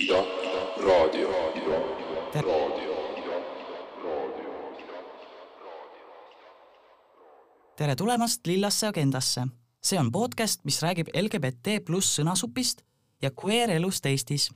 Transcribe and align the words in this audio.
Ida, 0.00 0.24
raadio, 0.86 1.30
raadio. 1.30 2.70
tere 7.76 7.96
tulemast 7.96 8.46
Lillasse 8.46 8.86
agendasse. 8.86 9.40
see 9.82 10.00
on 10.00 10.12
podcast, 10.12 10.64
mis 10.64 10.82
räägib 10.82 11.08
LGBT 11.14 11.84
pluss 11.84 12.16
sõnasupist 12.18 12.80
ja 13.22 13.30
queer 13.44 13.70
elust 13.70 14.06
Eestis. 14.06 14.50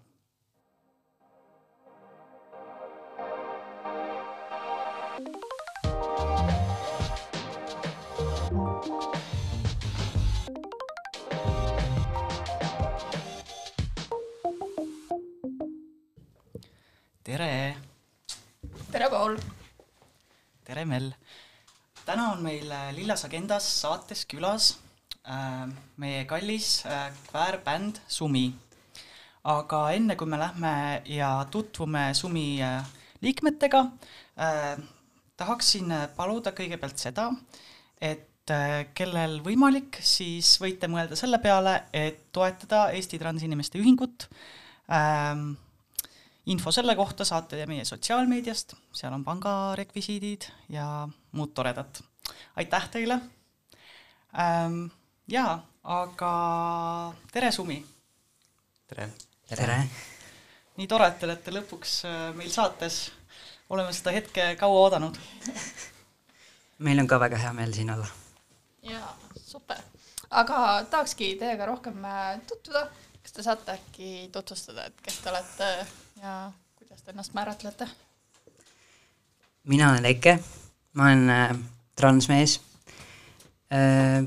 Tere, 17.24 17.76
tere, 18.92 19.06
Paul! 19.08 19.38
tere, 20.64 20.82
Mel. 20.84 21.06
täna 22.04 22.26
on 22.34 22.42
meil 22.44 22.68
äh, 22.68 22.90
Lillas 22.92 23.24
agendas 23.24 23.64
saates 23.78 24.26
külas 24.28 24.74
äh, 25.24 25.64
meie 25.96 26.26
kallis 26.28 26.82
äh, 26.84 27.08
kväärbänd 27.30 28.02
Sumi. 28.12 28.50
aga 29.40 29.80
enne, 29.96 30.18
kui 30.20 30.28
me 30.28 30.42
lähme 30.42 30.74
ja 31.08 31.32
tutvume 31.48 32.10
Sumi 32.12 32.60
äh, 32.60 32.84
liikmetega 33.24 33.80
äh,, 34.36 34.76
tahaksin 35.40 35.96
äh, 35.96 36.06
paluda 36.16 36.52
kõigepealt 36.52 37.00
seda, 37.00 37.30
et 38.04 38.52
äh, 38.52 38.82
kellel 38.92 39.40
võimalik, 39.40 39.96
siis 40.04 40.58
võite 40.60 40.92
mõelda 40.92 41.16
selle 41.16 41.40
peale, 41.40 41.86
et 41.88 42.26
toetada 42.36 42.90
Eesti 42.92 43.16
Transinimeste 43.22 43.80
Ühingut 43.80 44.28
ähm, 44.92 45.54
info 46.46 46.72
selle 46.72 46.96
kohta 46.96 47.24
saate 47.24 47.56
te 47.56 47.66
meie 47.68 47.84
sotsiaalmeediast, 47.88 48.74
seal 48.92 49.14
on 49.16 49.24
pangarekvisiidid 49.24 50.48
ja 50.72 51.08
muud 51.32 51.54
toredat. 51.54 52.02
aitäh 52.56 52.88
teile 52.88 53.20
ähm,! 54.38 54.86
jaa, 55.28 55.66
aga 55.84 56.32
tere, 57.32 57.52
Sumi! 57.52 57.86
tere! 58.86 59.08
tere! 59.48 59.78
nii 60.76 60.86
tore, 60.90 61.08
et 61.08 61.18
te 61.18 61.28
olete 61.28 61.54
lõpuks 61.54 61.96
äh, 62.08 62.28
meil 62.36 62.50
saates, 62.52 63.08
oleme 63.70 63.92
seda 63.92 64.12
hetke 64.12 64.52
kaua 64.60 64.84
oodanud. 64.84 65.18
meil 66.78 67.00
on 67.00 67.08
ka 67.08 67.20
väga 67.20 67.40
hea 67.40 67.52
meel 67.56 67.72
siin 67.72 67.90
olla. 67.96 68.08
jaa, 68.82 69.16
super. 69.40 69.80
aga 70.30 70.84
tahakski 70.90 71.34
teiega 71.40 71.72
rohkem 71.72 72.04
äh, 72.04 72.40
tutvuda, 72.48 72.88
kas 73.22 73.32
te 73.32 73.42
saate 73.48 73.78
äkki 73.78 74.16
tutvustada, 74.32 74.90
et 74.90 75.06
kes 75.08 75.22
te 75.24 75.32
olete 75.32 75.76
ja 76.24 76.52
kuidas 76.76 77.02
te 77.02 77.10
ennast 77.10 77.34
määratlete? 77.34 77.88
mina 79.64 79.90
olen 79.90 80.04
Eke, 80.04 80.38
ma 80.92 81.02
olen 81.04 81.30
äh, 81.30 81.58
transmees. 81.96 82.60
Äh,. 83.72 84.24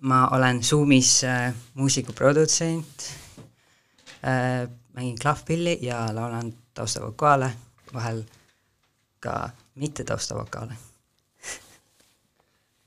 ma 0.00 0.28
olen 0.28 0.62
Zoomis 0.64 1.24
äh, 1.24 1.54
muusikuprodutsent. 1.74 3.12
Äh,, 4.24 4.68
mängin 4.92 5.18
klahvpilli 5.18 5.78
ja 5.82 6.14
laulan 6.14 6.52
taustavokaale, 6.74 7.52
vahel 7.92 8.24
ka 9.20 9.50
mitte 9.74 10.04
taustavokaale 10.04 10.76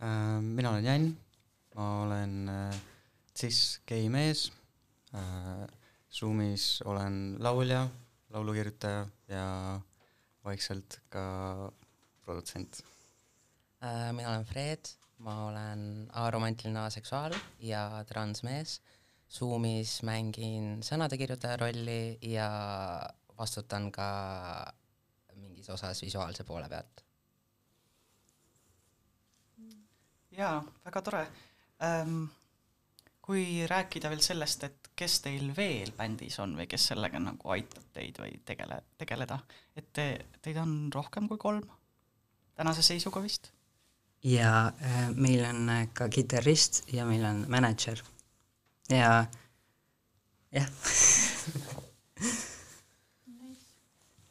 Äh, 0.02 0.42
mina 0.42 0.70
olen 0.70 0.83
Jan, 0.83 1.17
ma 1.75 2.02
olen 2.02 2.50
äh, 2.50 2.75
cis-gei 3.36 4.09
mees. 4.09 4.52
Äh,, 5.14 5.67
Zoomis 6.11 6.81
olen 6.86 7.36
laulja, 7.39 7.89
laulukirjutaja 8.30 9.08
ja 9.27 9.45
vaikselt 10.45 10.99
ka 11.09 11.23
produtsent. 12.26 12.81
Äh, 13.83 14.11
mina 14.14 14.30
olen 14.30 14.45
Fred, 14.45 14.93
ma 15.17 15.36
olen 15.48 15.83
aromantiline 16.14 16.80
aseksuaal 16.86 17.36
ja 17.59 18.03
transmees. 18.08 18.80
Zoomis 19.30 19.99
mängin 20.08 20.80
sõnade 20.81 21.17
kirjutaja 21.21 21.59
rolli 21.61 22.17
ja 22.26 22.49
vastutan 23.37 23.92
ka 23.93 24.09
mingis 25.37 25.70
osas 25.70 26.02
visuaalse 26.02 26.43
poole 26.43 26.70
pealt. 26.70 27.05
jaa, 30.39 30.64
väga 30.86 31.02
tore 31.02 31.21
ähm,. 31.83 32.26
Kui 33.29 33.67
rääkida 33.69 34.09
veel 34.09 34.23
sellest, 34.25 34.63
et 34.65 34.87
kes 34.97 35.19
teil 35.21 35.51
veel 35.53 35.91
bändis 35.93 36.39
on 36.41 36.55
või 36.57 36.65
kes 36.69 36.87
sellega 36.89 37.19
nagu 37.21 37.51
aitab 37.53 37.85
teid 37.93 38.17
või 38.17 38.39
tegele, 38.45 38.79
tegeleda, 38.97 39.37
et 39.77 39.91
te, 39.93 40.05
teid 40.41 40.57
on 40.57 40.73
rohkem 40.95 41.29
kui 41.29 41.37
kolm 41.37 41.67
tänase 42.57 42.81
seisuga 42.83 43.21
vist? 43.21 43.51
ja 44.25 44.71
äh, 44.81 45.11
meil 45.13 45.45
on 45.45 45.69
äh, 45.69 45.85
ka 45.93 46.09
kitarrist 46.09 46.81
ja 46.91 47.05
meil 47.07 47.23
on 47.23 47.45
mänedžer. 47.47 48.01
Ja 48.89 49.25
jah. 50.51 50.73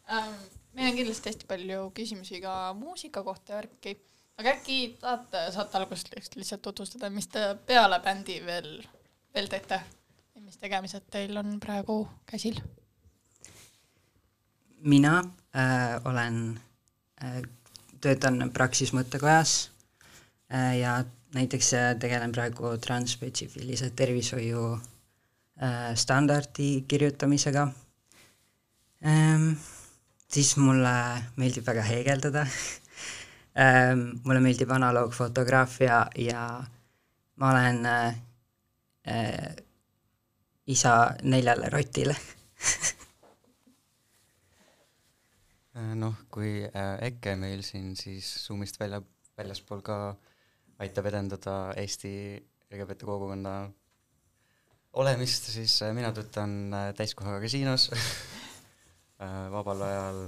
Ähm, 0.08 0.36
meil 0.72 0.90
on 0.90 0.98
kindlasti 0.98 1.30
hästi 1.30 1.46
palju 1.48 1.90
küsimusi 1.96 2.42
ka 2.42 2.74
muusika 2.74 3.22
kohta 3.24 3.52
ja 3.52 3.62
värki, 3.62 3.94
aga 4.38 4.54
äkki 4.54 4.78
tahate, 5.00 5.44
saate 5.54 5.78
algust 5.80 6.10
lihtsalt 6.14 6.62
tutvustada, 6.62 7.10
mis 7.10 7.28
te 7.32 7.44
peale 7.66 8.00
bändi 8.04 8.40
veel, 8.46 8.74
veel 9.34 9.48
teete? 9.52 9.80
mis 10.48 10.56
tegemised 10.56 11.04
teil 11.12 11.36
on 11.36 11.58
praegu 11.60 12.02
käsil? 12.26 12.60
mina 14.80 15.18
äh, 15.52 15.98
olen 16.04 16.60
äh,, 17.22 17.42
töötan 18.00 18.50
Praxis 18.54 18.94
mõttekojas 18.94 19.70
äh, 20.54 20.78
ja 20.78 21.02
näiteks 21.34 21.72
äh, 21.74 21.88
tegelen 22.00 22.32
praegu 22.32 22.76
transspetsiifilise 22.80 23.90
tervishoiu 23.90 24.62
äh, 24.74 25.94
standardi 25.94 26.84
kirjutamisega 26.88 27.68
ähm,. 29.04 29.52
siis 30.28 30.56
mulle 30.56 30.94
meeldib 31.36 31.66
väga 31.66 31.82
heegeldada 31.82 32.46
ähm,. 33.56 34.20
mulle 34.24 34.40
meeldib 34.40 34.70
analoogfotograafia 34.70 36.06
ja 36.18 36.64
ma 37.36 37.50
olen 37.50 37.86
äh, 37.86 38.18
äh, 39.08 39.56
isa 40.66 41.14
neljale 41.22 41.70
rotile 41.70 42.16
Äh, 45.78 45.94
noh, 46.02 46.16
kui 46.32 46.64
äh, 46.66 46.96
Eke 47.06 47.36
meil 47.38 47.62
siin 47.66 47.94
siis 47.98 48.26
Zoomist 48.46 48.80
välja, 48.80 49.00
väljaspool 49.38 49.82
ka 49.86 49.98
aitab 50.82 51.06
edendada 51.10 51.56
Eesti 51.78 52.12
LGBT 52.72 53.06
kogukonna 53.06 53.54
olemist, 54.98 55.50
siis 55.54 55.78
äh, 55.86 55.94
mina 55.94 56.10
töötan 56.14 56.58
äh, 56.74 56.90
täiskohaga 56.98 57.40
kasiinos 57.44 57.88
äh, 57.94 59.46
vabal 59.54 59.86
ajal 59.86 60.22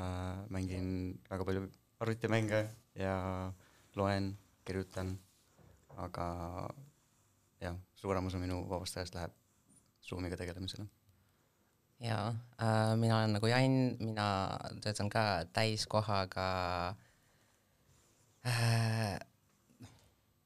äh, 0.00 0.44
mängin 0.48 0.88
väga 1.28 1.44
palju 1.44 1.68
arvutimänge 2.00 2.66
ja 2.94 3.52
loen, 3.96 4.32
kirjutan, 4.64 5.14
aga 5.96 6.26
jah, 7.60 7.76
suurem 7.94 8.26
osa 8.26 8.40
minu 8.42 8.64
vabast 8.68 8.98
ajast 8.98 9.16
läheb 9.16 9.32
Zoomiga 10.04 10.36
tegelemisele. 10.36 10.84
Jaa 12.04 12.28
äh,, 12.60 12.96
mina 13.00 13.18
olen 13.18 13.36
nagu 13.38 13.48
Jan, 13.48 13.96
mina 14.00 14.28
töötan 14.82 15.08
ka 15.08 15.44
täiskohaga 15.54 16.48
äh,, 18.46 19.14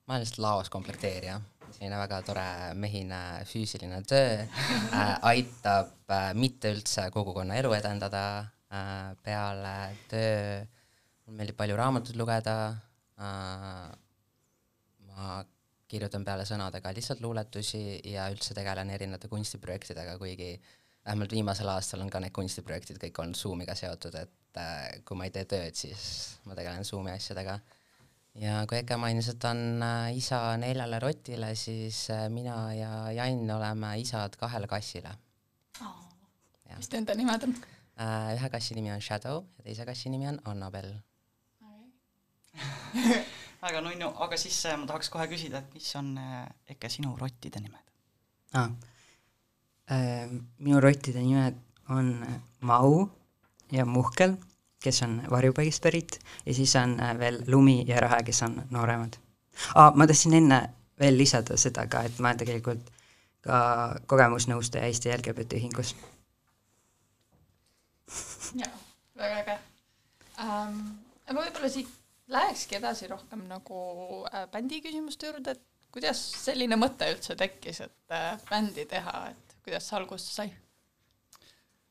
ma 0.06 0.14
olen 0.14 0.22
lihtsalt 0.22 0.44
laos 0.44 0.70
komplekteerija, 0.70 1.40
selline 1.72 1.98
väga 1.98 2.20
tore 2.22 2.48
mehine 2.78 3.22
füüsiline 3.48 4.02
töö 4.06 4.44
äh,, 4.44 5.16
aitab 5.32 5.96
äh, 6.12 6.30
mitte 6.34 6.70
üldse 6.76 7.08
kogukonna 7.10 7.56
elu 7.58 7.72
edendada 7.80 8.24
äh,, 8.70 9.16
peale 9.24 9.76
töö 10.12 10.66
mulle 11.28 11.42
meeldib 11.42 11.58
palju 11.60 11.76
raamatuid 11.76 12.16
lugeda 12.16 12.56
äh,, 13.20 13.88
ma 15.12 15.38
kirjutan 15.88 16.24
peale 16.24 16.44
sõnade 16.48 16.80
ka 16.84 16.92
lihtsalt 16.96 17.20
luuletusi 17.24 18.00
ja 18.12 18.28
üldse 18.32 18.56
tegelen 18.56 18.90
erinevate 18.92 19.28
kunstiprojektidega, 19.28 20.16
kuigi 20.20 20.54
vähemalt 21.04 21.32
viimasel 21.32 21.68
aastal 21.72 22.04
on 22.04 22.12
ka 22.12 22.20
need 22.20 22.34
kunstiprojektid 22.36 23.00
kõik 23.00 23.20
olnud 23.22 23.38
Zoomiga 23.38 23.76
seotud, 23.78 24.16
et 24.20 24.60
äh, 24.60 25.00
kui 25.08 25.16
ma 25.16 25.28
ei 25.28 25.34
tee 25.34 25.46
tööd, 25.48 25.76
siis 25.76 26.02
ma 26.48 26.56
tegelen 26.58 26.84
Zoomi 26.84 27.12
asjadega. 27.14 27.58
ja 28.38 28.60
kui 28.68 28.80
Eke 28.82 28.96
mainis, 29.00 29.30
et 29.32 29.48
on 29.48 29.82
äh, 29.84 30.10
isa 30.16 30.42
neljale 30.60 31.00
rotile, 31.04 31.54
siis 31.56 32.04
äh, 32.12 32.28
mina 32.32 32.58
ja 32.76 32.92
Jan 33.16 33.48
oleme 33.56 33.96
isad 34.00 34.36
kahele 34.40 34.68
kassile 34.68 35.16
oh. 35.80 35.96
Mis 36.76 36.92
nende 36.92 37.16
nimed 37.16 37.48
on? 37.48 37.56
äh,. 37.96 38.34
ühe 38.36 38.50
kassi 38.52 38.76
nimi 38.76 38.92
on 38.92 39.00
Shadow 39.00 39.44
ja 39.58 39.70
teise 39.70 39.88
kassi 39.88 40.12
nimi 40.12 40.28
on 40.28 40.40
Annabel. 40.44 40.92
väga 43.64 43.82
nunnu, 43.84 44.10
aga 44.24 44.38
siis 44.40 44.58
äh, 44.66 44.76
ma 44.78 44.86
tahaks 44.86 45.10
kohe 45.12 45.26
küsida, 45.30 45.62
et 45.62 45.74
mis 45.74 45.88
on 45.98 46.14
äh, 46.18 46.46
Eke 46.74 46.90
sinu 46.92 47.16
rottide 47.20 47.62
nimed? 47.62 47.84
ah. 48.54 48.70
minu 50.58 50.80
rottide 50.80 51.20
nimed 51.20 51.56
on 51.88 52.12
Mau 52.60 53.08
ja 53.72 53.84
Muhkel, 53.84 54.36
kes 54.82 55.02
on 55.02 55.22
varjupaigist 55.30 55.82
pärit, 55.82 56.18
ja 56.46 56.54
siis 56.54 56.74
on 56.76 56.96
veel 57.18 57.42
Lumi 57.46 57.84
ja 57.88 58.00
Rahe, 58.00 58.22
kes 58.24 58.42
on 58.42 58.62
nooremad 58.70 59.18
ah,. 59.74 59.92
ma 59.94 60.06
tahtsin 60.06 60.38
enne 60.40 60.62
veel 61.00 61.18
lisada 61.18 61.56
seda 61.56 61.86
ka, 61.86 62.02
et 62.06 62.18
ma 62.18 62.32
olen 62.32 62.40
tegelikult 62.42 62.90
ka 63.44 63.58
kogemusnõustaja 64.10 64.88
Eesti 64.88 65.12
LGBT 65.14 65.58
ühingus. 65.60 65.94
jaa, 68.58 68.72
väga 69.16 69.42
äge 69.42 69.58
ähm,. 70.42 70.80
aga 71.28 71.40
võib-olla 71.42 71.70
siit 71.70 71.97
lähekski 72.28 72.78
edasi 72.78 73.08
rohkem 73.10 73.46
nagu 73.48 73.80
äh, 74.28 74.46
bändi 74.52 74.82
küsimuste 74.84 75.30
juurde, 75.30 75.56
et 75.56 75.92
kuidas 75.94 76.20
selline 76.44 76.76
mõte 76.76 77.08
üldse 77.12 77.36
tekkis, 77.38 77.82
et 77.86 78.14
äh, 78.14 78.34
bändi 78.50 78.84
teha, 78.88 79.20
et 79.32 79.60
kuidas 79.64 79.88
see 79.88 79.96
alguse 79.98 80.32
sai? 80.32 80.50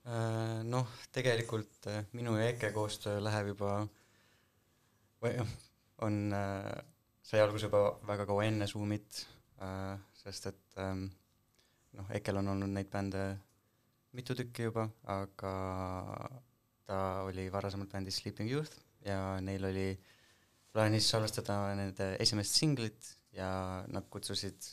Äh, 0.07 0.61
noh, 0.63 0.87
tegelikult 1.11 1.89
äh, 1.91 2.05
minu 2.15 2.37
ja 2.37 2.51
Eke 2.53 2.71
koostöö 2.75 3.19
läheb 3.19 3.51
juba 3.51 3.71
või 5.23 5.33
noh, 5.35 5.49
on, 6.07 6.19
äh, 6.31 6.69
sai 7.27 7.41
alguse 7.43 7.67
juba 7.67 7.81
väga 8.07 8.27
kaua 8.29 8.45
enne 8.47 8.69
Zoomit, 8.71 9.25
sest 10.13 10.45
et 10.51 10.79
ähm, 10.79 11.07
noh, 11.97 12.07
Ekel 12.13 12.37
on 12.39 12.53
olnud 12.53 12.69
neid 12.69 12.91
bände 12.93 13.23
mitu 14.15 14.35
tükki 14.37 14.67
juba, 14.67 14.85
aga 15.09 15.53
ta 16.87 16.99
oli 17.25 17.47
varasemalt 17.51 17.91
bändis 17.91 18.21
Sleeping 18.21 18.51
Youth 18.53 18.77
ja 19.03 19.41
neil 19.41 19.65
oli 19.65 19.87
plaanis 20.77 21.07
salvestada 21.09 21.55
nende 21.73 22.11
esimest 22.21 22.59
singlit 22.59 23.13
ja 23.33 23.49
nad 23.89 24.05
kutsusid 24.13 24.67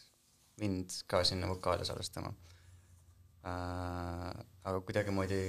mind 0.60 0.98
ka 1.08 1.22
sinna 1.24 1.48
vokaale 1.48 1.86
salvestama 1.88 2.32
äh,. 3.48 4.34
aga 4.64 4.80
kuidagimoodi 4.80 5.40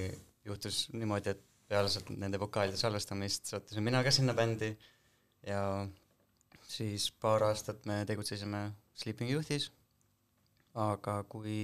juhtus 0.48 0.86
niimoodi, 0.92 1.34
et 1.34 1.44
peale 1.68 1.90
sealt 1.92 2.08
nende 2.22 2.40
vokaalide 2.40 2.78
salvestamist 2.80 3.52
sattusin 3.52 3.84
mina 3.84 4.02
ka 4.06 4.12
sinna 4.14 4.34
bändi 4.38 4.70
ja 5.46 5.62
siis 6.68 7.10
paar 7.12 7.44
aastat 7.50 7.84
me 7.86 8.04
tegutsesime 8.08 8.70
Sleeping 8.96 9.30
Youthis, 9.30 9.68
aga 10.74 11.18
kui 11.28 11.58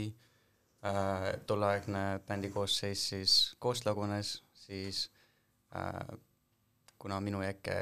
äh, 0.85 1.29
tolleaegne 1.49 2.03
bändi 2.29 2.51
koosseis 2.53 3.07
siis 3.13 3.37
koost 3.59 3.89
lagunes, 3.89 4.35
siis 4.67 5.07
äh, 5.77 6.19
kuna 6.99 7.21
minu 7.25 7.41
Eke, 7.43 7.79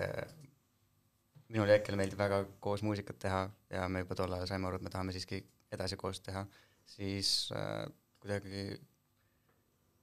minul 1.51 1.71
ja 1.71 1.79
Ekkel 1.81 1.99
meeldib 1.99 2.19
väga 2.21 2.45
koos 2.63 2.85
muusikat 2.87 3.19
teha 3.27 3.43
ja 3.75 3.89
me 3.89 4.05
juba 4.05 4.17
tol 4.19 4.33
ajal 4.37 4.49
saime 4.51 4.69
aru, 4.69 4.79
et 4.79 4.87
me 4.87 4.93
tahame 4.93 5.15
siiski 5.15 5.43
edasi 5.75 5.99
koos 5.99 6.23
teha, 6.27 6.45
siis 6.87 7.51
äh, 7.57 7.85
kuidagi 8.23 8.65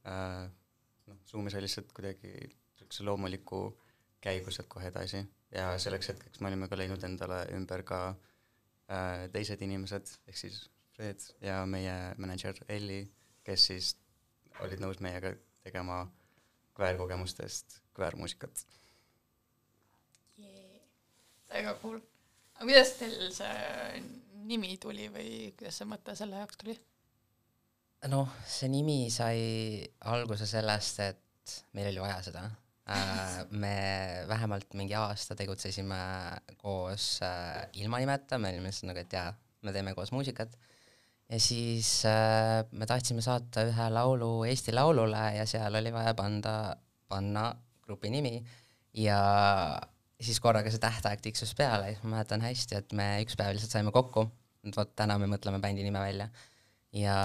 äh, 0.07 0.45
noh, 1.07 1.19
Zoomi 1.27 1.51
sai 1.53 1.63
lihtsalt 1.63 1.91
kuidagi 1.95 2.33
niisuguse 2.38 3.05
loomuliku 3.07 3.61
käigu 4.23 4.51
sealt 4.51 4.69
kohe 4.71 4.89
edasi 4.91 5.23
ja 5.53 5.69
selleks 5.79 6.11
hetkeks 6.13 6.41
me 6.41 6.51
olime 6.51 6.67
ka 6.67 6.79
leidnud 6.79 7.03
endale 7.07 7.44
ümber 7.55 7.83
ka 7.88 8.01
äh, 8.11 9.27
teised 9.33 9.63
inimesed, 9.63 10.17
ehk 10.27 10.39
siis 10.39 10.65
Fred 10.97 11.21
ja 11.45 11.61
meie 11.69 11.94
mänedžer 12.17 12.57
Elli, 12.73 13.03
kes 13.45 13.67
siis 13.69 13.91
olid 14.65 14.81
nõus 14.81 14.97
meiega 15.03 15.35
tegema 15.61 16.01
kväärkogemustest 16.77 17.81
kväärmuusikat. 17.97 18.65
Väga 21.51 21.75
cool. 21.81 21.99
aga 22.55 22.65
kuidas 22.65 22.94
teil 22.99 23.17
see 23.33 24.03
nimi 24.47 24.77
tuli 24.81 25.09
või 25.13 25.31
kuidas 25.57 25.81
see 25.81 25.89
mõte 25.89 26.15
selle 26.17 26.39
jaoks 26.41 26.59
tuli? 26.61 26.77
noh, 28.11 28.29
see 28.45 28.69
nimi 28.71 29.07
sai 29.13 29.81
alguse 30.11 30.45
sellest, 30.47 31.01
et 31.03 31.55
meil 31.75 31.89
oli 31.91 32.03
vaja 32.03 32.21
seda. 32.27 32.45
Äh, 32.88 33.41
me 33.63 33.75
vähemalt 34.29 34.77
mingi 34.79 34.95
aasta 34.95 35.35
tegutsesime 35.35 35.99
koos 36.61 37.17
äh, 37.25 37.65
ilma 37.81 37.99
nimeta, 37.99 38.39
me 38.39 38.53
olime 38.53 38.71
nagu, 38.71 39.03
et 39.03 39.17
jaa, 39.17 39.31
me 39.65 39.73
teeme 39.75 39.95
koos 39.97 40.13
muusikat. 40.15 40.55
ja 41.27 41.39
siis 41.44 42.05
äh, 42.07 42.63
me 42.71 42.85
tahtsime 42.88 43.21
saata 43.21 43.65
ühe 43.67 43.89
laulu 43.91 44.45
Eesti 44.47 44.71
Laulule 44.71 45.25
ja 45.35 45.44
seal 45.45 45.75
oli 45.75 45.91
vaja 45.91 46.13
panda, 46.15 46.77
panna 47.09 47.49
grupi 47.83 48.09
nimi 48.09 48.38
ja 48.95 49.19
siis 50.22 50.40
korraga 50.42 50.72
see 50.74 50.81
tähtaeg 50.81 51.22
tiksus 51.22 51.54
peale 51.58 51.92
ja 51.92 51.96
siis 51.96 52.04
ma 52.06 52.16
mäletan 52.16 52.42
hästi, 52.42 52.81
et 52.81 52.94
me 52.98 53.08
üks 53.24 53.38
päev 53.38 53.54
lihtsalt 53.56 53.75
saime 53.78 53.94
kokku, 53.96 54.25
et 54.66 54.78
vot 54.78 54.96
täna 54.98 55.18
me 55.22 55.30
mõtleme 55.30 55.62
bändi 55.64 55.86
nime 55.86 56.02
välja. 56.02 56.30
Ja 56.96 57.18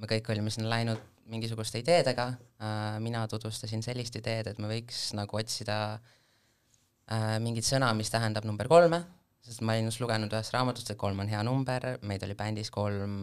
me 0.00 0.08
kõik 0.10 0.30
olime 0.32 0.50
sinna 0.50 0.70
läinud 0.72 1.00
mingisuguste 1.30 1.80
ideedega. 1.82 2.32
Äh,, 2.62 2.98
mina 3.04 3.22
tutvustasin 3.30 3.84
sellist 3.84 4.16
ideed, 4.18 4.50
et 4.50 4.58
me 4.62 4.70
võiks 4.70 5.12
nagu 5.16 5.38
otsida 5.38 5.78
äh, 5.94 7.38
mingit 7.42 7.66
sõna, 7.68 7.92
mis 7.96 8.10
tähendab 8.10 8.46
number 8.48 8.68
kolme, 8.70 9.02
sest 9.42 9.62
ma 9.62 9.76
olin 9.76 9.90
just 9.90 10.02
lugenud 10.02 10.32
ühest 10.34 10.54
raamatust, 10.54 10.92
et 10.92 10.98
kolm 10.98 11.22
on 11.22 11.30
hea 11.30 11.42
number, 11.46 11.86
meid 12.06 12.26
oli 12.26 12.36
bändis 12.38 12.70
kolm, 12.74 13.14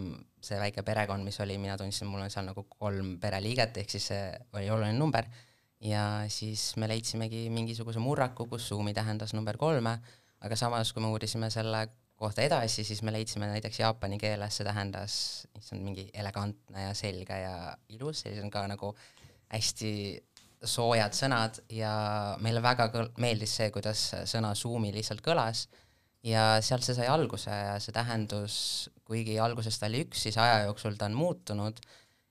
see 0.44 0.60
väike 0.60 0.84
perekond, 0.88 1.24
mis 1.28 1.40
oli, 1.44 1.60
mina 1.62 1.78
tundsin, 1.80 2.10
mul 2.12 2.24
on 2.26 2.32
seal 2.34 2.48
nagu 2.48 2.66
kolm 2.72 3.18
pereliiget, 3.22 3.78
ehk 3.84 3.94
siis 3.96 4.10
see 4.12 4.26
oli 4.56 4.72
oluline 4.72 4.98
number, 5.00 5.28
ja 5.82 6.04
siis 6.32 6.74
me 6.78 6.90
leidsimegi 6.92 7.48
mingisuguse 7.54 8.02
murraku, 8.04 8.48
kus 8.52 8.68
suumi 8.68 8.94
tähendas 8.94 9.34
number 9.34 9.58
kolme, 9.58 9.98
aga 10.44 10.56
samas, 10.60 10.94
kui 10.94 11.04
me 11.04 11.12
uurisime 11.14 11.50
selle 11.54 11.88
kohta 12.20 12.44
edasi, 12.44 12.84
siis 12.84 13.02
me 13.08 13.14
leidsime 13.16 13.48
näiteks 13.48 13.80
jaapani 13.80 14.18
keeles, 14.20 14.58
see 14.60 14.68
tähendas, 14.68 15.14
issand, 15.56 15.84
mingi 15.86 16.10
elegantne 16.14 16.90
ja 16.90 16.96
selge 16.98 17.38
ja 17.46 17.54
ilus, 17.96 18.26
sellised 18.26 18.44
on 18.44 18.52
ka 18.52 18.66
nagu 18.68 18.92
hästi 19.54 19.92
soojad 20.68 21.16
sõnad 21.16 21.62
ja 21.72 21.92
meile 22.44 22.60
väga 22.64 22.90
meeldis 23.24 23.54
see, 23.62 23.70
kuidas 23.72 24.10
sõna 24.28 24.52
suumi 24.56 24.92
lihtsalt 24.96 25.24
kõlas. 25.24 25.70
Ja 26.28 26.58
sealt 26.60 26.84
see 26.84 26.98
sai 26.98 27.08
alguse 27.08 27.54
ja 27.54 27.78
see 27.80 27.96
tähendus, 27.96 28.90
kuigi 29.08 29.38
alguses 29.40 29.80
ta 29.80 29.88
oli 29.88 30.04
üks, 30.04 30.26
siis 30.26 30.36
aja 30.36 30.66
jooksul 30.66 31.00
ta 31.00 31.08
on 31.08 31.16
muutunud 31.16 31.80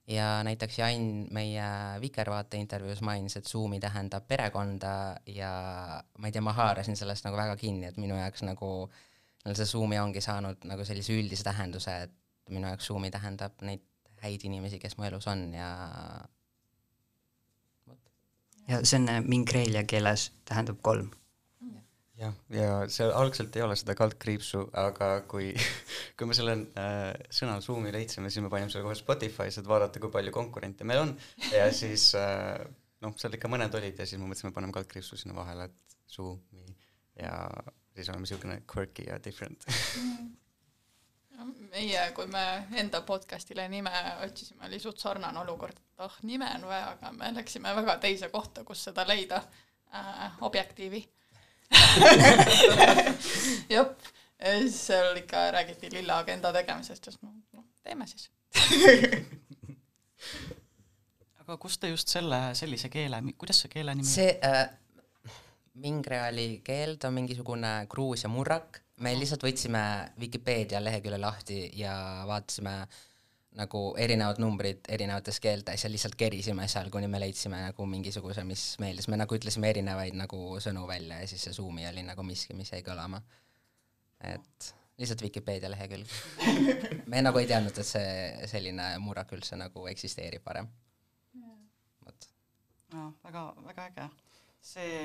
ja 0.09 0.43
näiteks 0.43 0.79
Jan 0.79 1.27
meie 1.31 1.65
Vikervaate 2.01 2.57
intervjuus 2.57 3.01
mainis, 3.05 3.37
et 3.37 3.45
suumi 3.45 3.79
tähendab 3.79 4.25
perekonda 4.27 4.93
ja 5.25 5.51
ma 6.17 6.27
ei 6.27 6.33
tea, 6.33 6.41
ma 6.41 6.53
haarasin 6.57 6.97
sellest 6.97 7.27
nagu 7.27 7.37
väga 7.37 7.55
kinni, 7.59 7.85
et 7.89 7.97
minu 8.01 8.17
jaoks 8.17 8.43
nagu 8.47 8.71
see 9.45 9.65
Zoomi 9.65 9.99
ongi 9.99 10.21
saanud 10.21 10.65
nagu 10.69 10.85
sellise 10.85 11.13
üldise 11.13 11.45
tähenduse, 11.45 11.95
et 12.07 12.17
minu 12.49 12.67
jaoks 12.67 12.89
Zoomi 12.89 13.11
tähendab 13.13 13.61
neid 13.61 13.85
häid 14.23 14.43
inimesi, 14.43 14.79
kes 14.79 14.97
mu 14.97 15.07
elus 15.07 15.27
on 15.31 15.45
ja 15.53 15.69
ja 18.69 18.83
see 18.83 18.99
on 18.99 19.09
äh, 19.09 19.21
mingreelia 19.25 19.83
keeles, 19.83 20.31
tähendab 20.45 20.81
kolm. 20.81 21.09
Jah, 22.19 22.35
ja 22.53 22.71
see 22.91 23.07
algselt 23.15 23.55
ei 23.55 23.63
ole 23.63 23.75
seda 23.79 23.95
kaldkriipsu, 23.97 24.65
aga 24.81 25.09
kui, 25.29 25.51
kui 26.19 26.29
me 26.29 26.37
selle 26.37 26.55
äh, 26.79 27.13
sõna 27.33 27.59
Zoomi 27.63 27.93
leidsime, 27.95 28.31
siis 28.31 28.43
me 28.45 28.51
panime 28.51 28.71
selle 28.73 28.85
kohe 28.87 28.97
Spotify'sse, 28.99 29.63
et 29.63 29.69
vaadata, 29.69 30.01
kui 30.03 30.11
palju 30.13 30.33
konkurente 30.35 30.87
meil 30.87 31.05
on. 31.05 31.15
Ja 31.53 31.69
siis 31.75 32.11
äh, 32.19 32.57
noh, 33.05 33.15
seal 33.19 33.37
ikka 33.37 33.51
mõned 33.51 33.75
olid 33.79 33.99
ja 33.99 34.07
siis 34.07 34.19
me 34.19 34.27
mõtlesime, 34.27 34.53
paneme 34.55 34.75
kaldkriipsu 34.75 35.19
sinna 35.19 35.37
vahele, 35.37 35.69
et 35.69 35.97
Zoomi 36.09 36.65
ja 37.19 37.33
siis 37.95 38.09
oleme 38.11 38.25
niisugune 38.25 38.61
quirky 38.69 39.07
ja 39.09 39.19
different. 39.23 39.65
Meie, 41.69 42.01
kui 42.11 42.27
me 42.27 42.41
enda 42.81 42.99
podcast'ile 43.07 43.63
nime 43.71 43.93
otsisime, 44.25 44.65
oli 44.67 44.79
suht 44.81 44.99
sarnane 44.99 45.39
olukord, 45.39 45.77
et 45.79 46.03
oh, 46.03 46.17
nime 46.27 46.49
on 46.57 46.65
vaja, 46.67 46.89
aga 46.97 47.13
me 47.15 47.29
läksime 47.37 47.71
väga 47.77 47.95
teise 48.03 48.27
kohta, 48.33 48.65
kus 48.67 48.81
seda 48.89 49.05
leida 49.07 49.39
äh,, 49.95 50.41
Objektiivi 50.43 50.99
siis 54.69 54.87
seal 54.87 55.17
ikka 55.17 55.51
räägiti 55.51 55.89
lilla 55.93 56.17
agenda 56.23 56.53
tegemisest 56.53 57.03
siis 57.09 57.21
noh, 57.21 57.33
noh, 57.53 57.65
teeme 57.83 58.07
siis. 58.07 58.29
Aga 61.43 61.57
kust 61.57 61.81
te 61.81 61.89
just 61.89 62.07
selle, 62.11 62.39
sellise 62.57 62.89
keele, 62.93 63.21
kuidas 63.37 63.63
see 63.63 63.71
keele 63.73 63.95
nimi 63.95 64.07
see 64.07 64.31
äh, 64.45 64.69
Mingreali 65.79 66.61
keel, 66.65 66.97
ta 66.99 67.07
on 67.07 67.15
mingisugune 67.15 67.71
Gruusia 67.89 68.29
murrak, 68.31 68.81
me 68.99 69.13
lihtsalt 69.15 69.43
võtsime 69.45 69.83
Vikipeedia 70.19 70.81
lehekülje 70.83 71.19
lahti 71.21 71.59
ja 71.79 71.93
vaatasime 72.27 72.73
nagu 73.59 73.81
erinevad 73.99 74.39
numbrid 74.41 74.87
erinevates 74.91 75.39
keeltes 75.43 75.83
ja 75.83 75.91
lihtsalt 75.91 76.15
kerisime 76.19 76.67
seal, 76.71 76.89
kuni 76.93 77.09
me 77.11 77.19
leidsime 77.19 77.59
nagu 77.65 77.85
mingisuguse, 77.89 78.45
mis 78.47 78.63
meeldis, 78.79 79.09
me 79.11 79.19
nagu 79.19 79.35
ütlesime 79.35 79.71
erinevaid 79.73 80.15
nagu 80.19 80.39
sõnu 80.63 80.85
välja 80.87 81.19
ja 81.21 81.29
siis 81.29 81.43
see 81.47 81.55
Zoomi 81.57 81.87
oli 81.89 82.05
nagu 82.07 82.23
miski, 82.25 82.55
mis 82.57 82.71
jäi 82.73 82.83
kõlama. 82.85 83.21
et 84.19 84.73
lihtsalt 84.99 85.21
Vikipeedia 85.21 85.71
lehekülg. 85.71 86.07
me 87.11 87.21
nagu 87.21 87.39
ei 87.39 87.47
teadnud, 87.47 87.75
et 87.77 87.87
see 87.87 88.47
selline 88.51 88.91
murrak 89.03 89.31
üldse 89.35 89.59
nagu 89.59 89.87
eksisteerib 89.91 90.45
varem. 90.45 90.71
vot. 92.05 92.31
no 92.93 93.11
väga, 93.23 93.45
väga 93.67 93.91
äge. 93.91 94.09
see 94.61 94.97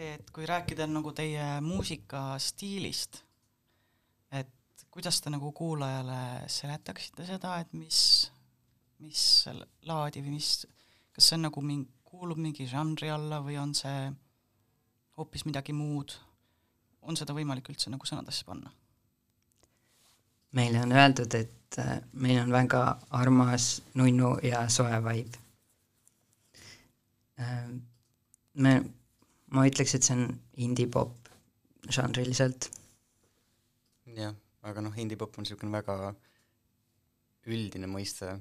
see, 0.00 0.14
et 0.14 0.30
kui 0.34 0.46
rääkida 0.48 0.86
nagu 0.88 1.12
teie 1.16 1.44
muusikastiilist, 1.64 3.22
kuidas 4.90 5.20
te 5.20 5.30
nagu 5.30 5.52
kuulajale 5.56 6.48
seletaksite 6.50 7.26
seda, 7.28 7.56
et 7.62 7.72
mis, 7.78 8.00
mis 9.04 9.24
laadi 9.86 10.22
või 10.24 10.36
mis, 10.38 10.50
kas 11.14 11.30
see 11.30 11.38
on 11.38 11.46
nagu 11.48 11.62
mingi, 11.64 11.88
kuulub 12.10 12.40
mingi 12.42 12.66
žanri 12.66 13.10
alla 13.14 13.38
või 13.44 13.58
on 13.62 13.74
see 13.78 14.10
hoopis 15.18 15.46
midagi 15.46 15.74
muud, 15.76 16.16
on 17.06 17.16
seda 17.16 17.36
võimalik 17.36 17.70
üldse 17.70 17.92
nagu 17.92 18.06
sõnadesse 18.08 18.46
panna? 18.48 18.72
meile 20.50 20.80
on 20.82 20.92
öeldud, 20.92 21.34
et 21.34 21.78
äh, 21.78 22.00
meil 22.12 22.40
on 22.42 22.52
väga 22.52 22.80
armas, 23.14 23.82
nunnu 23.94 24.32
ja 24.42 24.64
soe 24.68 24.98
vibe. 25.04 25.38
Äh, 27.38 27.68
me, 28.54 28.72
ma 29.54 29.66
ütleks, 29.68 29.94
et 29.94 30.06
see 30.06 30.16
on 30.18 30.26
indie-pop 30.66 31.30
žanriliselt. 31.86 32.70
jah, 34.16 34.34
aga 34.68 34.82
noh, 34.84 34.96
indie-pop 34.96 35.38
on 35.38 35.46
niisugune 35.46 35.72
väga 35.72 35.96
üldine 37.48 37.88
mõiste, 37.88 38.34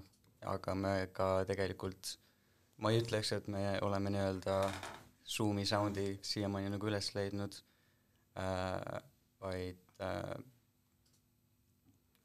aga 0.48 0.76
me 0.76 0.94
ka 1.16 1.30
tegelikult, 1.48 2.16
ma 2.84 2.92
ei 2.92 3.02
ütleks, 3.04 3.34
et 3.36 3.48
me 3.52 3.64
oleme 3.86 4.12
nii-öelda 4.16 4.58
Zoomi 5.30 5.66
soundi 5.70 6.16
siiamaani 6.26 6.72
nagu 6.74 6.88
üles 6.90 7.12
leidnud 7.14 7.54
äh,, 8.42 9.02
vaid 9.40 10.02
äh, 10.02 10.38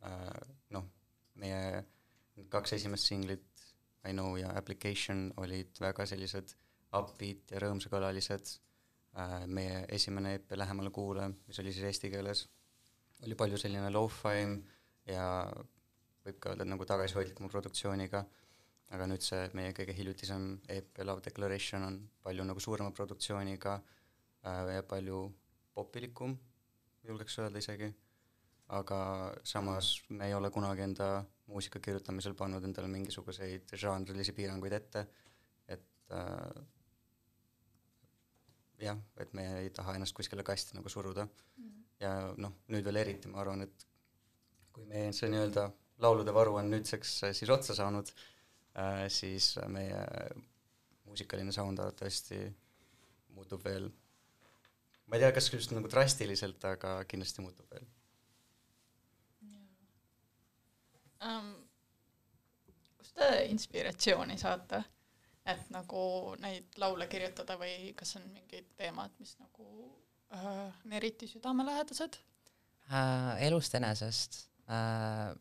äh, 0.08 0.46
noh, 0.72 0.86
meie 1.42 1.84
kaks 2.50 2.78
esimest 2.78 3.10
singlit, 3.10 3.44
I 4.08 4.12
know 4.12 4.36
ja 4.36 4.50
Application 4.56 5.28
olid 5.40 5.76
väga 5.80 6.06
sellised 6.08 6.56
upbeat 6.96 7.52
ja 7.52 7.60
rõõmsakõlalised 7.64 8.54
äh,, 9.20 9.44
meie 9.46 9.84
esimene 9.92 10.38
EP 10.38 10.56
Lähemale 10.56 10.92
kuule, 10.94 11.28
mis 11.46 11.60
oli 11.60 11.76
siis 11.76 11.90
eesti 11.90 12.10
keeles, 12.14 12.46
oli 13.24 13.36
palju 13.38 13.58
selline 13.60 13.90
lo-fi 13.92 14.40
ja 15.10 15.26
võib 16.24 16.38
ka 16.40 16.52
öelda, 16.52 16.66
nagu 16.68 16.86
tagasihoidlikuma 16.88 17.50
produktsiooniga, 17.52 18.22
aga 18.94 19.08
nüüd 19.10 19.24
see 19.24 19.48
meie 19.58 19.74
kõige 19.76 19.96
hiljutisem 19.96 20.46
EP 20.72 21.02
Love 21.04 21.24
Declaration 21.24 21.84
on 21.88 21.98
palju 22.24 22.46
nagu 22.46 22.62
suurema 22.62 22.92
produktsiooniga 22.96 23.74
äh, 23.76 24.74
ja 24.78 24.84
palju 24.88 25.26
popilikum, 25.74 26.36
julgeks 27.04 27.38
öelda 27.42 27.60
isegi, 27.60 27.90
aga 28.78 28.98
samas 29.44 29.96
me 30.08 30.28
ei 30.28 30.36
ole 30.36 30.50
kunagi 30.54 30.86
enda 30.86 31.08
muusika 31.50 31.80
kirjutamisel 31.82 32.36
pannud 32.38 32.64
endale 32.64 32.88
mingisuguseid 32.88 33.74
žanrilisi 33.80 34.32
piiranguid 34.36 34.78
ette, 34.78 35.04
et 35.68 36.14
äh, 36.14 36.62
jah, 38.80 39.00
et 39.20 39.32
me 39.36 39.44
ei 39.60 39.72
taha 39.74 39.98
ennast 39.98 40.16
kuskile 40.16 40.46
kasti 40.46 40.78
nagu 40.78 40.88
suruda. 40.92 41.26
Mm. 41.60 41.83
Ja 42.00 42.12
noh, 42.36 42.58
nüüd 42.72 42.84
veel 42.86 43.00
eriti 43.02 43.30
ma 43.30 43.42
arvan, 43.42 43.64
et 43.66 43.86
kui 44.74 44.86
meie 44.90 45.12
see 45.14 45.30
nii-öelda 45.30 45.68
laulude 46.02 46.34
varu 46.34 46.58
on 46.60 46.70
nüüdseks 46.72 47.14
äh, 47.28 47.34
siis 47.36 47.50
otsa 47.54 47.76
saanud 47.78 48.10
äh,, 48.10 49.06
siis 49.08 49.54
meie 49.70 50.00
muusikaline 51.04 51.52
sound 51.52 51.78
arvatavasti 51.78 52.40
muutub 53.34 53.64
veel, 53.64 53.90
ma 55.06 55.16
ei 55.16 55.22
tea, 55.22 55.34
kas 55.36 55.50
just 55.52 55.74
nagu 55.74 55.90
drastiliselt, 55.90 56.64
aga 56.70 56.96
kindlasti 57.10 57.44
muutub 57.44 57.70
veel. 57.74 57.86
Um,. 61.24 61.54
kust 62.98 63.14
te 63.16 63.28
inspiratsiooni 63.48 64.36
saate, 64.40 64.82
et 65.48 65.70
nagu 65.72 66.02
neid 66.42 66.76
laule 66.80 67.06
kirjutada 67.08 67.56
või 67.60 67.92
kas 67.96 68.16
on 68.18 68.26
mingid 68.32 68.68
teemad, 68.76 69.14
mis 69.20 69.36
nagu 69.40 69.68
on 70.34 70.92
eriti 70.92 71.28
südamelähedased 71.30 72.18
uh,? 72.18 73.34
elust 73.46 73.74
enesest 73.78 74.44
uh, 74.68 75.34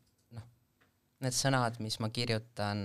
need 1.23 1.35
sõnad, 1.35 1.79
mis 1.83 1.97
ma 2.03 2.09
kirjutan, 2.13 2.83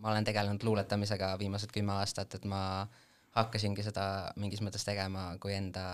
ma 0.00 0.12
olen 0.12 0.26
tegelenud 0.26 0.64
luuletamisega 0.66 1.34
viimased 1.40 1.72
kümme 1.74 1.96
aastat, 1.96 2.36
et 2.38 2.46
ma 2.48 2.84
hakkasingi 3.34 3.84
seda 3.86 4.06
mingis 4.40 4.62
mõttes 4.62 4.84
tegema 4.86 5.32
kui 5.42 5.56
enda 5.56 5.84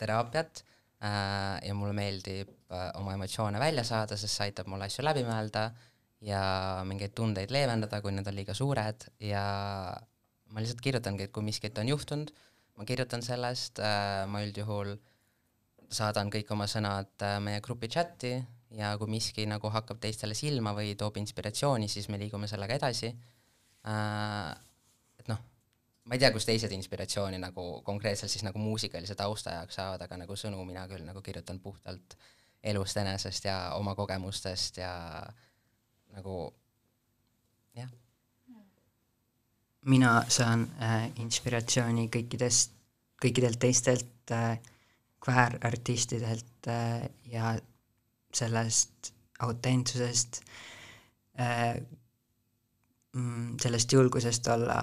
teraapiat 0.00 0.62
äh, 1.04 1.60
ja 1.66 1.76
mulle 1.76 1.94
meeldib 1.96 2.50
äh, 2.72 2.88
oma 2.98 3.14
emotsioone 3.18 3.60
välja 3.62 3.84
saada, 3.86 4.18
sest 4.18 4.34
see 4.34 4.48
aitab 4.48 4.70
mul 4.72 4.82
asju 4.86 5.04
läbi 5.04 5.24
mõelda 5.26 5.68
ja 6.24 6.42
mingeid 6.88 7.14
tundeid 7.16 7.52
leevendada, 7.54 8.00
kui 8.02 8.12
need 8.14 8.28
on 8.28 8.36
liiga 8.36 8.56
suured 8.56 9.06
ja 9.24 9.44
ma 10.50 10.62
lihtsalt 10.62 10.82
kirjutangi, 10.82 11.28
et 11.28 11.34
kui 11.34 11.44
miskit 11.46 11.78
on 11.78 11.92
juhtunud, 11.92 12.32
ma 12.76 12.86
kirjutan 12.88 13.22
sellest 13.24 13.80
äh,, 13.82 14.26
ma 14.30 14.42
üldjuhul 14.46 14.94
saadan 15.90 16.30
kõik 16.30 16.50
oma 16.54 16.68
sõnad 16.70 17.12
äh, 17.26 17.38
meie 17.42 17.60
grupi 17.64 17.90
chati 17.90 18.34
ja 18.76 18.92
kui 18.98 19.10
miski 19.10 19.46
nagu 19.50 19.70
hakkab 19.74 20.00
teistele 20.02 20.36
silma 20.38 20.74
või 20.76 20.94
toob 20.98 21.18
inspiratsiooni, 21.18 21.88
siis 21.90 22.08
me 22.08 22.20
liigume 22.20 22.48
sellega 22.50 22.78
edasi 22.78 23.10
äh,. 23.10 24.50
et 25.18 25.30
noh, 25.30 25.40
ma 26.04 26.16
ei 26.16 26.22
tea, 26.22 26.32
kust 26.34 26.48
teised 26.50 26.72
inspiratsiooni 26.76 27.40
nagu 27.42 27.66
konkreetselt 27.86 28.32
siis 28.32 28.46
nagu 28.46 28.62
muusikalise 28.62 29.16
tausta 29.18 29.58
jaoks 29.58 29.80
saavad, 29.80 30.06
aga 30.06 30.22
nagu 30.22 30.36
sõnu 30.38 30.62
mina 30.64 30.86
küll 30.90 31.06
nagu 31.06 31.22
kirjutan 31.22 31.60
puhtalt 31.60 32.16
elust 32.62 32.96
enesest 33.00 33.46
ja 33.48 33.56
oma 33.76 33.94
kogemustest 33.96 34.80
ja 34.82 34.92
nagu 36.14 36.36
jah. 37.76 37.90
Mina 39.86 40.24
saan 40.28 40.66
äh, 40.82 41.08
inspiratsiooni 41.22 42.08
kõikidest, 42.12 42.74
kõikidelt 43.22 43.58
teistelt 43.60 44.32
äh, 44.34 44.58
kväärartistidelt 45.24 46.68
äh, 46.68 47.08
ja 47.32 47.54
sellest 48.34 49.12
autentsusest 49.40 50.42
äh,, 51.40 51.80
mm, 53.12 53.56
sellest 53.62 53.92
julgusest 53.92 54.46
olla 54.52 54.80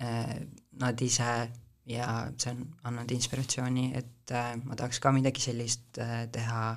äh, 0.00 0.36
nad 0.80 1.00
ise 1.00 1.50
ja 1.86 2.08
see 2.40 2.54
on 2.54 2.64
andnud 2.88 3.12
inspiratsiooni, 3.12 3.90
et 3.94 4.32
äh, 4.32 4.54
ma 4.64 4.76
tahaks 4.76 5.00
ka 5.04 5.12
midagi 5.12 5.44
sellist 5.44 6.00
äh, 6.00 6.24
teha 6.32 6.70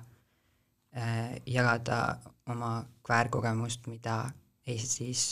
äh,, 0.95 1.39
jagada 1.45 2.19
oma 2.51 2.81
kväärkogemust, 3.07 3.87
mida 3.87 4.25
Eestis 4.67 5.23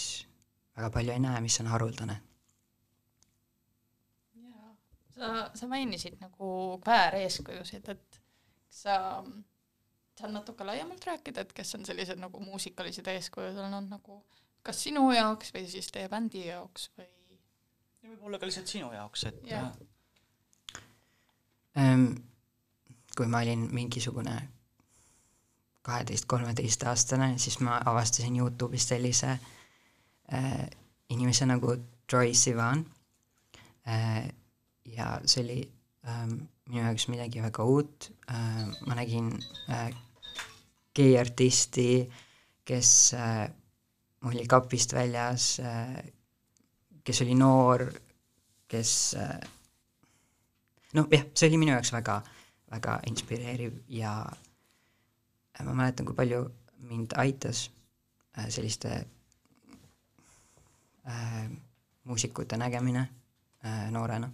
väga 0.77 0.89
palju 0.89 1.13
ei 1.13 1.19
näe, 1.19 1.41
mis 1.41 1.59
on 1.59 1.67
haruldane. 1.71 2.17
jaa, 4.35 4.75
sa, 5.15 5.49
sa 5.53 5.67
mainisid 5.67 6.19
nagu 6.19 6.79
kvääreeskujusid, 6.83 7.89
et 7.89 8.21
kas 8.65 8.81
sa 8.83 8.97
saad 10.19 10.31
natuke 10.31 10.63
laiemalt 10.67 11.05
rääkida, 11.05 11.41
et 11.41 11.53
kes 11.53 11.75
on 11.75 11.85
sellised 11.85 12.19
nagu 12.19 12.39
muusikalised 12.39 13.07
eeskujud 13.07 13.57
olnud 13.57 13.89
nagu 13.91 14.23
kas 14.63 14.83
sinu 14.83 15.09
jaoks 15.11 15.53
või 15.53 15.67
siis 15.69 15.91
teie 15.91 16.09
bändi 16.09 16.47
jaoks 16.47 16.89
või? 16.97 17.09
võib-olla 18.05 18.39
ka 18.39 18.45
lihtsalt 18.45 18.69
sinu 18.69 18.91
jaoks, 18.93 19.23
et 19.31 19.47
yeah. 19.49 19.71
ähm, 21.79 22.11
kui 23.17 23.27
ma 23.27 23.41
olin 23.41 23.65
mingisugune 23.73 24.35
kaheteist-kolmeteistaastane, 25.85 27.35
siis 27.41 27.59
ma 27.65 27.79
avastasin 27.85 28.37
Youtube'ist 28.37 28.93
sellise 28.93 29.31
äh, 29.31 29.49
inimese 31.09 31.45
nagu 31.45 31.75
Troy 32.07 32.33
Sivan. 32.33 32.85
Äh, 33.87 34.29
ja 34.85 35.19
see 35.25 35.43
oli 35.43 35.59
ähm, 36.07 36.37
minu 36.69 36.81
jaoks 36.81 37.07
midagi 37.09 37.41
väga 37.43 37.63
uut. 37.63 38.11
Äh,, 38.29 38.65
ma 38.87 38.97
nägin 38.97 39.31
äh, 39.69 39.91
geiartisti, 40.95 42.05
kes 42.65 43.13
äh, 43.13 43.49
oli 44.25 44.47
kapist 44.47 44.93
väljas 44.93 45.59
äh,, 45.59 46.01
kes 47.03 47.21
oli 47.21 47.35
noor, 47.37 47.85
kes 48.67 49.13
äh, 49.21 49.39
noh, 50.93 51.09
jah, 51.11 51.25
see 51.33 51.49
oli 51.49 51.61
minu 51.61 51.75
jaoks 51.75 51.93
väga, 51.93 52.21
väga 52.73 52.99
inspireeriv 53.09 53.81
ja 53.93 54.17
äh, 54.25 55.65
ma 55.65 55.73
mäletan, 55.73 56.05
kui 56.05 56.17
palju 56.17 56.45
mind 56.89 57.13
aitas 57.21 57.67
äh, 58.37 58.49
selliste 58.49 59.03
äh, 61.07 61.49
muusikute 62.03 62.57
nägemine 62.57 63.07
äh, 63.65 63.91
noorena 63.91 64.31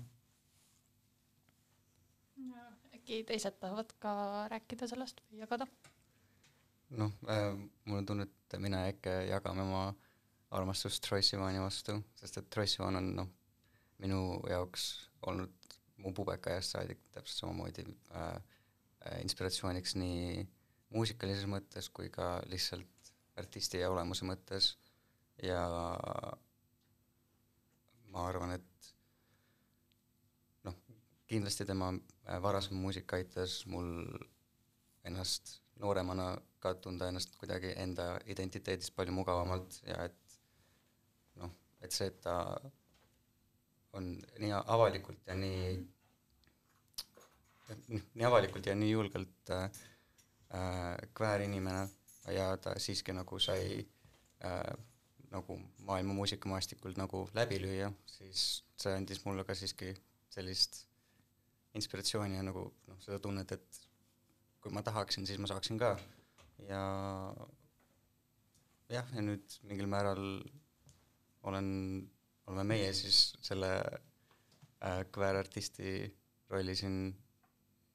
äkki 3.12 3.24
teised 3.28 3.58
tahavad 3.60 3.92
ka 4.00 4.12
rääkida 4.52 4.88
sellest 4.88 5.22
või 5.30 5.42
jagada? 5.42 5.68
noh 6.96 7.12
äh,, 7.28 7.56
mul 7.86 8.02
on 8.02 8.06
tunne, 8.06 8.24
et 8.28 8.60
mina 8.60 8.86
ja 8.86 8.94
Eke 8.94 9.14
jagame 9.30 9.64
oma 9.64 9.84
armastust 10.52 11.04
Troye 11.04 11.24
Sivani 11.24 11.60
vastu, 11.64 11.98
sest 12.20 12.38
et 12.38 12.50
Troye 12.52 12.68
Sivan 12.68 13.00
on 13.00 13.10
noh, 13.16 13.30
minu 14.04 14.42
jaoks 14.50 15.10
olnud 15.28 15.76
mu 16.02 16.14
pubekaajast 16.14 16.76
saadik 16.76 17.04
täpselt 17.12 17.44
samamoodi 17.44 17.86
äh, 17.88 18.28
äh, 18.28 19.22
inspiratsiooniks 19.22 19.96
nii 19.96 20.46
muusikalises 20.92 21.48
mõttes 21.48 21.90
kui 21.94 22.10
ka 22.12 22.40
lihtsalt 22.52 23.12
artisti 23.40 23.80
ja 23.80 23.92
olemuse 23.92 24.28
mõttes 24.28 24.74
ja 25.44 25.64
ma 28.12 28.28
arvan, 28.28 28.56
et 28.58 28.92
noh, 30.68 30.76
kindlasti 31.32 31.68
tema 31.70 31.92
äh, 31.94 32.38
varasem 32.44 32.78
muusika 32.78 33.20
aitas 33.20 33.62
mul 33.72 33.92
ennast 35.08 35.58
nooremana 35.82 36.36
ka 36.62 36.74
tunda 36.84 37.08
ennast 37.10 37.36
kuidagi 37.40 37.74
enda 37.84 38.12
identiteedist 38.34 38.94
palju 38.96 39.16
mugavamalt 39.16 39.80
ja 39.88 40.04
et 40.10 40.38
noh, 41.42 41.56
et 41.82 41.96
see, 41.96 42.12
et 42.12 42.22
ta 42.22 42.36
on 43.98 44.14
nii 44.40 44.54
avalikult 44.62 45.26
ja 45.28 45.36
nii 45.36 45.72
nii 48.16 48.28
avalikult 48.28 48.68
ja 48.68 48.76
nii 48.76 48.92
julgelt 48.92 49.50
äh, 49.56 49.64
äh, 49.64 51.10
kväärinimene 51.18 51.88
ja 52.36 52.58
ta 52.58 52.76
siiski 52.80 53.14
nagu 53.16 53.40
sai 53.40 53.86
äh, 54.46 54.74
nagu 55.32 55.58
maailma 55.88 56.16
muusikamaastikul 56.18 56.96
nagu 57.00 57.24
läbi 57.38 57.60
lüüa, 57.64 57.92
siis 58.18 58.64
see 58.80 58.94
andis 58.98 59.24
mulle 59.26 59.46
ka 59.48 59.56
siiski 59.56 59.94
sellist 60.32 60.84
inspiratsiooni 61.78 62.36
ja 62.36 62.44
nagu 62.44 62.66
noh, 62.88 63.00
seda 63.04 63.20
tunnet, 63.24 63.52
et 63.56 63.82
kui 64.62 64.74
ma 64.76 64.84
tahaksin, 64.86 65.26
siis 65.28 65.40
ma 65.40 65.50
saaksin 65.50 65.80
ka. 65.82 65.96
ja 66.68 66.82
jah, 68.92 69.08
ja 69.16 69.24
nüüd 69.24 69.56
mingil 69.70 69.88
määral 69.90 70.24
olen, 71.48 71.70
oleme 72.52 72.68
meie 72.76 72.92
siis 72.94 73.32
selle 73.42 73.72
äh, 73.80 75.02
kväärartisti 75.16 75.94
rolli 76.52 76.76
siin 76.76 76.98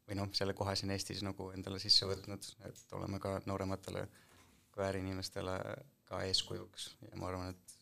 või 0.07 0.17
noh, 0.19 0.31
selle 0.39 0.55
koha 0.57 0.75
siin 0.79 0.95
Eestis 0.95 1.23
nagu 1.27 1.51
endale 1.55 1.79
sisse 1.83 2.09
võtnud, 2.09 2.49
et 2.69 2.97
oleme 2.97 3.21
ka 3.23 3.37
noorematele 3.47 4.07
kväärinimestele 4.75 5.57
ka 6.07 6.23
eeskujuks 6.27 6.89
ja 7.11 7.19
ma 7.21 7.31
arvan, 7.31 7.55
et 7.55 7.75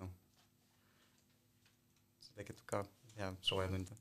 noh, 0.00 0.10
see 2.24 2.40
tekitab 2.40 2.66
ka 2.72 2.82
hea 3.18 3.30
soe 3.46 3.68
tunde. 3.70 3.98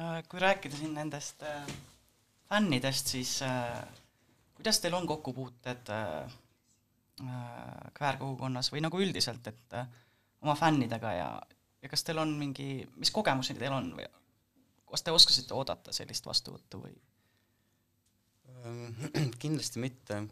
Äh, 0.00 0.20
kui 0.28 0.40
rääkida 0.40 0.76
siin 0.76 0.94
nendest 0.96 1.42
äh, 1.42 1.72
fännidest, 2.48 3.12
siis 3.14 3.40
äh, 3.42 3.82
kuidas 4.56 4.80
teil 4.80 4.96
on 4.96 5.08
kokkupuuted 5.08 5.92
kväärkogukonnas 7.96 8.70
või 8.72 8.80
nagu 8.80 8.96
üldiselt, 8.96 9.44
et 9.50 9.74
oma 10.40 10.54
fännidega 10.56 11.10
ja, 11.12 11.26
ja 11.82 11.90
kas 11.92 12.04
teil 12.04 12.22
on 12.22 12.32
mingi, 12.38 12.86
mis 12.96 13.12
kogemusi 13.12 13.52
teil 13.58 13.74
on 13.76 13.90
või 13.98 14.06
kas 14.90 15.04
te 15.04 15.14
oskasite 15.14 15.54
oodata 15.54 15.92
sellist 15.94 16.26
vastuvõttu 16.26 16.80
või? 16.82 16.94
Ähm, 18.64 19.04
kindlasti 19.42 19.82
mitte, 19.82 20.22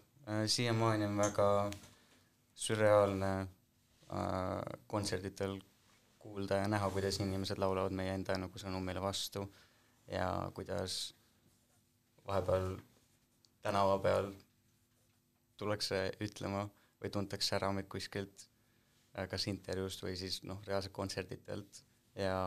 siiamaani 0.46 1.06
on 1.08 1.16
väga 1.16 1.48
sürreaalne 2.58 3.32
kontserditel 4.86 5.58
kuulda 6.18 6.58
ja 6.62 6.68
näha, 6.68 6.90
kuidas 6.90 7.20
inimesed 7.20 7.60
laulavad 7.60 7.94
meie 7.96 8.12
enda 8.16 8.36
nagu 8.40 8.60
sõnu 8.60 8.80
meile 8.84 9.00
vastu 9.00 9.46
ja 10.12 10.28
kuidas 10.56 10.98
vahepeal 12.26 12.76
tänava 13.64 13.98
peal 14.04 14.30
tullakse 15.58 16.00
ütlema 16.24 16.66
või 17.02 17.10
tuntakse 17.14 17.56
ära 17.58 17.70
meid 17.74 17.88
kuskilt 17.90 18.46
äh, 19.16 19.26
kas 19.30 19.48
intervjuust 19.50 20.02
või 20.04 20.16
siis 20.20 20.40
noh, 20.46 20.60
reaalselt 20.66 20.94
kontserditelt 20.96 21.82
ja 22.18 22.38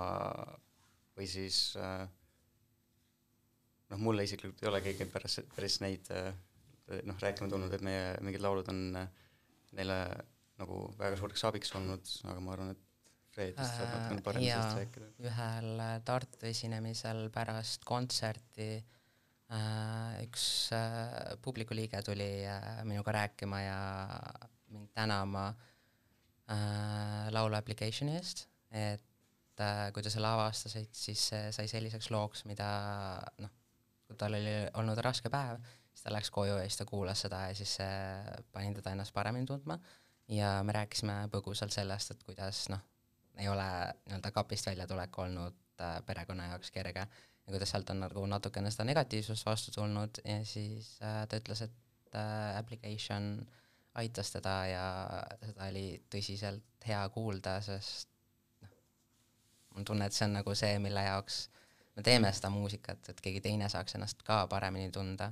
või 1.17 1.27
siis 1.31 1.59
äh, 1.79 2.05
noh, 3.91 3.99
mulle 3.99 4.27
isiklikult 4.27 4.63
ei 4.63 4.71
ole 4.71 4.81
keegi 4.85 5.07
pärast, 5.11 5.43
päris 5.55 5.79
neid 5.83 6.11
äh, 6.15 6.31
noh, 7.07 7.17
rääkima 7.21 7.49
tulnud, 7.51 7.73
et 7.73 7.83
meie 7.85 8.13
mingid 8.25 8.43
laulud 8.43 8.67
on 8.71 8.79
neile 8.91 9.99
nagu 10.61 10.85
väga 10.99 11.19
suureks 11.19 11.45
abiks 11.49 11.75
olnud, 11.79 12.15
aga 12.27 12.39
ma 12.43 12.55
arvan, 12.55 12.73
et 12.75 12.87
Fredist 13.31 13.77
saab 13.77 13.87
natukene 13.93 14.23
paremini 14.25 14.49
sellest 14.51 14.79
rääkida. 14.81 15.05
ühel 15.29 15.83
Tartu 16.03 16.49
esinemisel 16.49 17.29
pärast 17.31 17.85
kontserti 17.87 18.73
äh, 18.75 18.89
Äh, 19.51 20.23
üks 20.23 20.71
äh, 20.71 21.35
publiku 21.43 21.75
liige 21.75 21.99
tuli 22.07 22.45
äh, 22.47 22.83
minuga 22.87 23.11
rääkima 23.11 23.59
ja 23.59 23.79
mind 24.71 24.93
tänama 24.95 25.51
laulu 27.31 27.55
application'i 27.55 28.17
eest, 28.17 28.41
et 28.75 29.61
kui 29.95 30.03
ta 30.03 30.11
selle 30.11 30.27
avastas, 30.27 30.73
et 30.81 30.95
siis 30.95 31.21
see 31.29 31.51
sai 31.55 31.69
selliseks 31.71 32.09
looks, 32.11 32.41
mida 32.49 32.67
noh, 33.39 33.53
tal 34.19 34.35
oli 34.35 34.55
olnud 34.81 34.99
raske 34.99 35.31
päev, 35.31 35.61
siis 35.91 36.03
ta 36.03 36.13
läks 36.13 36.31
koju 36.31 36.57
ja 36.57 36.67
siis 36.67 36.77
ta 36.79 36.85
kuulas 36.89 37.21
seda 37.25 37.41
ja 37.49 37.55
siis 37.57 37.75
see 37.79 38.37
pani 38.51 38.73
teda 38.75 38.93
ennast 38.95 39.13
paremini 39.13 39.45
tundma. 39.45 39.79
Ja 40.31 40.61
me 40.63 40.71
rääkisime 40.75 41.25
põgusalt 41.33 41.73
sellest, 41.75 42.13
et 42.13 42.23
kuidas 42.23 42.63
noh, 42.71 42.79
ei 43.39 43.49
ole 43.51 43.67
nii-öelda 44.05 44.31
kapist 44.31 44.69
väljatulek 44.69 45.17
olnud 45.19 45.57
perekonna 46.05 46.51
jaoks 46.51 46.71
kerge. 46.71 47.05
Ja 47.47 47.53
kuidas 47.53 47.73
sealt 47.73 47.89
on 47.89 48.03
nagu 48.03 48.25
natukene 48.29 48.71
seda 48.71 48.85
negatiivsust 48.87 49.45
vastu 49.45 49.73
tulnud 49.75 50.21
ja 50.25 50.39
siis 50.45 50.93
äh, 51.03 51.25
ta 51.27 51.39
ütles, 51.41 51.63
et 51.65 52.15
äh, 52.15 52.57
application 52.59 53.33
aitas 53.97 54.31
teda 54.31 54.55
ja 54.69 54.85
seda 55.41 55.67
oli 55.67 55.85
tõsiselt 56.13 56.87
hea 56.87 57.01
kuulda, 57.11 57.57
sest 57.65 58.07
noh, 58.61 58.75
mul 59.71 59.81
on 59.81 59.89
tunne, 59.89 60.07
et 60.07 60.15
see 60.15 60.27
on 60.29 60.37
nagu 60.37 60.55
see, 60.55 60.77
mille 60.79 61.03
jaoks 61.03 61.41
me 61.95 62.03
teeme 62.05 62.31
seda 62.33 62.51
muusikat, 62.53 63.09
et 63.11 63.21
keegi 63.21 63.41
teine 63.43 63.67
saaks 63.69 63.97
ennast 63.97 64.23
ka 64.27 64.45
paremini 64.51 64.91
tunda, 64.95 65.31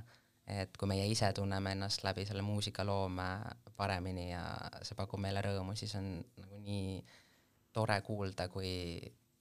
et 0.50 0.76
kui 0.76 0.88
meie 0.90 1.06
ise 1.10 1.30
tunneme 1.36 1.72
ennast 1.76 2.04
läbi 2.04 2.24
selle 2.26 2.42
muusikaloome 2.42 3.28
paremini 3.76 4.30
ja 4.30 4.44
see 4.82 4.98
pakub 4.98 5.20
meile 5.22 5.42
rõõmu, 5.44 5.76
siis 5.78 5.94
on 5.98 6.12
nagu 6.42 6.60
nii 6.64 7.00
tore 7.72 8.00
kuulda, 8.06 8.48
kui 8.50 8.72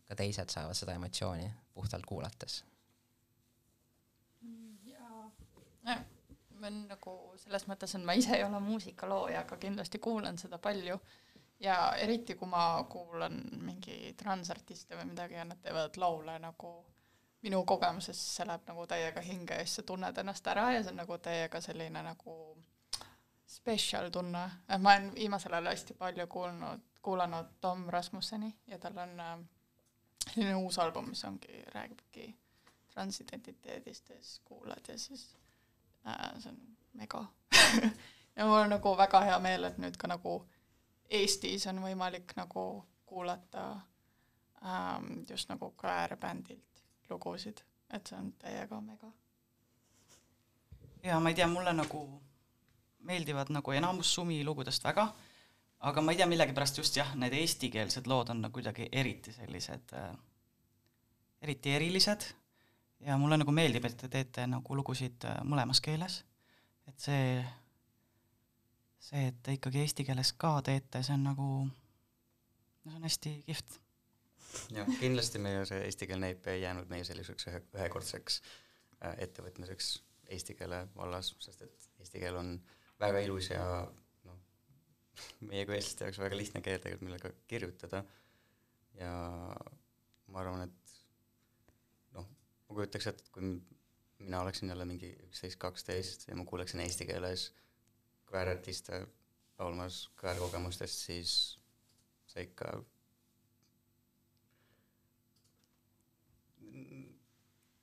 ka 0.07 0.17
teised 0.17 0.51
saavad 0.53 0.77
seda 0.77 0.95
emotsiooni 0.97 1.49
puhtalt 1.73 2.05
kuulates. 2.05 2.63
Ma 6.59 6.67
olen 6.67 6.79
nagu 6.89 7.15
selles 7.39 7.63
mõttes, 7.69 7.93
et 7.95 8.03
ma 8.03 8.13
ise 8.19 8.33
ei 8.35 8.43
ole 8.43 8.59
muusikalooja, 8.59 9.45
aga 9.45 9.57
kindlasti 9.61 10.01
kuulan 10.03 10.37
seda 10.37 10.57
palju. 10.59 10.97
Ja 11.63 11.75
eriti, 11.99 12.35
kui 12.39 12.47
ma 12.47 12.83
kuulan 12.91 13.37
mingi 13.63 14.13
transartiste 14.19 14.95
või 14.95 15.09
midagi 15.11 15.35
ja 15.35 15.45
nad 15.47 15.59
teevad 15.63 15.97
laule 15.99 16.37
nagu 16.39 16.73
minu 17.41 17.63
kogemuses, 17.65 18.19
see 18.35 18.47
läheb 18.47 18.65
nagu 18.67 18.85
täiega 18.87 19.21
hinge 19.23 19.55
ja 19.55 19.65
siis 19.65 19.79
sa 19.79 19.83
tunned 19.87 20.17
ennast 20.17 20.47
ära 20.47 20.71
ja 20.73 20.83
see 20.83 20.91
on 20.91 20.99
nagu 20.99 21.17
täiega 21.23 21.61
selline 21.63 22.03
nagu 22.03 22.35
special 23.49 24.09
tunne, 24.13 24.43
et 24.69 24.81
ma 24.81 24.93
olen 24.93 25.13
viimasel 25.15 25.53
ajal 25.53 25.71
hästi 25.71 25.95
palju 25.97 26.27
kuulnud, 26.27 26.83
kuulanud 27.01 27.55
Tom 27.61 27.87
Rasmusseni 27.89 28.51
ja 28.67 28.79
tal 28.79 28.97
on 28.97 29.19
äh, 29.19 29.39
selline 30.27 30.55
uus 30.55 30.79
album, 30.79 31.09
mis 31.09 31.23
ongi, 31.25 31.63
räägibki 31.73 32.35
transidentiteedist 32.93 34.09
ja 34.09 34.15
siis 34.15 34.41
kuulad 34.45 34.87
ja 34.87 34.97
siis 34.97 35.37
äh,. 36.07 36.39
see 36.39 36.51
on 36.51 36.59
mega 36.93 37.25
ja 38.35 38.45
mul 38.45 38.59
on 38.59 38.69
nagu 38.69 38.97
väga 38.97 39.21
hea 39.21 39.39
meel, 39.39 39.63
et 39.63 39.77
nüüd 39.77 39.97
ka 39.97 40.07
nagu 40.07 40.41
Eestis 41.09 41.65
on 41.67 41.79
võimalik 41.81 42.35
nagu 42.37 42.85
kuulata 43.09 43.69
ähm, 44.61 45.23
just 45.29 45.49
nagu 45.49 45.71
kvääribändilt 45.71 46.68
lugusid, 47.09 47.61
et 47.93 48.07
see 48.07 48.17
on 48.17 48.31
täiega 48.41 48.81
mega. 48.81 49.11
ja 51.03 51.19
ma 51.19 51.29
ei 51.29 51.35
tea, 51.35 51.47
mulle 51.47 51.73
nagu 51.73 52.03
meeldivad 53.07 53.51
nagu 53.55 53.71
enamus 53.71 54.13
Sumi 54.13 54.43
lugudest 54.43 54.83
väga, 54.83 55.07
aga 55.79 56.01
ma 56.01 56.11
ei 56.11 56.19
tea, 56.19 56.27
millegipärast 56.27 56.81
just 56.81 56.97
jah, 56.97 57.13
need 57.15 57.33
eestikeelsed 57.33 58.07
lood 58.07 58.33
on 58.33 58.43
nagu 58.43 58.53
kuidagi 58.53 58.89
eriti 58.91 59.33
sellised 59.33 59.95
äh,, 59.95 60.11
eriti 61.41 61.71
erilised 61.77 62.27
ja 63.05 63.17
mulle 63.17 63.39
nagu 63.39 63.53
meeldib, 63.55 63.85
et 63.87 63.97
te 63.97 64.09
teete 64.11 64.45
nagu 64.49 64.75
lugusid 64.75 65.25
äh, 65.27 65.39
mõlemas 65.47 65.81
keeles, 65.83 66.21
et 66.89 66.99
see, 66.99 67.43
see, 68.99 69.29
et 69.31 69.37
te 69.43 69.55
ikkagi 69.55 69.83
eesti 69.85 70.05
keeles 70.07 70.33
ka 70.39 70.57
teete, 70.65 71.03
see 71.05 71.15
on 71.15 71.27
nagu, 71.31 71.49
no 71.69 72.91
see 72.91 72.99
on 72.99 73.07
hästi 73.07 73.35
kihvt. 73.47 73.79
Jah, 74.75 74.91
kindlasti 74.99 75.41
meie 75.43 75.63
see 75.69 75.79
eestikeelne 75.87 76.33
EP 76.35 76.51
ei 76.53 76.61
jäänud 76.63 76.89
meie 76.91 77.05
selliseks 77.07 77.49
ühe, 77.51 77.61
ühekordseks 77.77 78.41
äh, 79.03 79.15
ettevõtmiseks 79.25 79.95
eesti 80.35 80.55
keele 80.57 80.83
vallas, 80.95 81.33
sest 81.41 81.65
et 81.65 81.89
eesti 81.99 82.21
keel 82.21 82.37
on 82.39 82.53
väga 83.01 83.21
ilus 83.25 83.49
ja 83.51 83.63
noh, 84.27 84.39
meie 85.49 85.65
kui 85.65 85.77
eestlaste 85.77 86.07
jaoks 86.07 86.21
väga 86.21 86.39
lihtne 86.39 86.61
keel 86.65 86.81
tegelikult, 86.83 87.07
millega 87.07 87.31
kirjutada. 87.49 88.03
Ja 88.99 89.13
ma 90.29 90.41
arvan, 90.41 90.65
et 90.67 90.95
ma 92.15 92.25
kujutaks 92.75 93.09
ette, 93.11 93.25
et 93.25 93.33
kui 93.33 93.53
mina 94.19 94.41
oleksin 94.43 94.69
jälle 94.69 94.85
mingi 94.85 95.13
üksteist, 95.29 95.59
kaksteist 95.61 96.27
ja 96.27 96.35
ma 96.35 96.45
kuuleksin 96.45 96.83
eesti 96.83 97.07
keeles 97.09 97.49
kväärartiste 98.29 99.05
laulmas 99.59 100.09
kväärkogemustest, 100.19 101.05
siis 101.07 101.33
see 102.29 102.45
ikka 102.45 102.75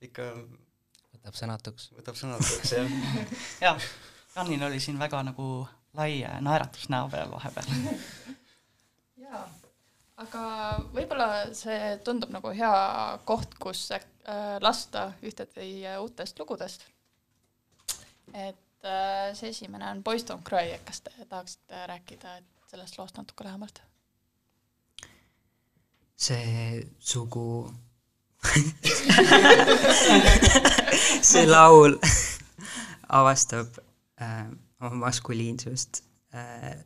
ikka 0.09 0.31
võtab 1.17 1.39
sõnatuks. 1.39 1.91
võtab 1.99 2.19
sõnatuks, 2.19 2.73
jah. 2.73 2.97
jah, 3.67 3.91
Janil 4.37 4.67
oli 4.69 4.81
siin 4.83 4.99
väga 5.01 5.23
nagu 5.27 5.67
lai 5.97 6.25
naeratus 6.45 6.91
näo 6.93 7.09
peal 7.13 7.31
vahepeal 7.33 7.71
jaa 9.27 9.47
aga 10.23 10.43
võib-olla 10.95 11.29
see 11.57 11.97
tundub 12.05 12.33
nagu 12.33 12.53
hea 12.57 12.77
koht, 13.29 13.57
kus 13.61 13.87
äh, 13.93 14.05
lasta 14.65 15.11
ühte 15.27 15.47
teie 15.51 15.97
uutest 16.01 16.39
lugudest. 16.41 16.87
et 18.33 18.85
äh, 18.85 19.35
see 19.37 19.53
esimene 19.53 19.91
on 19.91 20.03
Boys 20.03 20.25
Don't 20.25 20.45
Cry, 20.47 20.73
et 20.73 20.85
kas 20.89 21.03
te 21.05 21.13
tahaksite 21.29 21.87
rääkida 21.93 22.39
et 22.41 22.71
sellest 22.71 22.99
loost 22.99 23.21
natuke 23.21 23.45
lähemalt? 23.45 23.83
see 26.17 26.81
sugu 26.99 27.69
see 31.31 31.47
laul 31.47 31.99
avastab 33.19 33.79
äh, 34.21 34.47
oma 34.81 34.95
maskuliinsust 35.07 36.03
äh, 36.35 36.77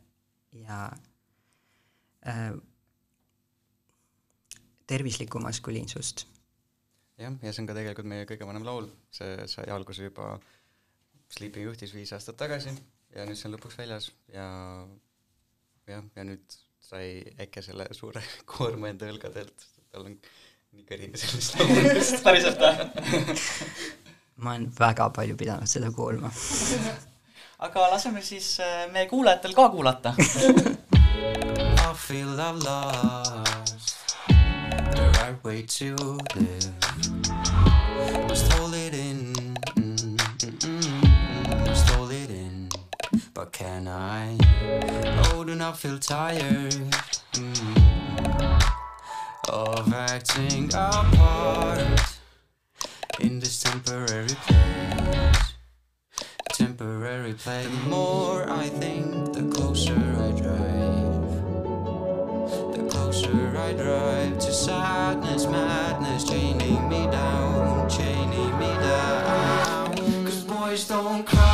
ja 0.51 0.91
äh, 2.27 2.53
tervislikku 4.87 5.39
maskuliinsust. 5.39 6.27
jah, 7.17 7.33
ja 7.41 7.53
see 7.53 7.63
on 7.63 7.69
ka 7.69 7.77
tegelikult 7.77 8.09
meie 8.09 8.25
kõige 8.29 8.47
vanem 8.47 8.65
laul, 8.65 8.89
see 9.13 9.47
sai 9.51 9.69
alguse 9.73 10.09
juba 10.09 10.35
Sleeping 11.31 11.63
juhtis 11.63 11.93
viis 11.95 12.11
aastat 12.11 12.35
tagasi 12.41 12.73
ja 13.15 13.23
nüüd 13.27 13.39
see 13.39 13.47
on 13.47 13.55
lõpuks 13.55 13.77
väljas 13.79 14.09
ja 14.33 14.47
jah, 15.87 16.03
ja 16.15 16.25
nüüd 16.27 16.57
sai 16.83 17.21
Eke 17.39 17.63
selle 17.63 17.87
suure 17.95 18.23
koorma 18.51 18.91
enda 18.91 19.07
õlgadelt, 19.11 19.67
tal 19.91 20.09
on 20.09 20.17
nii 20.71 20.85
kõrini 20.87 21.19
sellest 21.19 21.57
laulust. 21.59 22.21
päriselt 22.25 22.61
või? 22.61 23.35
ma 24.41 24.53
olen 24.55 24.69
väga 24.77 25.09
palju 25.13 25.35
pidanud 25.37 25.67
seda 25.69 25.91
kuulma. 25.91 26.31
aga 27.65 27.89
laseme 27.91 28.23
siis 28.23 28.53
äh, 28.63 28.85
meie 28.93 29.09
kuulajatel 29.11 29.55
ka 29.57 29.67
kuulata. 29.73 30.15
I 31.81 31.93
feel 31.93 32.39
I've 32.39 32.63
lost 32.63 34.15
the 34.95 35.05
right 35.19 35.43
way 35.43 35.61
to 35.63 35.95
live. 36.39 36.71
Must 38.29 38.53
hold 38.53 38.73
it 38.73 38.93
in, 38.95 39.33
must 41.67 41.89
hold 41.89 42.11
it 42.11 42.29
in. 42.29 42.69
But 43.33 43.51
can 43.51 43.87
I? 43.87 44.37
Oh, 45.25 45.43
do 45.43 45.53
not 45.55 45.77
feel 45.77 45.99
tired 45.99 46.73
mm, 47.33 47.80
of 49.51 49.93
acting 49.93 50.73
a 50.73 51.03
part 51.17 52.17
in 53.19 53.39
this 53.39 53.61
temporary 53.61 54.29
place. 54.47 55.53
Temporary 56.53 57.33
place. 57.33 57.65
The 57.65 57.89
more 57.89 58.49
I 58.49 58.69
think, 58.69 59.33
the 59.33 59.43
closer 59.53 59.93
I 59.93 60.31
drive. 60.39 61.31
The 62.75 62.87
closer 62.89 63.57
I 63.57 63.73
drive 63.73 64.39
to 64.39 64.53
sadness, 64.53 65.45
madness, 65.47 66.23
chaining 66.23 66.87
me 66.87 67.07
down, 67.11 67.89
chaining 67.89 68.57
me 68.57 68.67
down. 68.67 69.97
Cause 70.23 70.43
boys 70.45 70.87
don't 70.87 71.25
cry, 71.25 71.50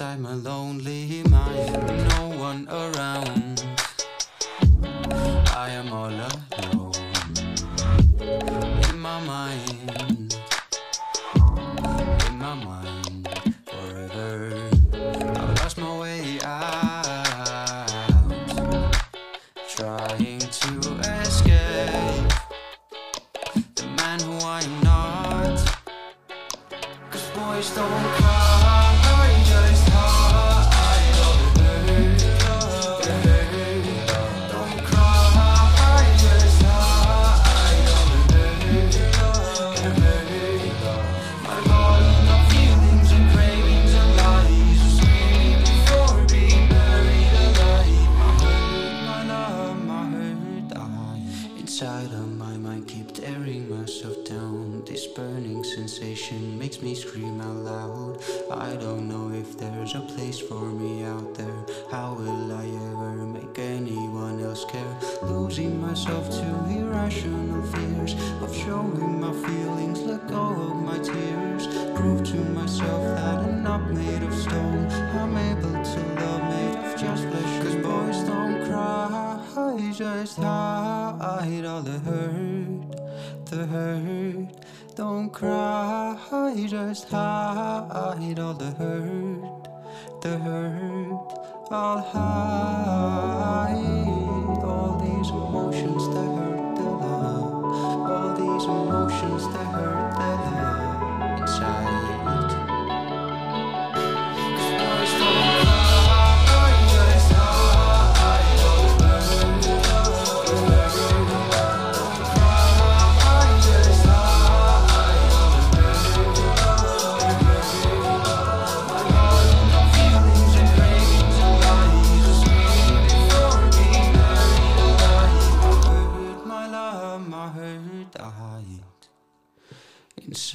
inside 0.00 0.24
a 0.24 0.34
lonely 0.34 1.22
mind. 1.28 1.72
No 2.08 2.28
one 2.38 2.66
around. 2.70 3.62
I 5.54 5.68
am 5.72 5.92
all 5.92 6.08
alone 6.08 6.29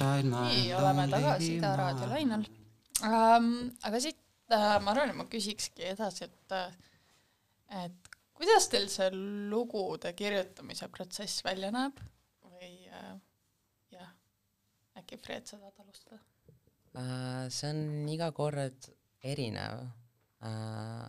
nii, 0.04 0.74
oleme 0.76 1.06
tagasi 1.12 1.56
Ida 1.56 1.72
raadio 1.78 2.08
lainel 2.10 2.44
ähm,. 3.04 3.48
aga 3.82 4.00
siit 4.02 4.18
äh, 4.52 4.76
ma 4.82 4.92
arvan, 4.92 5.12
et 5.12 5.18
ma 5.18 5.26
küsikski 5.30 5.86
edasi, 5.92 6.28
et 6.28 6.56
äh, 6.56 6.76
et 7.84 8.10
kuidas 8.36 8.68
teil 8.72 8.88
see 8.92 9.08
lugude 9.50 10.12
kirjutamise 10.16 10.88
protsess 10.92 11.44
välja 11.46 11.72
näeb 11.74 12.00
või 12.46 12.72
äh, 12.92 13.14
jah, 13.94 14.12
äkki 15.00 15.20
Fred, 15.22 15.48
sa 15.48 15.60
tahad 15.60 15.84
alustada? 15.84 16.20
Äh, 16.96 17.46
see 17.52 17.72
on 17.72 18.10
iga 18.12 18.32
kord 18.36 18.90
erinev. 19.22 19.86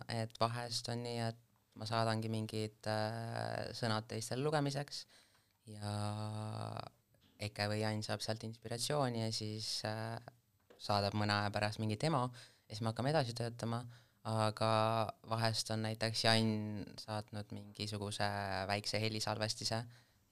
et 0.08 0.32
vahest 0.40 0.88
on 0.90 1.02
nii, 1.04 1.18
et 1.28 1.38
ma 1.78 1.86
saadangi 1.86 2.30
mingid 2.32 2.88
äh, 2.90 3.68
sõnad 3.76 4.08
teistele 4.10 4.42
lugemiseks 4.42 5.04
ja 5.70 5.92
Eke 7.38 7.68
või 7.70 7.82
Jan 7.82 8.02
saab 8.02 8.22
sealt 8.24 8.42
inspiratsiooni 8.48 9.22
ja 9.22 9.30
siis 9.34 9.78
äh, 9.86 10.16
saadab 10.78 11.14
mõne 11.18 11.36
aja 11.36 11.52
pärast 11.54 11.78
mingi 11.82 11.98
demo 12.00 12.26
ja 12.34 12.74
siis 12.74 12.82
me 12.82 12.90
hakkame 12.90 13.12
edasi 13.14 13.34
töötama, 13.38 13.80
aga 14.28 14.70
vahest 15.30 15.70
on 15.74 15.86
näiteks 15.86 16.24
Jan 16.26 16.50
saatnud 17.00 17.54
mingisuguse 17.54 18.28
väikse 18.70 19.00
helisalvestise 19.02 19.82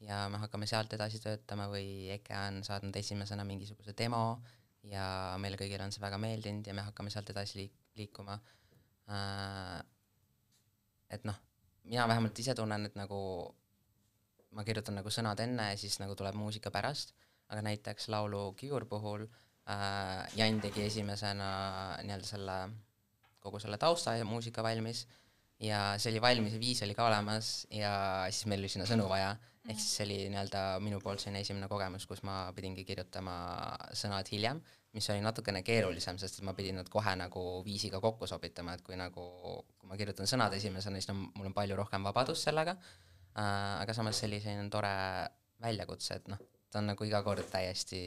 ja 0.04 0.26
me 0.32 0.40
hakkame 0.42 0.68
sealt 0.68 0.92
edasi 0.92 1.20
töötama 1.22 1.68
või 1.72 2.10
Eke 2.16 2.36
on 2.36 2.62
saatnud 2.66 2.96
esimesena 3.00 3.46
mingisuguse 3.48 3.94
demo 3.98 4.40
ja 4.86 5.06
meile 5.42 5.58
kõigile 5.60 5.86
on 5.86 5.94
see 5.94 6.02
väga 6.04 6.18
meeldinud 6.22 6.66
ja 6.66 6.74
me 6.76 6.84
hakkame 6.86 7.10
sealt 7.14 7.30
edasi 7.32 7.62
liik-, 7.62 7.78
liikuma 7.98 8.38
äh,. 9.10 9.78
et 11.10 11.24
noh, 11.24 11.38
mina 11.86 12.06
vähemalt 12.10 12.38
ise 12.38 12.54
tunnen, 12.58 12.86
et 12.86 12.98
nagu 12.98 13.18
ma 14.54 14.64
kirjutan 14.66 14.98
nagu 15.00 15.10
sõnad 15.12 15.40
enne 15.42 15.70
ja 15.72 15.80
siis 15.80 15.98
nagu 16.02 16.14
tuleb 16.18 16.36
muusika 16.38 16.72
pärast, 16.74 17.14
aga 17.52 17.62
näiteks 17.66 18.08
laulu 18.12 18.50
Kiur 18.58 18.86
puhul 18.90 19.26
äh, 19.26 20.24
Jan 20.38 20.60
tegi 20.62 20.86
esimesena 20.86 21.50
nii-öelda 22.02 22.28
selle, 22.28 22.56
kogu 23.42 23.60
selle 23.62 23.78
tausta 23.78 24.16
ja 24.18 24.26
muusika 24.28 24.64
valmis. 24.66 25.06
Ja 25.62 25.94
see 25.96 26.10
oli 26.12 26.20
valmis 26.20 26.52
ja 26.52 26.60
viis 26.60 26.82
oli 26.84 26.94
ka 26.94 27.06
olemas 27.08 27.66
ja 27.72 27.90
siis 28.28 28.44
meil 28.50 28.60
oli 28.60 28.68
sinna 28.68 28.84
sõnu 28.84 29.06
vaja, 29.08 29.30
ehk 29.64 29.78
siis 29.80 29.94
see 29.96 30.04
oli 30.04 30.18
nii-öelda 30.34 30.64
minu 30.84 30.98
poolt 31.00 31.22
selline 31.22 31.40
esimene 31.46 31.68
kogemus, 31.70 32.04
kus 32.10 32.20
ma 32.28 32.42
pidingi 32.52 32.84
kirjutama 32.84 33.36
sõnad 33.96 34.28
hiljem, 34.28 34.60
mis 34.92 35.08
oli 35.14 35.24
natukene 35.24 35.62
keerulisem, 35.64 36.20
sest 36.20 36.42
et 36.42 36.44
ma 36.44 36.52
pidin 36.58 36.76
nad 36.76 36.90
kohe 36.92 37.16
nagu 37.16 37.46
viisiga 37.64 38.02
kokku 38.04 38.28
sobitama, 38.28 38.76
et 38.76 38.84
kui 38.84 39.00
nagu, 39.00 39.24
kui 39.80 39.88
ma 39.88 39.96
kirjutan 39.96 40.28
sõnad 40.28 40.52
esimesena, 40.60 41.00
siis 41.00 41.08
no 41.08 41.16
mul 41.24 41.48
on 41.48 41.56
palju 41.56 41.80
rohkem 41.80 42.04
vabadust 42.04 42.50
sellega 42.50 42.76
aga 43.36 43.92
samas 43.92 44.22
selline 44.22 44.68
tore 44.72 44.92
väljakutse, 45.60 46.20
et 46.20 46.30
noh, 46.32 46.40
ta 46.70 46.80
on 46.80 46.92
nagu 46.92 47.04
iga 47.04 47.22
kord 47.24 47.44
täiesti 47.52 47.98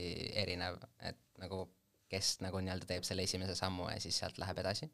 erinev, 0.41 0.79
et 1.05 1.19
nagu 1.41 1.67
kes 2.09 2.39
nagu 2.41 2.57
nii-öelda 2.63 2.87
teeb 2.89 3.05
selle 3.05 3.23
esimese 3.27 3.53
sammu 3.57 3.91
ja 3.91 3.99
siis 4.01 4.17
sealt 4.17 4.39
läheb 4.41 4.57
edasi 4.63 4.89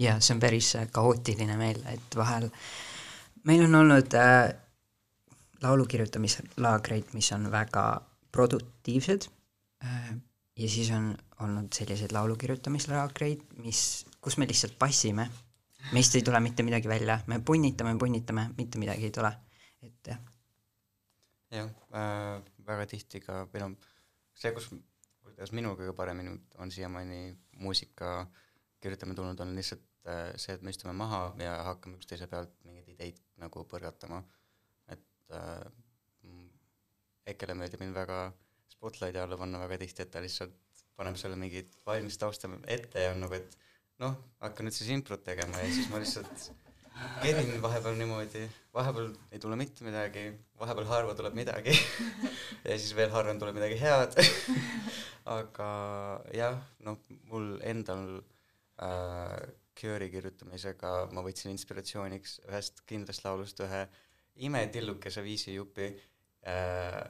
jaa, 0.00 0.18
see 0.20 0.34
on 0.34 0.42
päris 0.42 0.74
äh, 0.78 0.88
kaootiline 0.92 1.56
meil, 1.58 1.80
et 1.90 2.18
vahel 2.18 2.48
meil 3.48 3.64
on 3.66 3.78
olnud 3.82 4.16
äh, 4.18 4.48
laulu 5.62 5.86
kirjutamislaagreid, 5.90 7.14
mis 7.16 7.30
on 7.36 7.50
väga 7.52 7.84
produktiivsed 8.34 9.28
äh, 9.84 10.10
ja 10.58 10.68
siis 10.70 10.90
on 10.94 11.12
olnud 11.44 11.72
selliseid 11.74 12.14
laulu 12.14 12.36
kirjutamislaagreid, 12.40 13.42
mis, 13.62 14.04
kus 14.20 14.38
me 14.38 14.48
lihtsalt 14.48 14.78
passime. 14.78 15.28
Meist 15.92 16.14
ei 16.16 16.22
tule 16.22 16.40
mitte 16.40 16.64
midagi 16.66 16.88
välja, 16.88 17.18
me 17.26 17.40
punnitame, 17.40 17.96
punnitame, 17.98 18.48
mitte 18.58 18.78
midagi 18.78 19.08
ei 19.08 19.14
tule, 19.14 19.32
et 19.82 20.10
jah. 20.12 20.20
jah 21.50 21.70
äh,, 21.94 22.42
väga 22.66 22.86
tihti 22.90 23.20
ka, 23.24 23.44
või 23.52 23.64
noh, 23.64 23.90
see, 24.34 24.52
kus, 24.56 24.70
kuidas 25.24 25.52
minul 25.52 25.76
kõige 25.78 25.94
paremini 25.96 26.32
on 26.62 26.72
siiamaani 26.72 27.34
muusika 27.60 28.24
kirjutama 28.80 29.16
tulnud, 29.16 29.40
on 29.40 29.54
lihtsalt 29.56 29.84
äh, 30.08 30.30
see, 30.36 30.56
et 30.56 30.64
me 30.64 30.72
istume 30.74 30.94
maha 30.96 31.26
ja 31.40 31.56
hakkame 31.70 31.98
üksteise 32.00 32.28
pealt 32.30 32.54
mingeid 32.64 32.90
ideid 32.94 33.20
nagu 33.40 33.64
põrgatama. 33.68 34.22
et 34.88 35.32
äh, 35.32 35.64
Ekele 37.24 37.54
meeldib 37.56 37.80
mind 37.80 37.96
väga 37.96 38.18
Spotlighti 38.68 39.16
alla 39.16 39.36
panna 39.40 39.62
väga 39.62 39.78
tihti, 39.80 40.04
et 40.04 40.10
ta 40.12 40.20
lihtsalt 40.20 40.82
paneb 40.98 41.16
sulle 41.16 41.38
mingit 41.40 41.76
valmis 41.86 42.18
tausta 42.20 42.50
ette 42.68 43.00
ja 43.00 43.14
on 43.14 43.22
nagu, 43.24 43.38
et 43.38 43.56
noh, 44.02 44.18
hakka 44.42 44.66
nüüd 44.66 44.74
siis 44.76 44.90
improt 44.94 45.24
tegema 45.26 45.62
ja 45.62 45.70
siis 45.72 45.90
ma 45.92 46.00
lihtsalt 46.02 46.50
kerin 47.22 47.56
vahepeal 47.62 47.96
niimoodi, 47.98 48.44
vahepeal 48.74 49.10
ei 49.34 49.40
tule 49.42 49.58
mitte 49.58 49.86
midagi, 49.86 50.28
vahepeal 50.60 50.88
harva 50.90 51.16
tuleb 51.18 51.36
midagi. 51.38 51.74
Ja 52.64 52.78
siis 52.80 52.94
veel 52.96 53.10
harvem 53.12 53.36
tuleb 53.36 53.58
midagi 53.58 53.76
head. 53.76 54.14
Aga 55.34 55.66
jah, 56.32 56.54
noh, 56.86 56.96
mul 57.28 57.58
endal 57.60 58.22
äh, 58.80 59.34
Cure'i 59.76 60.08
kirjutamisega 60.08 60.92
ma 61.12 61.24
võtsin 61.26 61.52
inspiratsiooniks 61.52 62.38
ühest 62.48 62.80
kindlast 62.88 63.26
laulust 63.26 63.60
ühe 63.66 63.82
imetillukese 64.48 65.20
viisijupi 65.26 65.90
äh, 66.48 67.02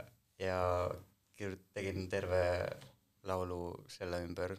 ja 0.42 0.59
kirjut-, 1.38 1.68
tegin 1.77 2.09
terve 2.11 2.42
laulu 3.31 3.77
selle 3.94 4.25
ümber 4.27 4.57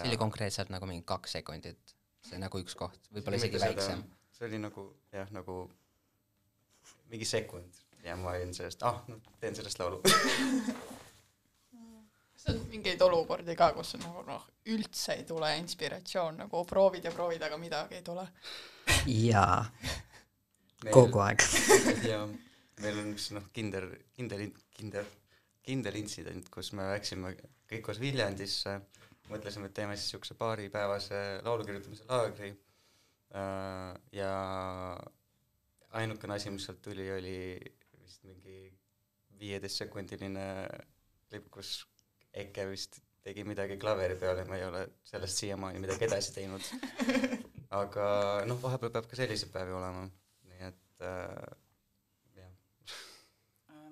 see 0.00 0.08
oli 0.08 0.18
konkreetselt 0.20 0.72
nagu 0.72 0.88
mingi 0.88 1.04
kaks 1.06 1.36
sekundit, 1.38 1.94
see 2.24 2.40
nagu 2.40 2.60
üks 2.62 2.74
koht, 2.78 3.08
võib-olla 3.12 3.40
isegi 3.40 3.60
väiksem. 3.60 4.02
see 4.32 4.48
oli 4.48 4.60
nagu 4.62 4.88
jah, 5.12 5.30
nagu 5.34 5.64
mingi 7.12 7.28
sekund. 7.28 7.80
Ja 8.02 8.16
ma 8.18 8.32
olin 8.34 8.50
sellest, 8.54 8.82
ah, 8.82 8.96
no 9.06 9.20
teen 9.40 9.54
sellest 9.54 9.78
laulu. 9.78 10.00
Kas 12.32 12.48
on 12.50 12.56
mingeid 12.72 13.02
olukordi 13.06 13.54
ka, 13.54 13.68
kus 13.76 13.94
on 13.94 14.00
nagu 14.02 14.24
noh, 14.26 14.46
üldse 14.74 15.14
ei 15.14 15.22
tule 15.28 15.52
inspiratsioon, 15.60 16.40
nagu 16.42 16.64
proovid 16.66 17.04
ja 17.06 17.12
proovid, 17.14 17.42
aga 17.46 17.58
midagi 17.60 18.00
ei 18.00 18.02
tule? 18.02 18.24
jaa, 19.28 19.60
kogu 20.90 21.22
aeg. 21.22 21.46
Ja 22.10 22.24
meil 22.82 22.98
on 22.98 23.12
üks 23.12 23.28
noh, 23.36 23.44
kindel, 23.54 23.92
kindel, 24.16 24.48
kindel 24.74 25.06
kindel 25.62 25.98
intsident, 26.00 26.48
kus 26.52 26.72
me 26.76 26.88
läksime 26.90 27.34
kõik 27.70 27.84
koos 27.86 28.00
Viljandisse, 28.02 28.80
mõtlesime, 29.32 29.68
et 29.68 29.76
teeme 29.76 29.96
siis 29.96 30.10
niisuguse 30.10 30.36
paaripäevase 30.38 31.20
laulu 31.46 31.66
kirjutamise 31.68 32.06
laagri. 32.08 32.52
Äh, 33.32 33.94
ja 34.16 34.32
ainukene 36.00 36.36
asi, 36.36 36.52
mis 36.52 36.66
sealt 36.68 36.82
tuli, 36.84 37.08
oli 37.12 37.36
vist 38.02 38.24
mingi 38.28 38.66
viieteistsekundiline 39.40 40.46
klipp, 41.28 41.48
kus 41.52 41.80
Eke 42.32 42.64
vist 42.70 43.02
tegi 43.22 43.44
midagi 43.44 43.76
klaveri 43.80 44.16
peal 44.18 44.38
ja 44.40 44.44
ma 44.48 44.56
ei 44.56 44.64
ole 44.64 44.86
sellest 45.06 45.42
siiamaani 45.42 45.82
midagi 45.82 46.06
edasi 46.08 46.32
teinud. 46.38 46.70
aga 47.82 48.06
noh, 48.48 48.60
vahepeal 48.62 48.92
peab 48.94 49.08
ka 49.10 49.18
selliseid 49.18 49.52
päevi 49.52 49.74
olema, 49.76 50.06
nii 50.48 50.64
et 50.68 51.04
äh, 51.08 51.52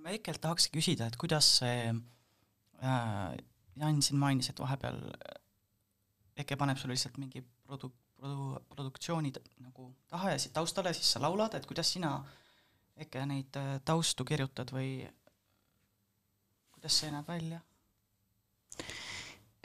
ma 0.01 0.15
Ekelt 0.17 0.41
tahaks 0.43 0.71
küsida, 0.73 1.09
et 1.11 1.17
kuidas 1.21 1.47
see 1.61 1.93
äh,, 1.93 3.37
Jan 3.81 4.03
siin 4.05 4.21
mainis, 4.21 4.51
et 4.53 4.61
vahepeal 4.61 5.01
Eke 6.41 6.57
paneb 6.57 6.79
sulle 6.81 6.95
lihtsalt 6.95 7.19
mingi 7.21 7.43
produ-, 7.43 7.93
produ-, 8.17 8.61
produktsiooni 8.73 9.33
nagu 9.65 9.91
taha 10.09 10.35
ja 10.35 10.39
siis 10.41 10.55
taustale, 10.57 10.93
siis 10.97 11.11
sa 11.13 11.23
laulad, 11.23 11.55
et 11.57 11.67
kuidas 11.69 11.93
sina, 11.93 12.15
Eke, 13.01 13.23
neid 13.29 13.57
äh, 13.57 13.79
taustu 13.85 14.27
kirjutad 14.29 14.73
või 14.75 14.99
kuidas 16.75 16.99
see 17.01 17.13
näeb 17.13 17.29
välja? 17.29 17.61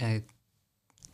Äh, 0.02 0.22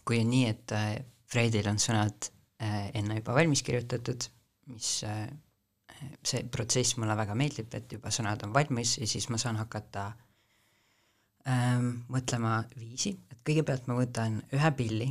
kui 0.06 0.22
on 0.22 0.30
nii, 0.34 0.46
et 0.50 0.76
äh, 0.78 0.92
Fredil 1.32 1.70
on 1.72 1.82
sõnad 1.82 2.30
enne 2.62 3.16
juba 3.18 3.34
valmis 3.34 3.64
kirjutatud, 3.66 4.28
mis 4.70 4.90
see 5.02 6.42
protsess 6.54 6.94
mulle 7.02 7.16
väga 7.18 7.34
meeldib, 7.34 7.72
et 7.74 7.96
juba 7.96 8.12
sõnad 8.14 8.44
on 8.46 8.54
valmis 8.54 9.00
ja 9.00 9.08
siis 9.10 9.26
ma 9.34 9.40
saan 9.42 9.58
hakata 9.58 10.12
ähm, 11.49 11.91
mõtlema 12.12 12.62
viisi, 12.77 13.13
et 13.32 13.39
kõigepealt 13.45 13.88
ma 13.89 13.97
võtan 13.97 14.39
ühe 14.54 14.71
pilli 14.77 15.10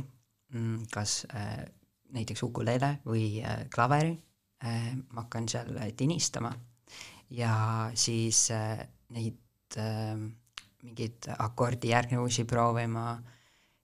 mm,, 0.53 0.87
kas 0.93 1.21
äh, 1.35 1.63
näiteks 2.15 2.43
ukulele 2.47 2.97
või 3.05 3.41
äh, 3.43 3.65
klaveri. 3.73 4.15
Äh,, 4.63 4.91
ma 5.11 5.25
hakkan 5.25 5.47
seal 5.49 5.73
tinistama. 5.97 6.53
Ja 7.31 7.53
siis 7.95 8.49
äh, 8.51 8.83
neid 9.15 9.79
äh, 9.79 10.17
mingeid 10.83 11.29
akordijärgnevusi 11.37 12.45
proovima. 12.49 13.15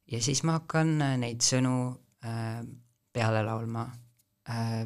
Ja 0.07 0.21
siis 0.23 0.43
ma 0.47 0.59
hakkan 0.59 0.97
äh, 1.01 1.15
neid 1.21 1.43
sõnu 1.45 1.73
äh, 2.25 2.61
peale 3.13 3.43
laulma. 3.45 3.87
Äh, 4.49 4.85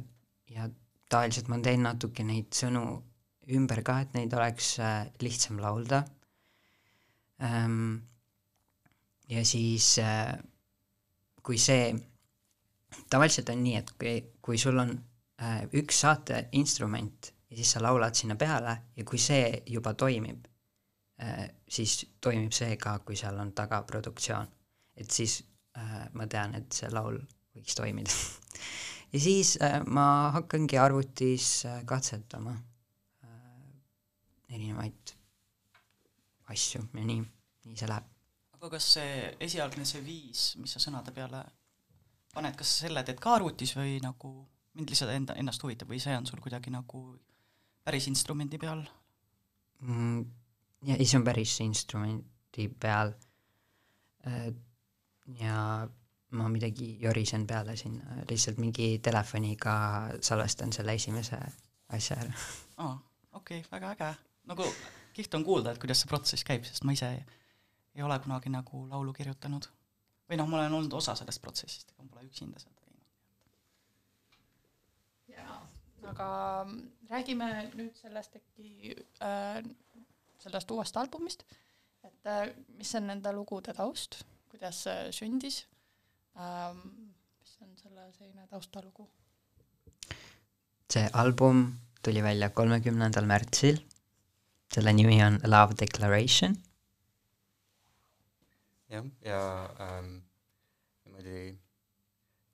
ja 0.51 0.69
tavaliselt 1.11 1.49
ma 1.51 1.59
teen 1.63 1.83
natuke 1.85 2.23
neid 2.27 2.53
sõnu 2.55 2.85
ümber 3.51 3.81
ka, 3.83 3.99
et 4.03 4.13
neid 4.15 4.33
oleks 4.37 4.75
äh, 4.79 5.05
lihtsam 5.23 5.59
laulda. 5.61 6.03
Ja 9.31 9.45
siis 9.45 9.95
äh, 9.99 10.37
kui 11.43 11.57
see, 11.57 11.91
tavaliselt 13.09 13.49
on 13.49 13.63
nii, 13.63 13.75
et 13.79 13.93
kui, 13.97 14.15
kui 14.43 14.59
sul 14.61 14.81
on 14.81 14.93
äh, 15.41 15.61
üks 15.79 16.03
saateinstrument 16.03 17.31
ja 17.49 17.57
siis 17.57 17.75
sa 17.75 17.83
laulad 17.83 18.17
sinna 18.17 18.37
peale 18.39 18.75
ja 18.95 19.05
kui 19.07 19.19
see 19.19 19.63
juba 19.67 19.93
toimib 19.93 20.45
äh,, 21.21 21.47
siis 21.67 21.97
toimib 22.21 22.53
see 22.55 22.77
ka, 22.77 22.99
kui 23.05 23.17
seal 23.19 23.39
on 23.39 23.53
taga 23.57 23.81
produktsioon. 23.87 24.47
et 24.95 25.11
siis 25.11 25.41
ma 26.13 26.25
tean, 26.27 26.51
et 26.55 26.73
see 26.75 26.89
laul 26.91 27.15
võiks 27.55 27.75
toimida 27.79 28.11
ja 29.13 29.19
siis 29.23 29.53
ma 29.87 30.05
hakkangi 30.35 30.77
arvutis 30.77 31.63
katsetama 31.87 32.57
erinevaid 34.51 35.15
asju 36.51 36.83
ja 36.83 37.05
nii, 37.07 37.23
nii 37.67 37.79
see 37.79 37.89
läheb. 37.89 38.07
aga 38.57 38.69
kas 38.75 38.87
see 38.97 39.35
esialgne, 39.47 39.85
see 39.89 40.03
viis, 40.05 40.45
mis 40.61 40.75
sa 40.75 40.83
sõnade 40.83 41.13
peale 41.15 41.43
paned, 42.33 42.55
kas 42.59 42.77
selle 42.85 43.03
teed 43.07 43.19
ka 43.21 43.37
arvutis 43.39 43.75
või 43.77 43.97
nagu 44.03 44.33
mind 44.77 44.91
lihtsalt 44.93 45.11
enda, 45.13 45.35
ennast 45.39 45.63
huvitab 45.63 45.89
või 45.91 45.99
see 46.03 46.15
on 46.15 46.27
sul 46.29 46.39
kuidagi 46.43 46.71
nagu 46.71 47.01
päris 47.83 48.07
instrumendi 48.11 48.59
peal 48.61 48.83
mm,? 49.81 50.21
ja 50.87 50.97
ei, 50.97 51.07
see 51.07 51.19
on 51.19 51.25
päris 51.27 51.57
instrumendi 51.65 52.67
peal 52.79 53.11
äh, 54.27 54.51
ja 55.41 55.57
ma 56.31 56.47
midagi 56.47 56.93
jorisen 57.01 57.43
peale 57.47 57.75
sinna, 57.75 58.21
lihtsalt 58.29 58.61
mingi 58.63 58.93
telefoniga 59.03 59.75
salvestan 60.23 60.71
selle 60.71 60.95
esimese 60.95 61.39
asja 61.91 62.17
ära. 62.23 62.33
aa, 62.85 62.95
okei 63.33 63.59
okay,, 63.59 63.71
väga 63.71 63.91
äge. 63.95 64.11
nagu 64.47 64.67
kihvt 65.21 65.37
on 65.37 65.45
kuulda, 65.45 65.71
et 65.71 65.81
kuidas 65.81 66.01
see 66.01 66.09
protsess 66.09 66.47
käib, 66.47 66.65
sest 66.67 66.85
ma 66.87 66.95
ise 66.97 67.11
ei, 67.13 67.21
ei 67.97 68.05
ole 68.05 68.17
kunagi 68.23 68.51
nagu 68.53 68.85
laulu 68.89 69.13
kirjutanud. 69.13 69.69
või 70.31 70.39
noh, 70.39 70.47
ma 70.47 70.61
olen 70.61 70.77
olnud 70.77 70.93
osa 70.95 71.15
sellest 71.19 71.41
protsessist, 71.43 71.91
ega 71.91 72.03
ma 72.03 72.13
pole 72.13 72.29
üksinda 72.29 72.59
seda 72.61 72.75
teinud. 72.79 73.07
jaa, 75.35 75.57
aga 76.13 76.27
räägime 77.11 77.49
nüüd 77.75 77.95
sellest 77.99 78.37
äkki 78.39 78.95
äh, 79.21 79.61
sellest 80.41 80.71
uuest 80.71 80.97
albumist, 80.97 81.45
et 82.07 82.29
äh, 82.31 82.47
mis 82.79 82.95
on 82.97 83.09
nende 83.11 83.33
lugude 83.35 83.75
taust, 83.77 84.23
kuidas 84.51 84.83
see 84.87 85.11
sündis 85.15 85.63
ähm,, 86.39 86.85
mis 87.41 87.57
on 87.61 87.75
selle 87.77 88.09
selline 88.17 88.47
taustalugu? 88.49 89.09
see 90.91 91.07
album 91.15 91.69
tuli 92.03 92.23
välja 92.23 92.49
kolmekümnendal 92.49 93.27
märtsil, 93.29 93.77
selle 94.71 94.93
nimi 94.93 95.19
on 95.23 95.39
Love 95.45 95.75
Declaration. 95.79 96.55
Jah, 98.91 99.05
ja 99.23 99.41
ähm, 99.79 100.17
niimoodi 101.05 101.57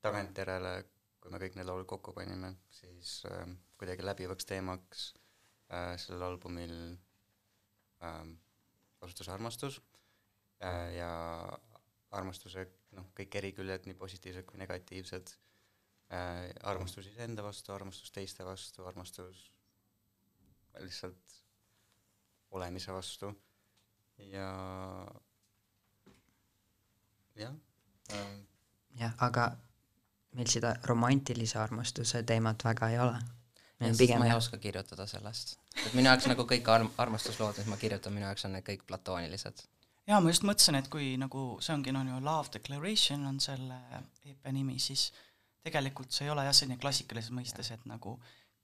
tagantjärele, 0.06 0.74
kui 1.22 1.34
me 1.34 1.42
kõik 1.42 1.58
need 1.58 1.70
laulud 1.70 1.88
kokku 1.90 2.14
panime, 2.14 2.54
siis 2.74 3.20
ähm, 3.30 3.58
kuidagi 3.78 4.06
läbivaks 4.06 4.46
teemaks 4.50 5.08
äh, 5.74 5.96
sellel 6.02 6.28
albumil 6.30 6.76
ähm, 8.06 8.36
osutus 9.02 9.30
armastus 9.34 9.80
äh, 10.62 10.98
ja 10.98 11.12
armastuse 12.18 12.68
noh, 12.98 13.10
kõik 13.18 13.38
eriküljed, 13.42 13.86
nii 13.90 13.98
positiivsed 13.98 14.46
kui 14.48 14.62
negatiivsed 14.62 15.34
äh,, 16.14 16.50
armastus 16.70 17.10
iseenda 17.10 17.46
vastu, 17.46 17.74
armastus 17.74 18.14
teiste 18.14 18.46
vastu, 18.48 18.86
armastus 18.90 19.50
lihtsalt 20.78 21.27
olemise 22.58 22.94
vastu 22.94 23.32
ja 24.34 24.50
jah 27.38 27.56
ähm, 28.14 28.44
jah, 29.00 29.14
aga 29.22 29.52
meil 30.38 30.50
seda 30.52 30.74
romantilise 30.90 31.60
armastuse 31.62 32.24
teemat 32.28 32.64
väga 32.66 32.90
ei 32.94 33.00
ole. 33.00 33.18
pigem 33.98 34.20
ma 34.22 34.30
ei 34.30 34.36
oska 34.36 34.58
kirjutada 34.58 35.08
sellest. 35.08 35.58
et 35.86 35.94
minu 35.94 36.10
jaoks 36.10 36.28
nagu 36.32 36.46
kõik 36.50 36.70
arm-, 36.74 36.94
armastuslood, 36.98 37.58
mis 37.62 37.70
ma 37.72 37.78
kirjutan, 37.78 38.14
minu 38.14 38.26
jaoks 38.26 38.46
on 38.46 38.58
need 38.58 38.66
kõik 38.66 38.86
platoonilised. 38.90 39.64
jaa, 40.08 40.20
ma 40.22 40.34
just 40.34 40.48
mõtlesin, 40.48 40.80
et 40.82 40.90
kui 40.94 41.14
nagu 41.22 41.46
see 41.62 41.76
ongi 41.78 41.94
no 41.96 42.04
ju 42.08 42.20
Love 42.24 42.54
Declaration 42.58 43.26
on 43.30 43.40
selle 43.44 43.80
EP 44.26 44.52
nimi, 44.52 44.80
siis 44.80 45.12
tegelikult 45.64 46.12
see 46.12 46.28
ei 46.28 46.34
ole 46.34 46.46
jah, 46.48 46.56
selline 46.56 46.80
klassikalises 46.82 47.34
mõistes, 47.36 47.72
et 47.74 47.86
nagu 47.86 48.18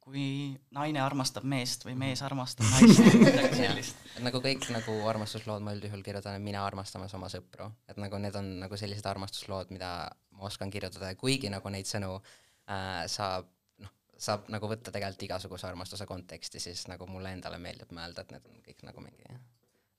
kui 0.03 0.51
naine 0.75 0.99
armastab 0.99 1.45
meest 1.47 1.85
või 1.87 1.95
mees 1.99 2.21
armastab 2.25 2.67
naist 2.67 2.99
midagi 3.23 3.59
sellist. 3.61 4.01
nagu 4.25 4.41
kõik 4.43 4.67
nagu 4.75 4.95
armastuslood 5.07 5.63
ma 5.63 5.75
üldjuhul 5.77 6.03
kirjutan, 6.05 6.35
et 6.37 6.43
mina 6.43 6.63
armastamas 6.67 7.15
oma 7.15 7.29
sõpru, 7.31 7.69
et 7.87 7.99
nagu 8.01 8.19
need 8.19 8.35
on 8.39 8.49
nagu 8.65 8.79
sellised 8.79 9.07
armastuslood, 9.07 9.71
mida 9.71 9.93
ma 10.35 10.47
oskan 10.49 10.73
kirjutada 10.73 11.13
ja 11.13 11.19
kuigi 11.19 11.51
nagu 11.53 11.71
neid 11.71 11.87
sõnu 11.87 12.17
äh, 12.19 13.05
saab 13.11 13.47
noh, 13.83 13.95
saab 14.27 14.51
nagu 14.51 14.67
võtta 14.71 14.91
tegelikult 14.91 15.27
igasuguse 15.29 15.69
armastuse 15.69 16.07
konteksti, 16.09 16.59
siis 16.63 16.83
nagu 16.91 17.07
mulle 17.07 17.31
endale 17.37 17.61
meeldib 17.63 17.95
mõelda, 17.95 18.25
et 18.25 18.35
need 18.35 18.51
on 18.51 18.59
kõik 18.67 18.83
nagu 18.89 19.05
mingi 19.07 19.39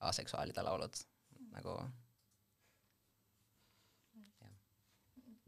aseksuaalide 0.05 0.61
laulud. 0.65 1.01
Nagu 1.55 1.79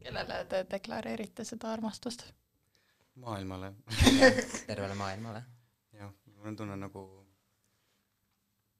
kellele 0.02 0.42
te 0.50 0.64
deklareerite 0.70 1.46
seda 1.46 1.70
armastust? 1.76 2.26
Maailmale 3.18 3.72
tervele 4.68 4.94
maailmale. 4.94 5.42
jah, 5.92 6.12
mul 6.34 6.50
on 6.50 6.56
tunne 6.56 6.76
nagu, 6.76 7.04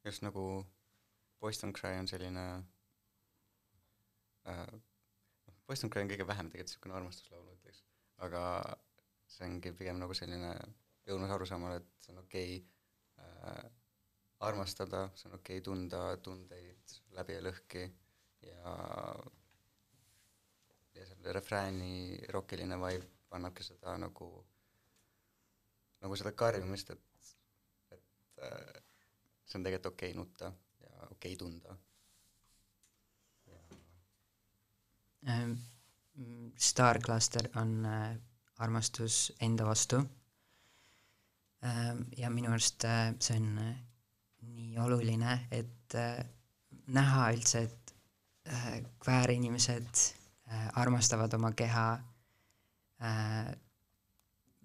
just 0.05 0.23
nagu 0.23 0.45
Boys 1.41 1.63
Don't 1.63 1.73
Cry 1.81 1.99
on 1.99 2.09
selline 2.09 2.45
äh,, 4.47 4.67
Boys 5.67 5.85
Don't 5.85 5.93
Cry 5.93 6.03
on 6.03 6.13
kõige 6.13 6.27
vähem 6.27 6.51
tegelikult 6.51 6.75
niisugune 6.75 6.99
armastuslaul, 6.99 7.49
ütleks, 7.57 7.83
aga 8.27 8.43
see 9.29 9.47
ongi 9.49 9.75
pigem 9.77 9.99
nagu 10.01 10.17
selline 10.17 10.55
jõudnud 11.09 11.35
arusaamale, 11.35 11.83
et 11.83 12.05
see 12.05 12.15
on 12.15 12.23
okei 12.23 12.55
okay, 12.57 13.25
äh, 13.25 13.67
armastada, 14.49 15.09
see 15.19 15.29
on 15.31 15.39
okei 15.41 15.59
okay 15.61 15.67
tunda 15.67 16.03
tundeid 16.23 16.97
läbi 17.19 17.37
ja 17.37 17.45
lõhki 17.45 17.85
ja 18.47 18.75
ja 20.99 21.07
selle 21.07 21.33
refrääni 21.37 22.19
rokiline 22.35 22.79
vibe 22.83 23.18
annabki 23.37 23.65
seda 23.67 23.97
nagu, 24.01 24.29
nagu 26.03 26.17
seda 26.17 26.33
karjumist, 26.33 26.91
et, 26.95 27.35
et 27.97 28.43
äh, 28.45 28.81
see 29.45 29.59
on 29.59 29.67
tegelikult 29.67 29.93
okei 29.93 30.13
okay 30.13 30.21
nutta 30.21 30.53
ja 30.85 30.95
okei 31.11 31.35
okay 31.35 31.37
tunda. 31.37 31.77
Ähm, 35.29 35.59
Star 36.59 36.99
Cluster 36.99 37.49
on 37.57 37.85
äh, 37.85 38.17
armastus 38.57 39.33
enda 39.41 39.67
vastu 39.67 39.97
ähm,. 41.63 42.03
ja 42.17 42.31
minu 42.31 42.51
arust 42.51 42.85
äh, 42.85 43.15
see 43.21 43.37
on 43.37 43.49
nii 44.41 44.79
oluline, 44.79 45.49
et 45.51 45.95
äh, 45.95 46.25
näha 46.87 47.31
üldse, 47.35 47.63
et 47.63 47.95
kväärinimesed 49.05 49.99
armastavad 50.81 51.35
oma 51.37 51.51
keha 51.53 51.99
äh, 53.03 53.53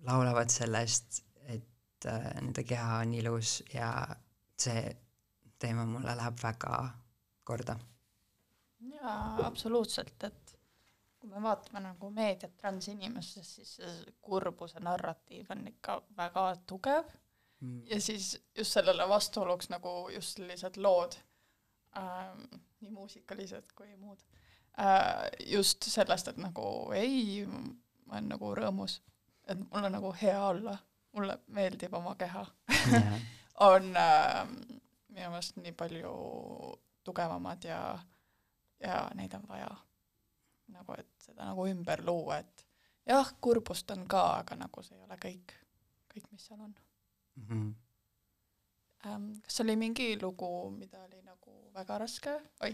laulavad 0.08 0.52
sellest, 0.52 1.24
et 1.48 2.06
äh, 2.06 2.30
nende 2.42 2.64
keha 2.68 3.00
on 3.04 3.14
ilus 3.14 3.62
ja 3.74 3.94
see 4.60 4.86
teema 5.60 5.86
mulle 5.88 6.16
läheb 6.18 6.40
väga 6.44 6.84
korda. 7.44 7.78
jaa, 8.94 9.46
absoluutselt, 9.46 10.24
et 10.24 10.56
kui 11.20 11.30
me 11.32 11.42
vaatame 11.42 11.80
nagu 11.80 12.10
meediat 12.12 12.58
transinimestest, 12.58 13.60
siis 13.60 13.76
see 13.80 14.16
kurbuse 14.22 14.80
narratiiv 14.84 15.52
on 15.56 15.68
ikka 15.68 16.02
väga 16.18 16.48
tugev 16.68 17.12
Mm. 17.64 17.82
ja 17.86 18.02
siis 18.02 18.44
just 18.58 18.72
sellele 18.72 19.10
vastuoluks 19.10 19.70
nagu 19.70 20.10
just 20.10 20.38
sellised 20.38 20.78
lood 20.78 21.14
ähm,, 21.98 22.42
nii 22.82 22.92
muusikalised 22.92 23.72
kui 23.76 23.96
muud 23.96 24.20
äh,, 24.80 25.30
just 25.46 25.84
sellest, 25.88 26.28
et 26.28 26.42
nagu 26.44 26.66
ei, 26.92 27.46
ma 28.14 28.20
olen 28.20 28.30
nagu 28.30 28.50
rõõmus, 28.56 29.00
et 29.50 29.58
mul 29.58 29.88
on 29.90 29.96
nagu 29.98 30.12
hea 30.22 30.40
olla, 30.46 30.76
mulle 31.18 31.38
meeldib 31.48 31.94
oma 31.98 32.14
keha. 32.20 32.46
On 33.66 33.90
äh, 33.98 34.44
minu 35.14 35.30
meelest 35.30 35.58
nii 35.62 35.74
palju 35.78 36.14
tugevamad 37.06 37.66
ja, 37.68 37.80
ja 38.82 39.00
neid 39.18 39.34
on 39.38 39.44
vaja. 39.50 39.70
Nagu, 40.74 40.96
et 40.98 41.10
seda 41.22 41.46
nagu 41.46 41.66
ümber 41.70 42.02
luua, 42.06 42.40
et 42.42 42.66
jah, 43.06 43.34
kurbust 43.42 43.92
on 43.94 44.08
ka, 44.10 44.24
aga 44.42 44.58
nagu 44.58 44.84
see 44.86 44.98
ei 44.98 45.04
ole 45.06 45.18
kõik, 45.22 45.54
kõik, 46.14 46.30
mis 46.32 46.48
seal 46.48 46.62
on. 46.62 46.74
Mhm. 47.42 47.68
ähm,. 49.06 49.30
kas 49.44 49.62
oli 49.62 49.76
mingi 49.76 50.14
lugu, 50.22 50.50
mida 50.72 51.04
oli 51.04 51.22
nagu 51.22 51.70
väga 51.74 51.98
raske, 52.06 52.34
oi, 52.62 52.74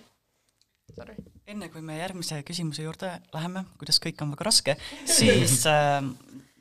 sorry. 0.99 1.15
enne 1.49 1.71
kui 1.73 1.83
me 1.85 1.97
järgmise 1.99 2.41
küsimuse 2.47 2.85
juurde 2.85 3.15
läheme, 3.33 3.65
kuidas 3.81 4.01
kõik 4.03 4.21
on 4.25 4.35
väga 4.35 4.49
raske, 4.49 4.77
siis 5.09 5.63
äh, 5.71 5.99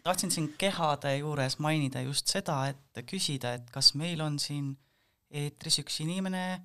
tahtsin 0.06 0.34
siin 0.34 0.50
kehade 0.60 1.16
juures 1.18 1.58
mainida 1.62 2.02
just 2.06 2.30
seda, 2.32 2.62
et 2.72 3.04
küsida, 3.08 3.56
et 3.58 3.70
kas 3.74 3.94
meil 3.98 4.24
on 4.24 4.40
siin 4.42 4.72
eetris 5.28 5.82
üks 5.82 6.00
inimene, 6.06 6.62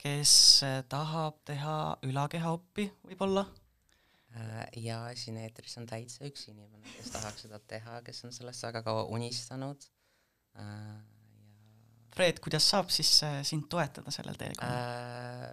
kes 0.00 0.34
äh, 0.66 0.80
tahab 0.90 1.42
teha 1.46 1.80
ülakehaoppi 2.08 2.90
võib-olla 3.06 3.46
Äh, 4.36 4.66
ja 4.76 4.98
siin 5.18 5.40
eetris 5.42 5.74
on 5.80 5.88
täitsa 5.90 6.22
üks 6.28 6.44
inimene, 6.52 6.84
kes 6.94 7.10
tahaks 7.10 7.46
seda 7.46 7.58
teha, 7.72 7.96
kes 8.06 8.22
on 8.28 8.34
sellest 8.34 8.62
väga 8.62 8.84
kaua 8.86 9.08
unistanud. 9.10 9.86
ja 10.54 10.66
Fred, 12.14 12.40
kuidas 12.42 12.66
saab 12.66 12.90
siis 12.90 13.10
äh, 13.22 13.40
sind 13.46 13.68
toetada 13.70 14.10
sellel 14.10 14.38
teekonnal 14.38 14.78
äh,? 14.78 15.50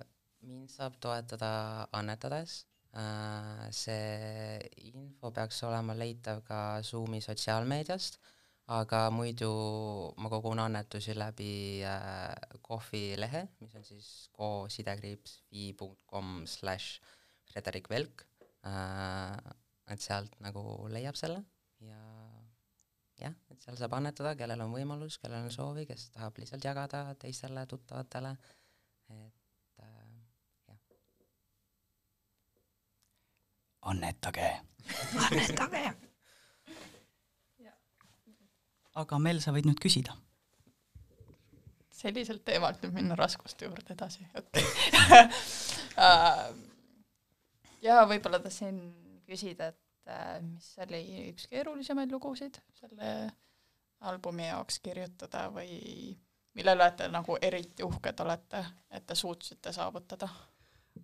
Mind 0.47 0.71
saab 0.71 0.95
toetada 1.03 1.51
annetades 1.99 2.63
äh,. 2.95 3.67
see 3.71 4.57
info 4.89 5.31
peaks 5.35 5.61
olema 5.67 5.95
leitav 5.97 6.41
ka 6.47 6.59
Zoomi 6.89 7.19
sotsiaalmeediast, 7.21 8.19
aga 8.79 9.01
muidu 9.17 9.51
ma 10.21 10.31
kogun 10.33 10.59
annetusi 10.63 11.15
läbi 11.17 11.51
äh, 11.87 12.33
Kohvi 12.67 13.03
lehe, 13.23 13.43
mis 13.61 13.75
on 13.79 13.85
siis 13.87 14.09
ko-sidekriips 14.37 15.37
fi.com 15.49 16.41
slaš 16.55 16.89
Frederik 17.51 17.89
Velk 17.93 18.25
äh,. 18.67 19.37
et 19.93 20.03
sealt 20.03 20.33
nagu 20.43 20.63
leiab 20.91 21.15
selle 21.19 21.43
ja 21.79 22.01
jah, 23.21 23.33
et 23.51 23.61
seal 23.63 23.77
saab 23.79 23.95
annetada, 23.97 24.35
kellel 24.39 24.61
on 24.65 24.73
võimalus, 24.75 25.17
kellel 25.21 25.47
on 25.47 25.53
soovi, 25.53 25.87
kes 25.89 26.09
tahab 26.15 26.37
lihtsalt 26.41 26.65
jagada 26.69 27.03
teistele 27.21 27.65
tuttavatele, 27.69 28.35
et 29.15 29.36
annetage. 33.91 34.51
annetage! 35.27 35.93
aga 38.97 39.19
Mel, 39.21 39.41
sa 39.43 39.53
võid 39.53 39.67
nüüd 39.69 39.81
küsida. 39.81 40.15
selliselt 41.97 42.43
teemalt 42.45 42.83
nüüd 42.83 42.93
minna 42.93 43.17
raskuste 43.17 43.65
juurde 43.65 43.93
edasi, 43.95 44.25
okei 44.37 44.65
okay.. 45.01 45.23
ja 47.85 48.03
võib-olla 48.09 48.39
tahtsin 48.43 48.77
küsida, 49.27 49.71
et 49.73 50.11
äh, 50.13 50.37
mis 50.45 50.69
oli 50.85 51.01
üks 51.31 51.47
keerulisemaid 51.51 52.13
lugusid 52.13 52.61
selle 52.77 53.11
albumi 54.05 54.45
jaoks 54.45 54.77
kirjutada 54.85 55.47
või 55.53 56.13
mille 56.57 56.77
üle 56.77 56.91
te 56.97 57.09
nagu 57.09 57.37
eriti 57.41 57.85
uhked 57.85 58.21
olete, 58.25 58.63
et 58.91 59.05
te 59.05 59.15
suutsite 59.17 59.73
saavutada? 59.73 60.29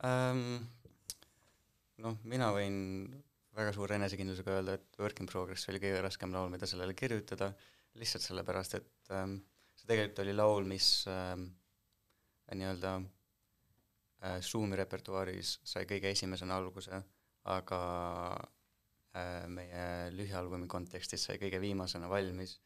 ähm, 0.06 0.62
noh, 2.04 2.20
mina 2.30 2.50
võin 2.56 2.76
väga 3.54 3.74
suure 3.76 3.98
enesekindlusega 4.00 4.58
öelda, 4.58 4.78
et 4.80 5.00
Work 5.02 5.22
in 5.24 5.30
Progress 5.30 5.70
oli 5.72 5.82
kõige 5.82 6.02
raskem 6.04 6.34
laul, 6.34 6.52
mida 6.54 6.68
sellele 6.70 6.96
kirjutada, 6.98 7.52
lihtsalt 8.02 8.26
sellepärast, 8.26 8.80
et 8.80 9.14
ähm, 9.14 9.38
see 9.78 9.90
tegelikult 9.90 10.24
oli 10.24 10.34
laul, 10.36 10.68
mis 10.70 10.88
ähm, 11.12 11.46
nii-öelda 12.54 12.96
äh, 12.98 14.40
Zoomi 14.42 14.80
repertuaaris 14.80 15.60
sai 15.70 15.86
kõige 15.90 16.12
esimesena 16.14 16.58
alguse, 16.58 17.00
aga 17.54 17.80
äh, 19.14 19.46
meie 19.54 19.88
lühialbumi 20.18 20.70
kontekstis 20.72 21.30
sai 21.30 21.40
kõige 21.42 21.62
viimasena 21.62 22.10
valmis. 22.10 22.58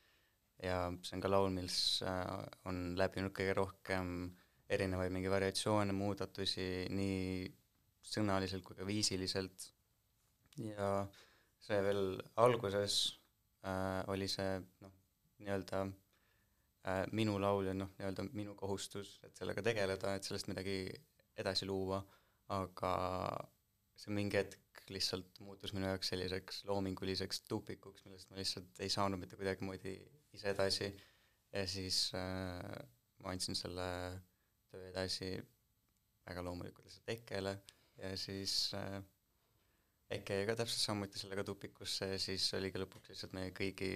Ja 0.63 0.87
see 1.05 1.17
on 1.17 1.21
ka 1.21 1.29
laul, 1.29 1.51
mis 1.53 2.01
äh, 2.07 2.25
on 2.69 2.95
läbinud 2.97 3.35
kõige 3.35 3.59
rohkem 3.59 4.31
erinevaid 4.71 5.13
mingi 5.13 5.29
variatsioone, 5.31 5.93
muudatusi 5.95 6.87
nii 6.95 7.51
sõnaliselt 8.07 8.65
kui 8.65 8.77
ka 8.77 8.87
viisiliselt. 8.87 9.69
Ja 10.61 11.05
see 11.63 11.79
veel 11.85 12.17
alguses 12.41 12.99
äh, 13.67 14.01
oli 14.11 14.29
see 14.31 14.57
noh, 14.83 14.93
nii-öelda 15.43 15.83
äh, 15.85 17.03
minu 17.17 17.37
laul 17.41 17.69
ja 17.69 17.75
noh, 17.77 17.91
nii-öelda 17.99 18.27
minu 18.31 18.55
kohustus, 18.57 19.17
et 19.27 19.37
sellega 19.37 19.63
tegeleda, 19.65 20.15
et 20.15 20.27
sellest 20.27 20.49
midagi 20.51 20.79
edasi 21.37 21.67
luua, 21.69 21.99
aga 22.55 22.93
see 23.97 24.13
mingi 24.15 24.39
hetk 24.39 24.87
lihtsalt 24.93 25.41
muutus 25.43 25.73
minu 25.75 25.89
jaoks 25.89 26.13
selliseks 26.13 26.63
loominguliseks 26.69 27.43
tupikuks, 27.49 28.05
millest 28.07 28.31
ma 28.31 28.39
lihtsalt 28.39 28.81
ei 28.85 28.93
saanud 28.93 29.19
mitte 29.19 29.37
kuidagimoodi 29.39 29.97
ise 30.37 30.53
edasi. 30.53 30.89
Ja 31.53 31.63
siis 31.67 32.09
äh, 32.15 32.61
ma 33.23 33.33
andsin 33.33 33.55
selle 33.55 33.87
töö 34.71 34.89
edasi 34.89 35.31
väga 36.27 36.43
loomulikult 36.43 36.87
lihtsalt 36.87 37.13
Ekkele 37.15 37.55
ja 37.97 38.17
siis 38.17 38.71
äh, 38.77 39.01
Eke 40.09 40.45
ka 40.47 40.55
täpselt 40.55 40.79
samuti 40.79 41.19
sellega 41.19 41.43
tupikusse 41.43 42.07
ja 42.13 42.19
siis 42.19 42.45
oligi 42.55 42.79
lõpuks 42.79 43.11
lihtsalt 43.11 43.33
meie 43.35 43.51
kõigi 43.55 43.91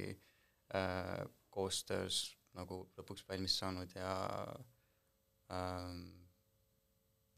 äh, 0.75 1.21
koostöös 1.51 2.25
nagu 2.57 2.81
lõpuks 2.97 3.23
valmis 3.29 3.55
saanud 3.61 3.93
ja 3.95 4.11
ähm, 5.55 6.01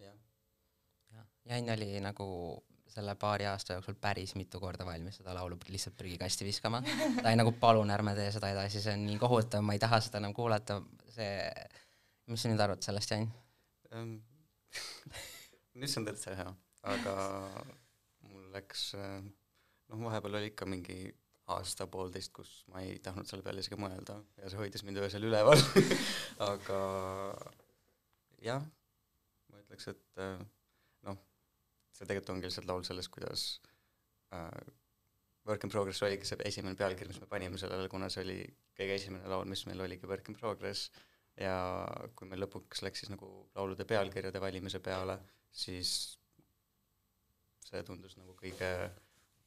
jah, 0.01 0.15
jah, 1.13 1.27
Jan 1.51 1.69
oli 1.75 1.89
nagu 2.01 2.27
selle 2.93 3.15
paari 3.17 3.45
aasta 3.49 3.77
jooksul 3.77 3.97
päris 4.01 4.35
mitu 4.37 4.59
korda 4.61 4.85
valmis 4.85 5.19
seda 5.21 5.33
laulu 5.37 5.57
lihtsalt 5.67 5.97
prügikasti 5.97 6.45
viskama. 6.45 6.81
ta 7.21 7.27
oli 7.27 7.39
nagu 7.39 7.53
palun 7.61 7.93
ärme 7.93 8.15
tee 8.17 8.31
seda 8.33 8.51
edasi, 8.53 8.81
see 8.81 8.93
on 8.97 9.05
nii 9.07 9.19
kohutav, 9.21 9.61
ma 9.65 9.77
ei 9.77 9.81
taha 9.81 10.01
seda 10.01 10.21
enam 10.21 10.33
kuulata, 10.37 10.79
see, 11.13 11.29
mis 12.29 12.41
sa 12.41 12.51
nüüd 12.51 12.65
arvad 12.65 12.85
sellest, 12.85 13.13
Jan? 13.13 13.29
ähm, 13.93 14.17
nüüd 15.79 15.91
see 15.91 16.01
on 16.01 16.07
täitsa 16.09 16.35
hea, 16.37 16.53
aga 16.93 17.15
mul 18.29 18.49
läks 18.55 18.91
äh, 18.99 19.19
noh, 19.89 20.05
vahepeal 20.05 20.39
oli 20.39 20.51
ikka 20.51 20.67
mingi 20.69 20.97
aasta-poolteist, 21.53 22.31
kus 22.35 22.51
ma 22.71 22.83
ei 22.85 22.99
tahtnud 23.03 23.27
selle 23.27 23.43
peale 23.45 23.63
isegi 23.63 23.79
mõelda 23.79 24.15
ja 24.39 24.51
see 24.51 24.61
hoidis 24.61 24.85
mind 24.87 25.01
öösel 25.03 25.27
üleval 25.27 25.59
aga 26.51 26.79
jah, 28.43 28.63
ma 29.51 29.59
ütleks, 29.63 29.89
et 29.91 30.23
äh, 30.23 30.39
noh, 31.07 31.19
see 31.91 32.07
tegelikult 32.07 32.35
ongi 32.35 32.47
lihtsalt 32.47 32.69
laul 32.69 32.85
sellest, 32.87 33.11
kuidas 33.13 33.47
äh, 34.35 34.71
Work 35.47 35.65
in 35.67 35.71
Progress 35.73 35.99
oligi 36.05 36.27
see 36.27 36.39
esimene 36.47 36.77
pealkiri, 36.79 37.09
mis 37.11 37.19
me 37.19 37.27
panime 37.27 37.59
sellele, 37.59 37.89
kuna 37.91 38.07
see 38.11 38.23
oli 38.23 38.37
kõige 38.77 38.95
esimene 38.95 39.27
laul, 39.27 39.49
mis 39.49 39.65
meil 39.67 39.81
oligi 39.83 40.07
Work 40.07 40.29
in 40.31 40.37
Progress. 40.39 40.87
Ja 41.35 41.55
kui 42.15 42.29
meil 42.29 42.43
lõpuks 42.45 42.83
läks 42.85 43.01
siis 43.01 43.09
nagu 43.11 43.27
laulude 43.57 43.83
pealkirjade 43.89 44.39
valimise 44.39 44.79
peale, 44.85 45.17
siis 45.53 45.93
see 47.63 47.83
tundus 47.85 48.17
nagu 48.17 48.35
kõige 48.37 48.69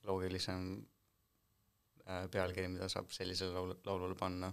loogilisem 0.06 0.68
äh, 2.06 2.26
pealkiri, 2.30 2.70
mida 2.72 2.88
saab 2.90 3.10
sellisele 3.14 3.54
laul-, 3.54 3.76
laulule 3.86 4.18
panna 4.18 4.52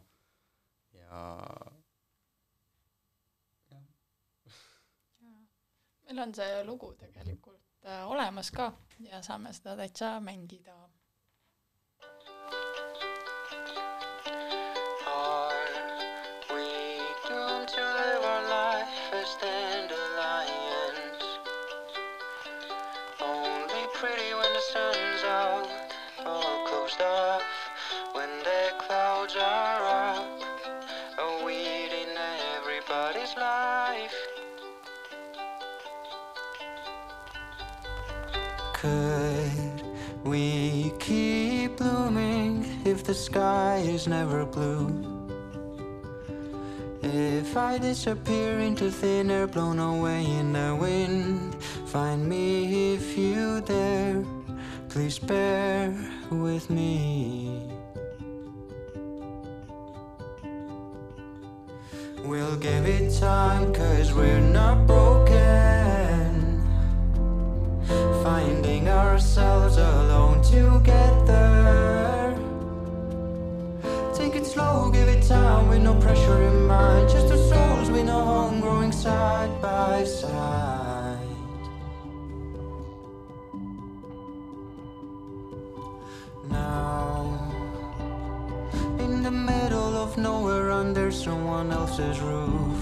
ja 0.98 1.22
meil 6.06 6.28
on 6.28 6.34
see 6.38 6.64
lugu 6.66 6.94
tegelikult 7.00 7.86
äh, 7.86 8.04
olemas 8.10 8.52
ka 8.52 8.72
ja 9.00 9.22
saame 9.26 9.54
seda 9.54 9.76
täitsa 9.80 10.20
mängida. 10.22 10.76
Are 15.08 15.64
we 16.54 16.68
doomed 17.28 17.68
to 17.68 17.82
live 17.82 18.26
our 18.26 18.44
life 18.50 19.14
as 19.22 19.38
dandelions? 19.42 19.73
Closed 26.94 27.02
off 27.02 27.44
when 28.14 28.30
the 28.40 28.74
clouds 28.80 29.36
are 29.36 30.16
up. 30.16 30.42
A 31.18 31.46
weed 31.46 31.92
in 31.92 32.18
everybody's 32.58 33.36
life. 33.38 34.14
Could 38.74 39.84
we 40.24 40.92
keep 41.00 41.78
blooming 41.78 42.82
if 42.86 43.04
the 43.04 43.14
sky 43.14 43.84
is 43.86 44.08
never 44.08 44.46
blue? 44.46 45.10
If 47.02 47.56
I 47.58 47.78
disappear 47.78 48.60
into 48.60 48.90
thin 48.90 49.30
air, 49.30 49.48
blown 49.48 49.80
away 49.80 50.26
in 50.26 50.54
the 50.54 50.76
wind, 50.76 51.56
find 51.86 52.28
me 52.28 52.96
if 52.96 53.18
you 53.18 53.62
dare. 53.62 54.24
Please 54.90 55.20
bear 55.20 55.94
with 56.42 56.70
me. 56.70 57.62
We'll 62.24 62.58
give 62.58 62.86
it 62.86 63.20
time, 63.20 63.74
cause 63.74 64.14
we're 64.14 64.40
not 64.40 64.88
broken. 64.88 66.62
Finding 68.24 68.90
ourselves 68.90 69.78
alone 69.78 70.42
together. 70.42 72.36
Take 74.14 74.36
it 74.36 74.46
slow, 74.46 74.90
give 74.92 75.08
it 75.08 75.24
time 75.28 75.68
with 75.70 75.82
no 75.82 75.94
pressure 76.00 76.42
in 76.44 76.66
mind. 76.66 77.10
Just 77.10 77.28
two 77.28 77.38
souls 77.50 77.92
we 77.92 78.04
know 78.04 78.44
growing 78.64 78.94
side 78.94 79.62
by 79.62 80.06
side. 80.06 80.73
Someone 91.14 91.72
else's 91.72 92.20
roof. 92.20 92.82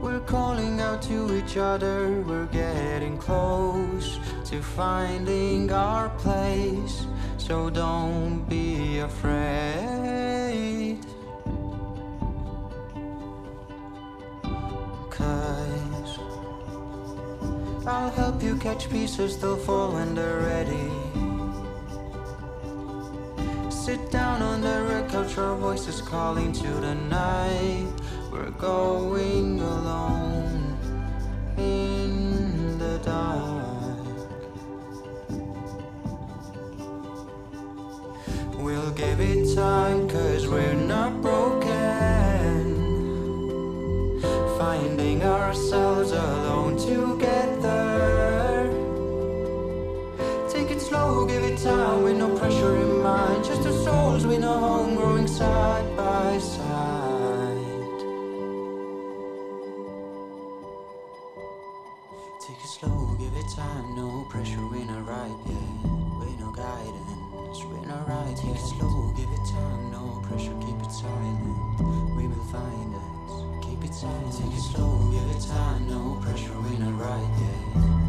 We're 0.00 0.20
calling 0.20 0.80
out 0.80 1.02
to 1.02 1.36
each 1.36 1.56
other, 1.56 2.22
we're 2.22 2.46
getting 2.46 3.18
close 3.18 4.18
to 4.46 4.62
finding 4.62 5.72
our 5.72 6.08
place. 6.10 7.06
So 7.36 7.68
don't 7.68 8.48
be 8.48 9.00
afraid. 9.00 10.98
Cause 15.10 16.18
I'll 17.86 18.10
help 18.10 18.42
you 18.42 18.56
catch 18.56 18.88
pieces, 18.88 19.38
they'll 19.38 19.56
fall 19.56 19.92
when 19.92 20.14
they're 20.14 20.40
ready. 20.40 21.07
Couch, 25.18 25.38
our 25.38 25.56
voices 25.56 26.00
calling 26.00 26.52
to 26.52 26.68
the 26.68 26.94
night. 26.94 27.88
We're 28.30 28.50
going 28.50 29.60
alone 29.60 30.76
in 31.56 32.78
the 32.78 32.98
dark. 32.98 33.64
We'll 38.58 38.92
give 38.92 39.20
it 39.20 39.54
time, 39.56 40.08
cause 40.08 40.46
we're 40.46 40.74
not 40.74 41.20
broken. 41.20 41.66
Finding 44.58 45.22
ourselves 45.24 46.12
alone 46.12 46.76
together. 46.76 48.70
Take 50.48 50.70
it 50.70 50.80
slow, 50.80 51.26
give 51.26 51.42
it 51.42 51.58
time 51.58 52.02
with 52.02 52.16
no 52.16 52.36
pressure 52.36 52.97
mind. 53.08 53.44
Just 53.44 53.62
two 53.62 53.76
souls 53.84 54.26
we 54.26 54.36
know 54.38 54.92
growing 54.96 55.26
side 55.26 55.88
by 55.96 56.38
side. 56.38 58.00
Take 62.44 62.60
it 62.66 62.72
slow, 62.76 63.16
give 63.22 63.34
it 63.42 63.48
time, 63.56 63.86
no 63.96 64.26
pressure, 64.32 64.66
we're 64.72 64.84
not 64.92 65.04
right 65.14 65.38
yet. 65.52 65.68
We're 66.18 66.38
no 66.44 66.50
guidance, 66.52 67.58
Spin 67.58 67.90
a 67.90 67.98
right, 68.10 68.36
take 68.36 68.56
it 68.60 68.66
slow, 68.72 69.12
give 69.16 69.30
it 69.36 69.44
time, 69.56 69.82
no 69.96 70.02
pressure, 70.26 70.56
keep 70.64 70.78
it 70.86 70.92
silent. 70.92 71.40
We 72.16 72.24
will 72.30 72.46
find 72.56 72.90
us, 73.02 73.32
keep 73.64 73.80
it 73.84 73.94
silent. 73.94 74.34
Take 74.38 74.54
it 74.58 74.64
slow, 74.70 74.92
give 75.14 75.28
it 75.34 75.42
time, 75.54 75.82
no 75.88 76.00
pressure, 76.22 76.56
we're 76.64 76.78
not 76.84 76.96
right 77.06 77.30
yet. 77.44 77.62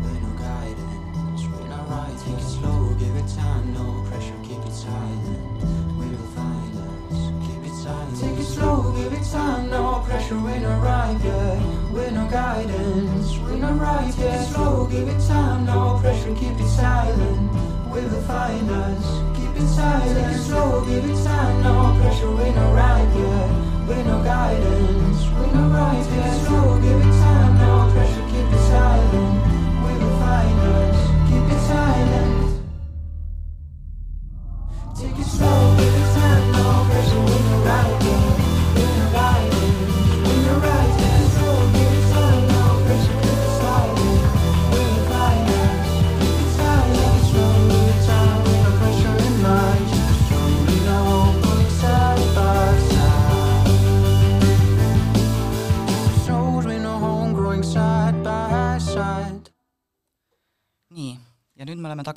We're 0.04 0.22
no 0.26 0.32
guidance. 0.48 1.42
Spin 1.44 1.72
a 1.72 1.80
right, 1.92 2.18
take 2.24 2.42
it 2.44 2.52
slow, 2.58 2.80
give 3.00 3.16
it 3.22 3.28
time, 3.40 3.74
no 3.74 3.86
pressure, 4.10 4.39
keep 4.60 4.70
it 4.70 4.74
silent. 4.74 5.98
We 5.98 6.08
will 6.08 6.32
find 6.36 6.76
us, 6.78 7.48
keep 7.48 7.64
it 7.64 7.76
silent. 7.76 8.20
Take 8.20 8.40
it 8.40 8.46
slow, 8.46 8.94
give 8.94 9.14
it 9.14 9.24
time, 9.32 9.70
no 9.70 10.04
pressure, 10.06 10.40
we're 10.40 10.60
not 10.60 10.82
right 10.84 11.18
yet. 11.24 11.92
We're 11.92 12.12
no 12.12 12.28
guidance, 12.30 13.38
we're 13.40 13.56
not 13.56 13.80
right 13.80 14.08
yet. 14.08 14.16
Take 14.16 14.42
it 14.42 14.54
slow, 14.54 14.88
give 14.88 15.08
it 15.08 15.20
time, 15.28 15.66
no 15.66 16.00
pressure, 16.02 16.36
keep 16.36 16.60
it 16.60 16.68
silent. 16.68 17.52
We 17.92 18.02
will 18.02 18.22
find 18.24 18.70
us, 18.70 19.38
keep 19.38 19.56
it 19.56 19.68
silent. 19.68 20.28
Take 20.28 20.36
it 20.36 20.44
slow, 20.44 20.86
give 20.86 21.06
it 21.06 21.24
time, 21.24 21.64
no 21.64 21.98
pressure, 22.02 22.32
we're 22.32 22.54
not 22.54 22.74
right 22.74 23.10
yet. 23.16 23.69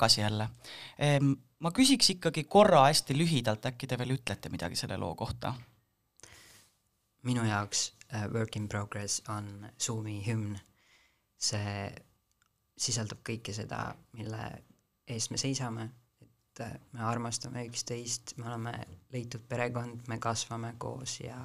Tagasi 0.03 0.21
jälle. 0.21 0.49
ma 1.59 1.71
küsiks 1.71 2.09
ikkagi 2.09 2.43
korra 2.43 2.83
hästi 2.83 3.15
lühidalt, 3.17 3.65
äkki 3.65 3.87
te 3.87 3.97
veel 3.97 4.17
ütlete 4.17 4.49
midagi 4.49 4.75
selle 4.75 4.97
loo 4.97 5.15
kohta? 5.15 5.53
minu 7.23 7.45
jaoks 7.47 7.93
uh, 8.13 8.33
Work 8.33 8.55
in 8.55 8.67
Progress 8.67 9.21
on 9.29 9.69
Zoomi 9.79 10.23
hümn. 10.27 10.59
see 11.39 11.95
sisaldab 12.77 13.19
kõike 13.23 13.53
seda, 13.53 13.95
mille 14.11 14.63
eest 15.07 15.31
me 15.31 15.37
seisame, 15.37 15.87
et 16.21 16.59
uh, 16.59 16.75
me 16.91 17.03
armastame 17.03 17.63
üksteist, 17.69 18.35
me 18.37 18.47
oleme 18.47 18.73
leitud 19.11 19.47
perekond, 19.47 20.03
me 20.07 20.19
kasvame 20.19 20.73
koos 20.77 21.19
ja 21.19 21.37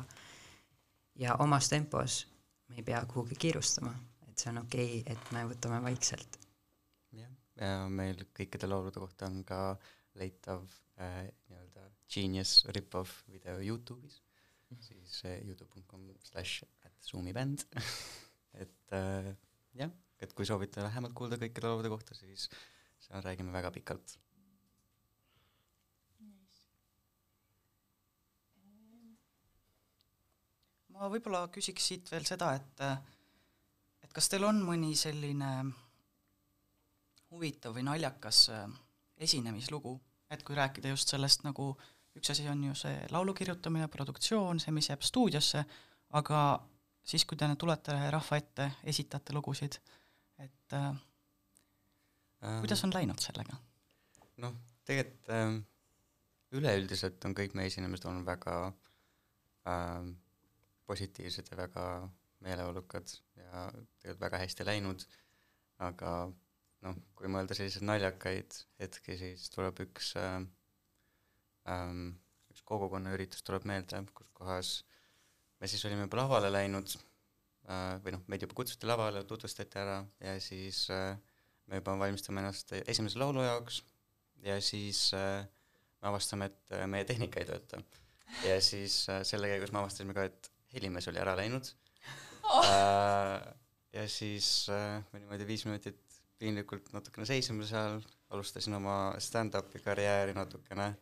ja 1.15 1.35
omas 1.39 1.69
tempos 1.69 2.27
me 2.69 2.77
ei 2.77 2.83
pea 2.83 3.07
kuhugi 3.07 3.35
kiirustama, 3.39 3.95
et 4.29 4.39
see 4.39 4.51
on 4.51 4.59
okei 4.65 5.01
okay,, 5.01 5.15
et 5.15 5.33
me 5.33 5.47
võtame 5.47 5.83
vaikselt. 5.83 6.38
Ja 7.59 7.89
meil 7.91 8.23
kõikide 8.37 8.69
laulude 8.71 9.01
kohta 9.03 9.29
on 9.29 9.43
ka 9.47 9.61
leitav 10.19 10.65
äh, 11.03 11.27
nii-öelda 11.49 11.89
Genius 12.09 12.63
rip-off 12.75 13.25
video 13.31 13.59
Youtube'is, 13.63 14.21
siis 14.85 15.23
äh, 15.27 15.41
youtube.com 15.47 16.07
slash 16.25 16.65
at 16.87 16.95
Zoomi 17.05 17.35
bänd, 17.37 17.65
et 18.63 18.97
äh, 18.97 19.33
jah, 19.79 19.93
et 20.21 20.33
kui 20.35 20.47
soovite 20.49 20.85
lähemalt 20.85 21.17
kuulda 21.19 21.39
kõikide 21.41 21.71
laulude 21.71 21.93
kohta, 21.93 22.17
siis 22.19 22.49
seal 23.03 23.23
räägime 23.25 23.55
väga 23.55 23.75
pikalt. 23.75 24.19
ma 30.99 31.07
võib-olla 31.07 31.45
küsiks 31.55 31.85
siit 31.93 32.09
veel 32.11 32.25
seda, 32.27 32.49
et 32.59 32.81
et 34.03 34.15
kas 34.17 34.27
teil 34.33 34.43
on 34.49 34.59
mõni 34.67 34.97
selline 34.99 35.51
huvitav 37.31 37.77
või 37.77 37.85
naljakas 37.87 38.49
äh, 38.55 38.67
esinemislugu, 39.17 39.95
et 40.31 40.43
kui 40.47 40.57
rääkida 40.57 40.93
just 40.93 41.11
sellest 41.13 41.45
nagu 41.47 41.73
üks 42.19 42.33
asi 42.33 42.49
on 42.51 42.63
ju 42.65 42.75
see 42.79 43.07
laulu 43.15 43.35
kirjutamine, 43.37 43.89
produktsioon, 43.93 44.61
see, 44.63 44.75
mis 44.75 44.91
jääb 44.91 45.05
stuudiosse, 45.07 45.63
aga 46.19 46.43
siis, 47.07 47.25
kui 47.29 47.39
te 47.39 47.49
tulete 47.59 47.97
rahva 48.13 48.41
ette, 48.41 48.71
esitate 48.91 49.37
lugusid, 49.37 49.79
et 50.43 50.77
äh, 50.77 50.93
kuidas 52.61 52.85
on 52.87 52.95
läinud 52.95 53.23
sellega? 53.23 53.59
noh, 54.39 54.55
tegelikult 54.87 55.33
ähm, 55.35 55.61
üleüldiselt 56.55 57.25
on 57.27 57.35
kõik 57.37 57.57
meie 57.59 57.71
esinemised 57.71 58.07
olnud 58.07 58.27
väga 58.27 58.55
ähm, 59.69 60.13
positiivsed 60.87 61.51
ja 61.51 61.59
väga 61.59 61.87
meeleolukad 62.47 63.11
ja 63.37 63.65
tegelikult 63.99 64.23
väga 64.23 64.43
hästi 64.45 64.67
läinud, 64.69 65.03
aga 65.83 66.13
noh, 66.87 66.97
kui 67.19 67.31
mõelda 67.33 67.57
selliseid 67.59 67.87
naljakaid 67.87 68.57
hetki, 68.83 69.17
siis 69.21 69.49
tuleb 69.55 69.81
üks 69.87 70.13
ähm, 70.21 70.49
ähm, 71.71 72.07
üks 72.53 72.63
kogukonnaüritus 72.69 73.45
tuleb 73.47 73.67
meelde, 73.69 74.03
kus 74.15 74.31
kohas 74.37 74.73
me 75.59 75.71
siis 75.71 75.85
olime 75.89 76.07
juba 76.07 76.23
lavale 76.23 76.51
läinud 76.55 76.95
äh, 76.95 77.99
või 78.05 78.15
noh, 78.15 78.25
meid 78.31 78.45
juba 78.47 78.57
kutsuti 78.59 78.89
lavale, 78.89 79.25
tutvustati 79.29 79.81
ära 79.83 80.01
ja 80.25 80.37
siis 80.43 80.87
äh, 80.95 81.15
me 81.69 81.81
juba 81.83 81.97
valmistame 82.01 82.43
ennast 82.45 82.75
esimese 82.85 83.21
laulu 83.21 83.45
jaoks 83.45 83.83
ja 84.47 84.59
siis 84.63 85.09
äh, 85.19 85.45
me 86.03 86.13
avastame, 86.13 86.51
et 86.51 86.77
äh, 86.77 86.87
meie 86.91 87.07
tehnika 87.09 87.43
ei 87.43 87.49
tööta. 87.49 87.83
ja 88.47 88.59
siis 88.65 89.01
äh, 89.11 89.23
selle 89.27 89.51
käigus 89.51 89.75
me 89.75 89.83
avastasime 89.83 90.17
ka, 90.17 90.29
et 90.29 90.51
helimees 90.75 91.09
oli 91.11 91.23
ära 91.23 91.35
läinud 91.39 91.73
oh.. 92.45 92.65
Äh, 92.65 93.49
ja 93.97 94.05
siis 94.11 94.69
äh, 94.73 95.01
me 95.13 95.23
niimoodi 95.23 95.47
viis 95.49 95.65
minutit 95.67 96.03
piinlikult 96.39 96.93
natukene 96.95 97.27
seisime 97.29 97.67
seal, 97.67 98.01
alustasin 98.31 98.77
oma 98.79 98.99
stand-up'i 99.23 99.83
karjääri 99.85 100.35
natukene 100.37 100.93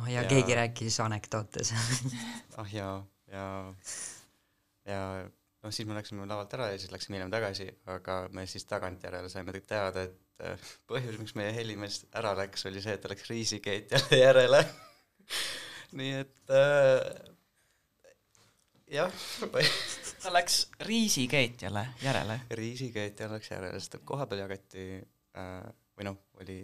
oh 0.00 0.06
ja, 0.10 0.22
Ja- 0.22 0.28
keegi 0.28 0.54
rääkis 0.54 1.00
anekdoote 1.04 1.64
seal. 1.64 2.14
ah 2.62 2.74
jaa, 2.74 3.00
ja 3.32 3.48
ja 4.86 5.00
noh, 5.66 5.72
siis 5.74 5.88
me 5.88 5.96
läksime 5.98 6.26
lavalt 6.28 6.54
ära 6.54 6.70
ja 6.72 6.78
siis 6.78 6.92
läksime 6.92 7.18
hiljem 7.18 7.32
tagasi, 7.32 7.68
aga 7.90 8.20
me 8.32 8.46
siis 8.50 8.64
tagantjärele 8.70 9.30
saime 9.32 9.54
teada, 9.60 10.06
et 10.06 10.44
äh, 10.46 10.68
põhjus, 10.90 11.18
miks 11.20 11.34
meie 11.38 11.54
helimees 11.56 12.04
ära 12.16 12.34
läks, 12.38 12.66
oli 12.70 12.82
see, 12.84 12.94
et 12.96 13.02
ta 13.02 13.10
läks 13.12 13.28
riisikeetjale 13.30 14.20
järele. 14.20 14.62
nii 15.98 16.12
et 16.22 16.54
äh, 16.54 17.00
jah, 18.98 19.26
ta 20.26 20.32
läks 20.34 20.58
riisikeetjale 20.82 21.86
järele. 22.02 22.40
riisikeetja 22.50 23.30
läks 23.30 23.50
järele, 23.52 23.78
sest 23.80 24.00
et 24.00 24.04
kohapeal 24.08 24.42
jagati 24.42 24.86
äh, 25.38 25.62
või 25.96 26.08
noh, 26.08 26.18
oli 26.42 26.58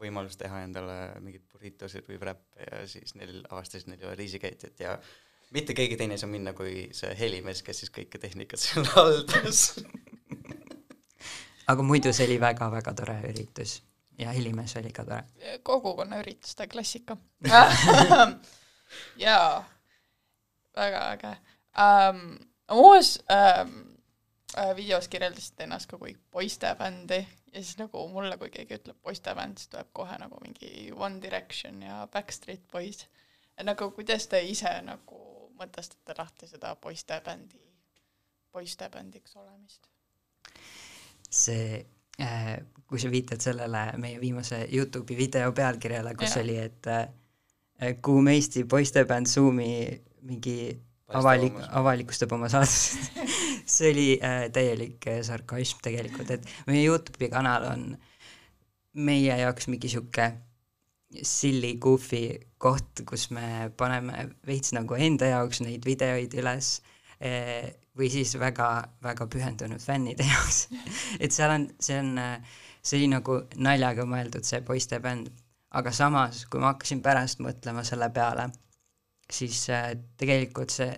võimalus 0.00 0.36
teha 0.40 0.62
endale 0.64 0.96
mingeid 1.20 1.44
burritosid 1.52 2.06
või 2.08 2.18
wrap'e 2.20 2.66
ja 2.66 2.84
siis 2.88 3.14
neil 3.16 3.42
avastasid, 3.48 3.88
neil 3.90 4.00
ei 4.00 4.08
ole 4.08 4.16
riisikeetjat 4.20 4.82
ja 4.84 4.94
mitte 5.56 5.76
keegi 5.76 5.98
teine 6.00 6.16
ei 6.16 6.22
saa 6.22 6.30
minna 6.30 6.54
kui 6.56 6.88
see 6.96 7.12
helimees, 7.18 7.62
kes 7.66 7.84
siis 7.84 7.92
kõike 7.94 8.20
tehnikat 8.20 8.60
seal 8.62 8.88
haldas. 8.94 9.80
aga 11.68 11.86
muidu 11.86 12.12
see 12.16 12.28
oli 12.28 12.40
väga-väga 12.42 12.94
tore 13.00 13.16
üritus 13.32 13.78
ja 14.20 14.34
helimees 14.36 14.76
oli 14.80 14.92
ka 14.92 15.06
tore. 15.08 15.56
kogukonnaürituste 15.64 16.68
klassika 16.68 17.16
jaa, 19.24 19.64
väga 20.76 21.04
äge 21.16 21.34
um,. 21.80 22.49
Muuseas 22.70 23.18
um, 23.28 23.74
videos 24.76 25.08
kirjeldasite 25.08 25.64
ennast 25.66 25.90
ka 25.90 25.98
kui 25.98 26.16
poistebändi 26.30 27.20
ja 27.54 27.62
siis 27.62 27.78
nagu 27.78 28.08
mulle, 28.08 28.36
kui 28.38 28.50
keegi 28.50 28.78
ütleb 28.78 28.98
poistebänd, 29.02 29.58
siis 29.58 29.70
tuleb 29.72 29.90
kohe 29.92 30.18
nagu 30.18 30.38
mingi 30.42 30.92
One 30.96 31.22
Direction 31.22 31.82
ja 31.82 32.06
Backstreet 32.12 32.66
Boys. 32.72 33.06
nagu 33.62 33.90
kuidas 33.90 34.26
te 34.26 34.40
ise 34.42 34.72
nagu 34.82 35.20
mõtestate 35.60 36.16
lahti 36.18 36.48
seda 36.48 36.74
poistebändi, 36.76 37.60
poistebändiks 38.52 39.36
olemist? 39.36 39.86
see 41.30 41.86
äh,, 42.20 42.56
kui 42.86 42.98
sa 42.98 43.10
viitad 43.10 43.42
sellele 43.42 43.84
meie 44.02 44.20
viimase 44.20 44.64
Youtube'i 44.72 45.16
video 45.16 45.52
pealkirjale, 45.52 46.14
kus 46.18 46.34
Jah. 46.34 46.42
oli, 46.42 46.56
et 46.58 46.86
äh, 46.90 47.94
kuum 48.02 48.28
Eesti 48.28 48.64
poistebänd 48.64 49.26
Zoomi 49.26 50.00
mingi 50.22 50.56
avalik, 51.18 51.56
avalikustab 51.80 52.32
oma 52.36 52.50
saadet. 52.52 53.24
see 53.70 53.90
oli 53.92 54.06
äh, 54.18 54.44
täielik 54.52 55.06
äh, 55.10 55.20
sarkasm 55.26 55.82
tegelikult, 55.84 56.30
et 56.36 56.46
meie 56.68 56.84
Youtube'i 56.86 57.30
kanal 57.32 57.66
on 57.70 57.90
meie 59.00 59.36
jaoks 59.42 59.68
mingi 59.70 59.90
sihuke 59.90 60.30
silly 61.26 61.74
goofy 61.82 62.38
koht, 62.58 63.02
kus 63.06 63.30
me 63.34 63.70
paneme 63.76 64.28
veits 64.46 64.74
nagu 64.76 64.94
enda 64.98 65.30
jaoks 65.32 65.62
neid 65.64 65.86
videoid 65.86 66.34
üles 66.38 66.76
eh, 67.18 67.66
või 67.98 68.10
siis 68.12 68.36
väga, 68.38 68.68
väga 69.02 69.26
pühendunud 69.30 69.82
fännide 69.82 70.26
jaoks. 70.32 70.68
et 71.18 71.34
seal 71.34 71.54
on, 71.56 71.68
see 71.82 71.98
on, 71.98 72.14
see 72.82 73.00
oli 73.00 73.10
nagu 73.10 73.40
naljaga 73.58 74.06
mõeldud, 74.06 74.46
see 74.46 74.62
poistebänd, 74.66 75.32
aga 75.74 75.92
samas, 75.94 76.44
kui 76.50 76.62
ma 76.62 76.74
hakkasin 76.74 77.02
pärast 77.02 77.42
mõtlema 77.42 77.84
selle 77.86 78.10
peale, 78.14 78.50
siis 79.32 79.62
äh, 79.70 79.92
tegelikult 80.20 80.74
see 80.74 80.90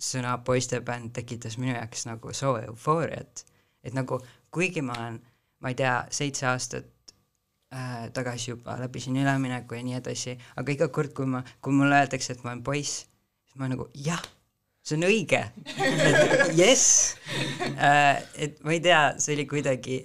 sõna 0.00 0.36
poistebänd 0.44 1.12
tekitas 1.16 1.58
minu 1.60 1.74
jaoks 1.74 2.06
nagu 2.08 2.32
soo 2.36 2.56
eufooriat. 2.62 3.44
et 3.84 3.94
nagu 3.96 4.20
kuigi 4.50 4.82
ma 4.84 4.96
olen, 4.98 5.20
ma 5.60 5.72
ei 5.72 5.78
tea, 5.78 5.94
seitse 6.12 6.46
aastat 6.50 7.14
äh, 7.74 8.08
tagasi 8.16 8.50
juba 8.50 8.76
läbisin 8.80 9.16
ülemineku 9.20 9.78
ja 9.78 9.86
nii 9.86 9.96
edasi, 10.00 10.36
aga 10.56 10.74
iga 10.74 10.88
kord, 10.88 11.14
kui 11.16 11.26
ma, 11.26 11.42
kui 11.62 11.76
mulle 11.76 12.02
öeldakse, 12.02 12.34
et 12.34 12.44
ma 12.44 12.54
olen 12.54 12.64
poiss, 12.66 13.04
siis 13.46 13.60
ma 13.60 13.70
nagu 13.70 13.88
jah, 13.94 14.22
see 14.82 14.98
on 14.98 15.08
õige, 15.08 15.42
et 15.76 16.54
jess 16.58 17.16
äh,, 17.76 18.22
et 18.34 18.62
ma 18.64 18.76
ei 18.76 18.84
tea, 18.84 19.02
see 19.20 19.36
oli 19.36 19.48
kuidagi, 19.50 20.02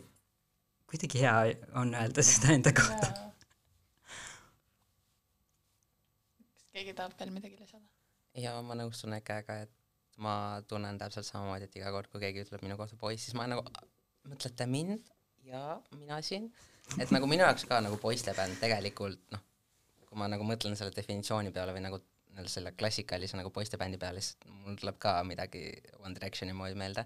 kuidagi 0.91 1.24
hea 1.24 1.38
on 1.80 1.95
öelda 1.95 2.26
seda 2.26 2.53
enda 2.56 2.76
kohta. 2.76 3.12
kas 3.12 3.24
keegi 6.76 6.95
tahab 6.97 7.15
veel 7.19 7.34
midagi 7.36 7.59
lisada? 7.59 7.88
ja 8.36 8.55
ma 8.65 8.78
nõustun 8.78 9.15
Ekega, 9.17 9.61
et 9.65 9.73
ma 10.21 10.61
tunnen 10.67 10.97
täpselt 10.99 11.28
samamoodi, 11.28 11.67
et 11.69 11.76
iga 11.80 11.91
kord, 11.95 12.09
kui 12.11 12.23
keegi 12.23 12.45
ütleb 12.45 12.63
minu 12.65 12.78
kohta 12.80 12.97
poiss, 12.99 13.28
siis 13.28 13.36
ma 13.38 13.47
nagu, 13.51 13.63
mõtlete 14.30 14.67
mind? 14.69 15.11
Ja 15.45 15.78
mina 15.93 16.21
siin, 16.26 16.49
et 16.97 17.11
nagu 17.13 17.28
minu 17.30 17.45
jaoks 17.45 17.67
ka 17.69 17.82
nagu 17.86 17.99
poistebänd 18.01 18.57
tegelikult 18.61 19.21
noh, 19.36 19.43
kui 20.07 20.17
ma 20.19 20.30
nagu 20.32 20.47
mõtlen 20.47 20.78
selle 20.80 20.95
definitsiooni 20.95 21.53
peale 21.55 21.76
või 21.76 21.84
nagu 21.86 21.99
nii-öelda 22.01 22.51
selle 22.51 22.73
klassikalise 22.76 23.38
nagu 23.39 23.51
poistebändi 23.55 23.99
peale, 24.01 24.23
siis 24.23 24.39
mul 24.63 24.80
tuleb 24.80 24.97
ka 24.99 25.19
midagi 25.28 25.67
One 26.01 26.15
Directioni 26.17 26.55
moodi 26.57 26.76
meelde, 26.80 27.05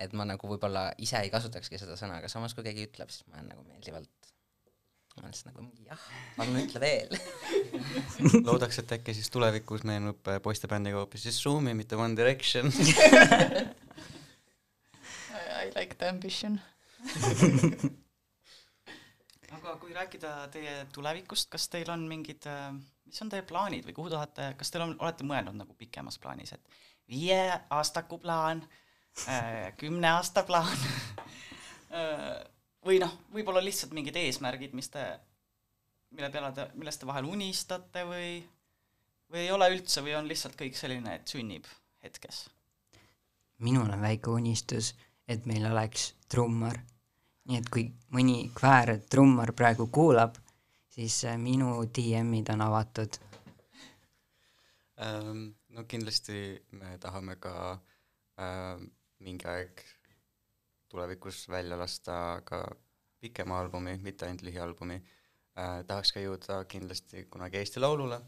et 0.00 0.14
ma 0.16 0.24
nagu 0.28 0.48
võib-olla 0.48 0.86
ise 1.02 1.20
ei 1.20 1.32
kasutakski 1.32 1.80
seda 1.80 1.98
sõna, 2.00 2.20
aga 2.22 2.30
samas 2.32 2.54
kui 2.56 2.64
keegi 2.68 2.86
ütleb, 2.88 3.12
siis 3.12 3.26
ma 3.28 3.40
olen 3.40 3.52
nagu 3.52 3.66
meeldivalt 3.68 4.21
ma 5.16 5.22
olen 5.22 5.34
siis 5.36 5.46
nagu 5.48 5.62
mingi 5.64 5.84
jah, 5.88 6.02
palun 6.36 6.60
ütle 6.62 6.80
veel. 6.82 7.10
Loodaks, 8.46 8.78
et 8.82 8.94
äkki 8.96 9.14
siis 9.16 9.28
tulevikus 9.32 9.84
meenub 9.88 10.28
äh, 10.32 10.38
poistebändiga 10.42 11.02
hoopis 11.02 11.26
siis 11.28 11.40
Zoomi, 11.42 11.74
mitte 11.76 11.96
One 12.00 12.16
Direction. 12.16 12.72
I 15.62 15.70
like 15.76 15.94
the 15.98 16.08
ambition. 16.08 16.60
aga 19.56 19.76
kui 19.80 19.92
rääkida 19.94 20.30
teie 20.52 20.86
tulevikust, 20.94 21.50
kas 21.52 21.68
teil 21.72 21.90
on 21.92 22.06
mingid, 22.08 22.46
mis 23.06 23.22
on 23.22 23.30
teie 23.32 23.44
plaanid 23.46 23.84
või 23.86 23.94
kuhu 23.96 24.12
tahate, 24.12 24.52
kas 24.58 24.72
teil 24.72 24.86
on, 24.86 24.96
olete 24.98 25.26
mõelnud 25.28 25.56
nagu 25.58 25.76
pikemas 25.78 26.18
plaanis, 26.22 26.54
et 26.56 26.64
viie 27.10 27.42
aastaku 27.70 28.18
plaan, 28.22 28.62
kümne 29.78 30.08
aasta 30.16 30.42
plaan 30.48 30.72
või 32.86 32.98
noh, 33.02 33.12
võib-olla 33.34 33.62
lihtsalt 33.64 33.94
mingid 33.96 34.16
eesmärgid, 34.16 34.74
mis 34.78 34.90
te, 34.92 35.04
mille 36.16 36.30
peale 36.32 36.52
te, 36.56 36.68
millest 36.74 37.02
te 37.02 37.08
vahel 37.08 37.28
unistate 37.30 38.06
või, 38.08 38.40
või 39.30 39.44
ei 39.44 39.52
ole 39.54 39.70
üldse 39.74 40.04
või 40.04 40.16
on 40.18 40.28
lihtsalt 40.30 40.58
kõik 40.58 40.78
selline, 40.78 41.20
et 41.20 41.36
sünnib 41.36 41.68
hetkes? 42.02 42.46
minul 43.62 43.90
on 43.94 44.00
väike 44.02 44.30
unistus, 44.30 44.94
et 45.28 45.46
meil 45.46 45.66
oleks 45.70 46.12
trummar. 46.28 46.80
nii 47.42 47.58
et 47.58 47.68
kui 47.74 47.88
mõni 48.14 48.52
kväär 48.54 49.00
trummar 49.10 49.50
praegu 49.58 49.88
kuulab, 49.90 50.36
siis 50.94 51.24
äh, 51.26 51.34
minu 51.38 51.72
DM-id 51.90 52.52
on 52.54 52.60
avatud. 52.62 53.18
Ähm, 55.02 55.40
no 55.74 55.82
kindlasti 55.90 56.62
me 56.78 56.98
tahame 57.02 57.34
ka 57.42 57.54
äh, 58.38 58.78
mingi 59.18 59.48
aeg 59.50 59.82
tulevikus 60.92 61.46
välja 61.48 61.78
lasta 61.80 62.14
ka 62.44 62.62
pikema 63.22 63.60
albumi, 63.62 63.96
mitte 64.02 64.26
ainult 64.26 64.44
lühialbumi 64.46 64.98
äh,. 64.98 65.82
tahaks 65.88 66.12
ka 66.12 66.22
jõuda 66.22 66.62
kindlasti 66.68 67.26
kunagi 67.32 67.60
Eesti 67.60 67.80
Laulule 67.80 68.18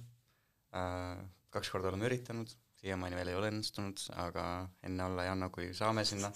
äh,, 0.74 1.24
kaks 1.54 1.70
korda 1.70 1.90
oleme 1.92 2.08
üritanud, 2.08 2.50
siiamaani 2.80 3.18
veel 3.18 3.32
ei 3.32 3.38
ole 3.38 3.50
õnnestunud, 3.52 4.06
aga 4.26 4.46
enne 4.86 5.08
olla 5.08 5.26
ei 5.26 5.32
anna, 5.34 5.50
kui 5.54 5.72
saame 5.76 6.06
sinna 6.08 6.32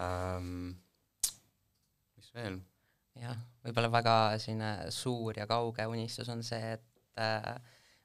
ähm,. 0.00 0.72
mis 2.16 2.32
veel? 2.36 2.58
jah, 3.20 3.38
võib-olla 3.66 3.92
väga 3.94 4.16
selline 4.42 4.72
suur 4.94 5.38
ja 5.38 5.46
kauge 5.50 5.86
unistus 5.90 6.30
on 6.32 6.42
see, 6.46 6.74
et 6.78 7.20
äh, 7.20 7.54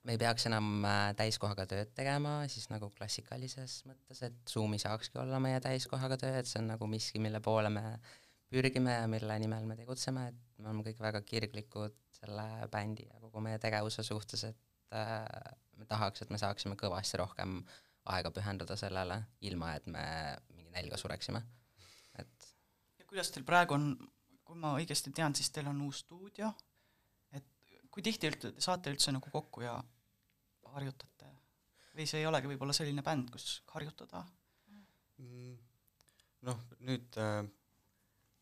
me 0.08 0.16
ei 0.16 0.20
peaks 0.22 0.48
enam 0.48 0.86
äh, 0.88 1.12
täiskohaga 1.20 1.66
tööd 1.70 1.92
tegema, 1.98 2.40
siis 2.52 2.70
nagu 2.72 2.90
klassikalises 2.96 3.82
mõttes, 3.90 4.22
et 4.26 4.38
Zoomi 4.50 4.80
saakski 4.82 5.20
olla 5.22 5.42
meie 5.44 5.60
täiskohaga 5.64 6.18
töö, 6.20 6.40
et 6.40 6.50
see 6.50 6.62
on 6.62 6.72
nagu 6.74 6.88
miski, 6.90 7.22
mille 7.24 7.42
poole 7.44 7.72
me 7.74 7.84
pürgime 8.50 8.96
ja 8.96 9.08
mille 9.12 9.40
nimel 9.44 9.68
me 9.70 9.78
tegutseme, 9.78 10.30
et 10.32 10.40
me 10.58 10.70
oleme 10.70 10.86
kõik 10.88 11.02
väga 11.04 11.22
kirglikud 11.28 11.98
selle 12.20 12.48
bändi 12.72 13.06
ja 13.10 13.20
kogu 13.22 13.44
meie 13.44 13.60
tegevuse 13.62 14.04
suhtes, 14.08 14.46
et 14.50 14.96
äh, 14.96 15.26
me 15.78 15.88
tahaks, 15.90 16.24
et 16.24 16.34
me 16.34 16.40
saaksime 16.42 16.80
kõvasti 16.80 17.20
rohkem 17.22 17.60
aega 18.10 18.32
pühendada 18.34 18.78
sellele, 18.80 19.20
ilma 19.46 19.76
et 19.78 19.86
me 19.92 20.06
mingi 20.56 20.72
nälga 20.74 20.98
sureksime, 20.98 21.44
et 22.18 22.50
ja 22.98 23.06
kuidas 23.06 23.30
teil 23.36 23.46
praegu 23.46 23.76
on, 23.76 23.92
kui 24.48 24.58
ma 24.58 24.74
õigesti 24.80 25.14
tean, 25.14 25.36
siis 25.38 25.52
teil 25.54 25.70
on 25.70 25.84
uus 25.86 26.02
stuudio, 26.06 26.50
kui 27.90 28.06
tihti 28.06 28.30
üldse, 28.30 28.54
te 28.56 28.64
saate 28.64 28.94
üldse 28.94 29.14
nagu 29.16 29.32
kokku 29.34 29.66
ja 29.66 29.78
harjutate? 30.74 31.30
või 32.00 32.06
see 32.08 32.22
ei 32.22 32.28
olegi 32.30 32.48
võib-olla 32.48 32.74
selline 32.76 33.04
bänd, 33.04 33.32
kus 33.34 33.60
harjutada? 33.74 34.22
Mm, 35.20 35.56
noh, 36.48 36.62
nüüd 36.88 37.18
äh, 37.20 37.42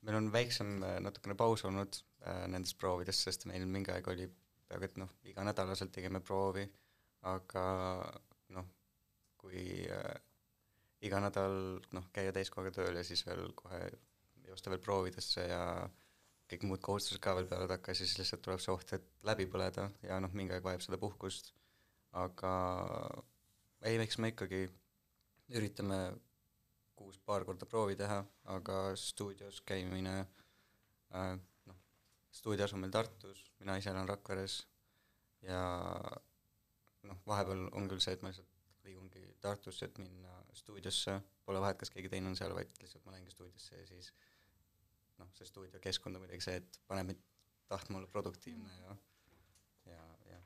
meil 0.06 0.20
on 0.20 0.28
väiksem 0.34 0.76
äh, 0.84 1.00
natukene 1.02 1.36
paus 1.40 1.64
olnud 1.66 1.98
äh, 2.28 2.44
nendest 2.52 2.78
proovidest, 2.78 3.26
sest 3.26 3.48
meil 3.50 3.66
mingi 3.66 3.94
aeg 3.96 4.08
oli 4.14 4.28
peaaegu 4.68 4.88
et 4.88 5.00
noh, 5.02 5.12
iganädalaselt 5.32 5.94
tegime 5.96 6.22
proovi, 6.22 6.66
aga 7.32 7.66
noh, 8.56 8.68
kui 9.40 9.64
äh, 9.90 10.18
iga 11.08 11.22
nädal 11.24 11.80
noh, 11.96 12.12
käia 12.14 12.34
täiskohaga 12.36 12.74
tööl 12.76 13.00
ja 13.00 13.06
siis 13.08 13.24
veel 13.28 13.52
kohe 13.58 13.82
joosta 14.48 14.72
veel 14.74 14.84
proovidesse 14.84 15.48
ja 15.50 15.62
kõik 16.48 16.64
muud 16.70 16.84
kohustused 16.84 17.22
ka 17.24 17.34
veel 17.38 17.48
peale 17.50 17.68
takka, 17.70 17.96
siis 17.98 18.16
lihtsalt 18.20 18.44
tuleb 18.46 18.62
see 18.64 18.74
oht, 18.74 18.94
et 18.96 19.08
läbi 19.28 19.48
põleda 19.52 19.90
ja 20.08 20.20
noh, 20.24 20.32
mingi 20.38 20.56
aeg 20.56 20.66
vajab 20.66 20.86
seda 20.86 21.00
puhkust, 21.02 21.52
aga 22.16 22.54
ei, 23.84 23.98
eks 24.00 24.20
me 24.24 24.32
ikkagi 24.32 24.64
üritame 25.58 26.00
kuus 26.98 27.20
paar 27.24 27.46
korda 27.48 27.68
proovi 27.70 27.98
teha, 28.00 28.22
aga 28.54 28.78
stuudios 28.98 29.60
käimine 29.68 30.16
äh, 30.22 31.36
noh, 31.70 31.82
stuudios 32.32 32.74
on 32.74 32.84
meil 32.84 32.96
Tartus, 32.96 33.44
mina 33.60 33.78
ise 33.78 33.92
elan 33.92 34.10
Rakveres 34.10 34.62
ja 35.46 35.62
noh, 37.08 37.20
vahepeal 37.28 37.68
on 37.78 37.92
küll 37.92 38.04
see, 38.04 38.16
et 38.18 38.24
ma 38.24 38.32
lihtsalt 38.32 38.88
liigungi 38.88 39.26
Tartusse, 39.44 39.88
et 39.88 40.00
minna 40.02 40.34
stuudiosse, 40.58 41.20
pole 41.46 41.62
vahet, 41.62 41.78
kas 41.80 41.92
keegi 41.94 42.10
teine 42.12 42.32
on 42.32 42.40
seal, 42.40 42.56
vaid 42.56 42.72
lihtsalt 42.82 43.06
ma 43.06 43.14
lähengi 43.14 43.36
stuudiosse 43.36 43.84
ja 43.84 43.86
siis 43.90 44.12
noh, 45.18 45.30
see 45.38 45.46
stuudiokeskkond 45.50 46.16
on 46.16 46.22
muidugi 46.26 46.46
see, 46.46 46.60
et 46.62 46.80
paneb 46.88 47.12
mind 47.12 47.22
tahtma 47.68 47.98
olla 48.00 48.08
produktiivne 48.08 48.70
ja 48.82 48.96
ja, 49.92 50.04
ja 50.30 50.40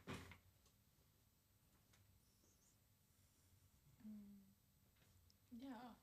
jaa. 5.61 5.95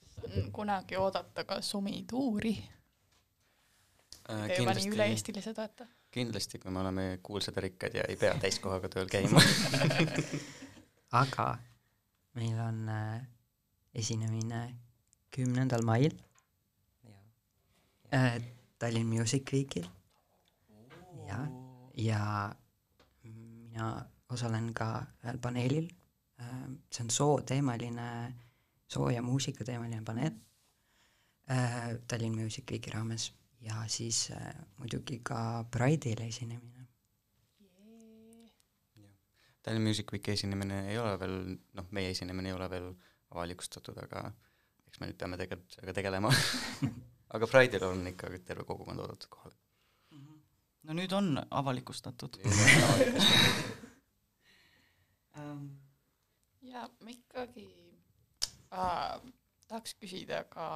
kas 0.00 0.18
on 0.24 0.52
kunagi 0.52 0.96
oodata 0.96 1.44
ka 1.44 1.60
Sumi 1.60 2.04
tuuri? 2.10 2.54
äh, 4.30 4.46
Te 4.46 4.60
juba 4.60 4.74
nii 4.76 4.92
üle-eestilised 4.94 5.58
olete. 5.58 5.88
kindlasti, 6.10 6.58
kui 6.58 6.70
me 6.74 6.80
oleme 6.80 7.04
kuulsad 7.22 7.56
ja 7.56 7.62
rikkad 7.68 7.94
ja 7.94 8.04
ei 8.08 8.16
pea 8.16 8.34
täiskohaga 8.42 8.88
tööl 8.88 9.08
käima 9.10 9.40
aga 11.22 11.46
meil 12.38 12.58
on 12.62 12.88
äh, 12.88 13.22
esinemine 13.94 14.64
kümnendal 15.34 15.82
mail 15.86 16.14
äh, 18.12 18.40
Tallinn 18.78 19.06
Music 19.06 19.52
Weekil. 19.52 19.86
jah, 21.28 21.46
ja 21.94 22.54
mina 23.24 24.06
osalen 24.28 24.72
ka 24.74 25.06
ühel 25.24 25.38
paneelil. 25.38 25.88
Äh,, 26.40 26.68
see 26.90 27.04
on 27.04 27.10
sooteemaline, 27.10 28.34
soo- 28.88 29.10
ja 29.12 29.22
muusikateemaline 29.22 30.02
paneel 30.04 30.32
äh, 31.50 31.98
Tallinn 32.08 32.34
Music 32.38 32.64
Weeki 32.70 32.90
raames. 32.90 33.32
Ja 33.60 33.82
siis 33.88 34.30
äh, 34.30 34.54
muidugi 34.78 35.20
ka 35.22 35.64
Pride'il 35.70 36.20
esinemine. 36.28 36.86
Tallinn 39.62 39.84
Music 39.84 40.12
Weeki 40.12 40.30
esinemine 40.32 40.86
ei 40.88 40.98
ole 40.98 41.18
veel, 41.20 41.34
noh, 41.76 41.86
meie 41.92 42.10
esinemine 42.14 42.48
ei 42.48 42.54
ole 42.56 42.70
veel 42.72 42.86
avalikustatud, 43.30 43.98
aga 44.02 44.22
eks 44.88 45.00
me 45.02 45.10
nüüd 45.10 45.18
peame 45.20 45.36
tegelikult 45.38 45.76
sellega 45.76 45.92
tegelema 46.00 46.30
aga 47.30 47.46
Pride'il 47.46 47.84
on 47.86 48.06
ikka 48.10 48.30
terve 48.44 48.64
kogukond 48.68 49.00
oodatud 49.00 49.30
kohale. 49.30 49.56
no 50.82 50.96
nüüd 50.96 51.12
on 51.12 51.34
avalikustatud. 51.50 52.38
Ähm, 55.38 55.66
ja 56.72 56.88
ma 57.00 57.12
ikkagi 57.12 57.68
äh, 58.72 59.20
tahaks 59.68 59.94
küsida 60.00 60.44
ka 60.50 60.66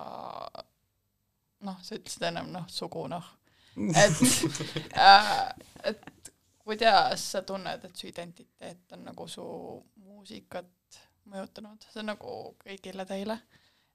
noh, 1.65 1.81
sa 1.83 1.97
ütlesid 1.97 2.29
ennem 2.29 2.53
noh, 2.55 2.69
sugu 2.69 3.07
noh, 3.11 3.31
et 3.77 4.21
äh, 5.09 5.49
et 5.91 6.33
kuidas 6.65 7.25
sa 7.33 7.43
tunned, 7.43 7.85
et 7.85 7.97
su 7.97 8.09
identiteet 8.09 8.93
on 8.97 9.05
nagu 9.09 9.27
su 9.29 9.45
muusikat 10.05 11.01
mõjutanud, 11.33 11.85
see 11.91 12.03
on 12.03 12.13
nagu 12.13 12.35
kõigile 12.61 13.07
teile, 13.09 13.39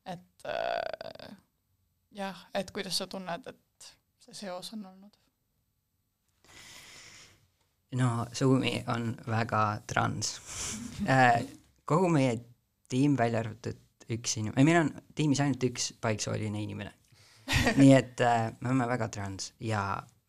et 0.09 0.49
äh, 0.49 1.37
jah, 2.15 2.45
et 2.53 2.71
kuidas 2.71 2.97
sa 2.97 3.07
tunned, 3.07 3.47
et 3.47 3.89
see 4.23 4.37
seos 4.45 4.73
on 4.73 4.85
olnud? 4.85 5.17
no 7.99 8.25
Zoomi 8.35 8.83
on 8.87 9.15
väga 9.27 9.81
trans 9.87 10.35
äh,. 11.09 11.41
kogu 11.85 12.09
meie 12.13 12.35
tiim, 12.89 13.17
välja 13.17 13.39
arvatud 13.39 13.79
üks 14.09 14.37
inimene, 14.37 14.65
meil 14.65 14.81
on 14.83 14.91
tiimis 15.15 15.41
ainult 15.41 15.63
üks 15.69 15.91
paiksooline 16.01 16.61
inimene. 16.63 16.93
nii 17.81 17.91
et 17.97 18.21
äh, 18.21 18.51
me 18.61 18.69
oleme 18.69 18.85
väga 18.89 19.07
trans 19.13 19.53
ja 19.65 19.81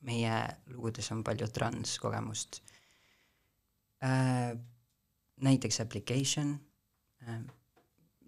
meie 0.08 0.36
lugudes 0.72 1.10
on 1.12 1.24
palju 1.24 1.50
transkogemust 1.52 2.62
äh,. 4.04 4.56
näiteks 5.40 5.80
Application 5.84 6.54
äh,, 7.26 7.42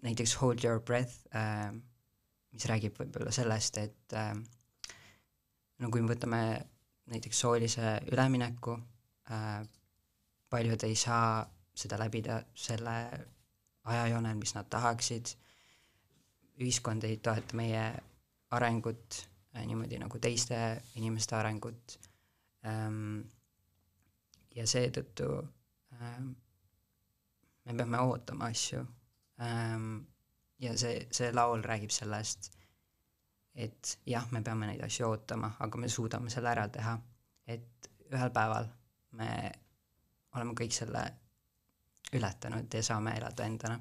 näiteks 0.05 0.35
Hold 0.41 0.65
Your 0.65 0.81
Breath 0.81 1.25
äh,, 1.33 1.73
mis 2.53 2.65
räägib 2.69 2.97
võib-olla 2.99 3.31
sellest, 3.33 3.79
et 3.81 4.15
äh, 4.17 4.33
no 5.79 5.89
kui 5.91 6.03
me 6.03 6.13
võtame 6.13 6.43
näiteks 7.11 7.43
soolise 7.45 7.97
ülemineku 8.11 8.77
äh,, 9.31 9.63
paljud 10.49 10.83
ei 10.85 10.95
saa 10.95 11.43
seda 11.73 11.97
läbida 11.97 12.37
selle 12.55 12.95
ajajoonel, 13.89 14.37
mis 14.39 14.53
nad 14.55 14.69
tahaksid, 14.69 15.33
ühiskond 16.61 17.03
ei 17.07 17.17
toeta 17.17 17.57
meie 17.57 17.85
arengut 18.53 19.23
äh, 19.55 19.65
niimoodi 19.65 19.99
nagu 20.01 20.19
teiste 20.21 20.59
inimeste 20.99 21.35
arengut. 21.35 21.97
Ähm, 22.69 23.23
ja 24.55 24.65
seetõttu 24.69 25.27
ähm, 25.97 26.29
me 27.65 27.75
peame 27.77 28.01
ootama 28.05 28.51
asju. 28.53 28.83
Ähm, 29.41 30.03
ja 30.59 30.75
see, 30.77 31.07
see 31.11 31.31
laul 31.33 31.63
räägib 31.65 31.91
sellest, 31.93 32.51
et 33.55 33.97
jah, 34.09 34.25
me 34.31 34.41
peame 34.43 34.69
neid 34.69 34.83
asju 34.85 35.07
ootama, 35.09 35.53
aga 35.59 35.81
me 35.81 35.89
suudame 35.89 36.31
selle 36.33 36.51
ära 36.53 36.67
teha, 36.73 36.97
et 37.47 37.89
ühel 38.11 38.33
päeval 38.33 38.69
me 39.19 39.29
oleme 40.33 40.55
kõik 40.57 40.73
selle 40.73 41.03
ületanud 42.13 42.73
ja 42.73 42.83
saame 42.85 43.15
elada 43.17 43.45
endana. 43.45 43.79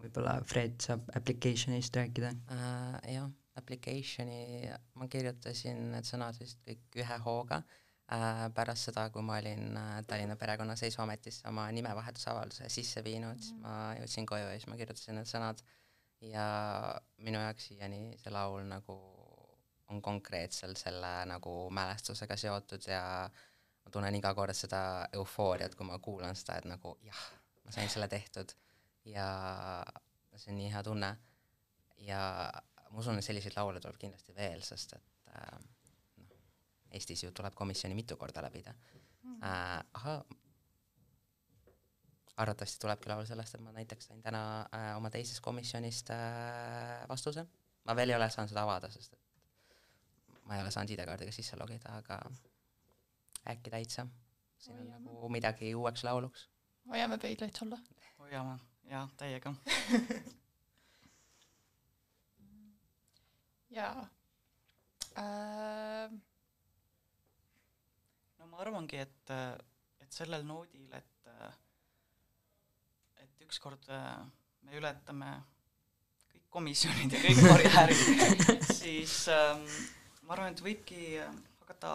võib-olla 0.00 0.38
Fred 0.46 0.80
saab 0.80 1.10
application'ist 1.16 1.96
rääkida. 1.96 2.32
äh,. 2.50 3.12
jah, 3.14 3.30
application'i 3.54 4.70
ma 4.94 5.08
kirjutasin 5.08 5.90
need 5.92 6.06
sõnad 6.08 6.38
vist 6.40 6.62
kõik 6.66 7.02
ühe 7.02 7.18
hooga 7.24 7.58
äh, 7.60 7.89
pärast 8.54 8.88
seda, 8.88 9.04
kui 9.14 9.22
ma 9.22 9.36
olin 9.38 9.76
äh, 9.78 9.90
Tallinna 10.06 10.36
Perekonnaseisuametisse 10.36 11.46
oma 11.48 11.68
nimevahetusavalduse 11.72 12.68
sisse 12.68 13.04
viinud, 13.06 13.38
siis 13.38 13.54
ma 13.62 13.94
jõudsin 14.00 14.26
koju 14.26 14.48
ja 14.48 14.56
siis 14.56 14.66
ma 14.70 14.78
kirjutasin 14.80 15.20
need 15.20 15.30
sõnad. 15.30 15.62
Ja 16.20 16.46
minu 17.24 17.40
jaoks 17.40 17.70
siiani 17.70 18.18
see 18.20 18.32
laul 18.34 18.66
nagu 18.68 18.96
on 19.90 20.02
konkreetselt 20.02 20.78
selle 20.78 21.12
nagu 21.26 21.54
mälestusega 21.74 22.36
seotud 22.38 22.84
ja 22.90 23.02
ma 23.30 23.92
tunnen 23.94 24.18
iga 24.18 24.34
kord 24.34 24.54
seda 24.54 24.82
eufooriat, 25.16 25.74
kui 25.74 25.86
ma 25.86 25.98
kuulan 26.02 26.36
seda, 26.38 26.58
et 26.60 26.68
nagu 26.70 26.96
jah, 27.06 27.24
ma 27.64 27.74
sain 27.74 27.88
selle 27.90 28.08
tehtud. 28.10 28.52
Ja 29.08 29.26
see 30.36 30.52
on 30.52 30.60
nii 30.60 30.70
hea 30.74 30.82
tunne. 30.86 31.14
Ja 32.04 32.22
ma 32.90 32.98
usun, 32.98 33.18
et 33.18 33.26
selliseid 33.26 33.56
laule 33.56 33.80
tuleb 33.80 33.98
kindlasti 34.02 34.34
veel, 34.36 34.62
sest 34.66 34.96
et 34.98 35.30
äh, 35.34 35.58
Eestis 36.90 37.24
ju 37.24 37.30
tuleb 37.32 37.54
komisjoni 37.54 37.94
mitu 37.94 38.16
korda 38.16 38.42
läbida 38.42 38.74
äh,. 39.42 39.80
ahah, 39.94 40.22
arvatavasti 42.40 42.80
tulebki 42.80 43.10
laul 43.10 43.26
sellest, 43.28 43.54
et 43.54 43.62
ma 43.64 43.72
näiteks 43.76 44.10
sain 44.10 44.22
täna 44.24 44.42
äh, 44.74 44.96
oma 44.96 45.10
teisest 45.12 45.40
komisjonist 45.44 46.10
äh, 46.14 47.08
vastuse. 47.08 47.46
ma 47.84 47.96
veel 47.96 48.10
ei 48.12 48.16
ole 48.16 48.30
saanud 48.30 48.50
seda 48.52 48.62
avada, 48.62 48.90
sest 48.92 49.12
et 49.16 49.30
ma 50.44 50.56
ei 50.56 50.62
ole 50.64 50.70
saanud 50.74 50.92
ID-kaardiga 50.94 51.32
sisse 51.34 51.56
logida, 51.60 51.88
aga 52.00 52.16
äkki 53.52 53.70
täitsa. 53.70 54.06
siin 54.58 54.76
on 54.78 54.82
Hoiame. 54.86 55.04
nagu 55.04 55.28
midagi 55.28 55.74
uueks 55.74 56.04
lauluks. 56.04 56.48
hoiame 56.88 57.18
pöidlaid 57.18 57.56
sulle. 57.56 57.78
hoiame, 58.18 58.58
jaa, 58.90 59.08
täiega. 59.16 59.54
jaa 63.78 64.08
äh,. 65.18 66.10
arvangi, 68.60 69.00
et, 69.00 69.32
et 70.00 70.12
sellel 70.12 70.44
noodil, 70.46 70.88
et, 70.96 71.30
et 73.22 73.44
ükskord 73.46 73.88
äh, 73.92 74.18
me 74.66 74.76
ületame 74.78 75.30
kõik 76.30 76.46
komisjonid 76.56 77.16
ja 77.16 77.22
kõik 77.24 77.42
barjäärid, 77.50 78.66
siis 78.72 79.22
ähm, 79.32 79.64
ma 80.26 80.36
arvan, 80.36 80.54
et 80.54 80.64
võibki 80.64 81.04
hakata 81.20 81.94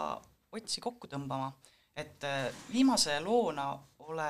otsi 0.55 0.83
kokku 0.83 1.09
tõmbama, 1.11 1.51
et 1.95 2.23
äh, 2.27 2.47
viimase 2.71 3.19
loona 3.23 3.69
ole, 4.05 4.29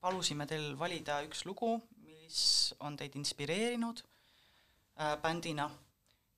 palusime 0.00 0.46
teil 0.48 0.72
valida 0.78 1.20
üks 1.26 1.44
lugu, 1.48 1.74
mis 2.06 2.74
on 2.84 2.96
teid 2.96 3.16
inspireerinud 3.18 4.04
äh, 4.04 5.16
bändina 5.22 5.68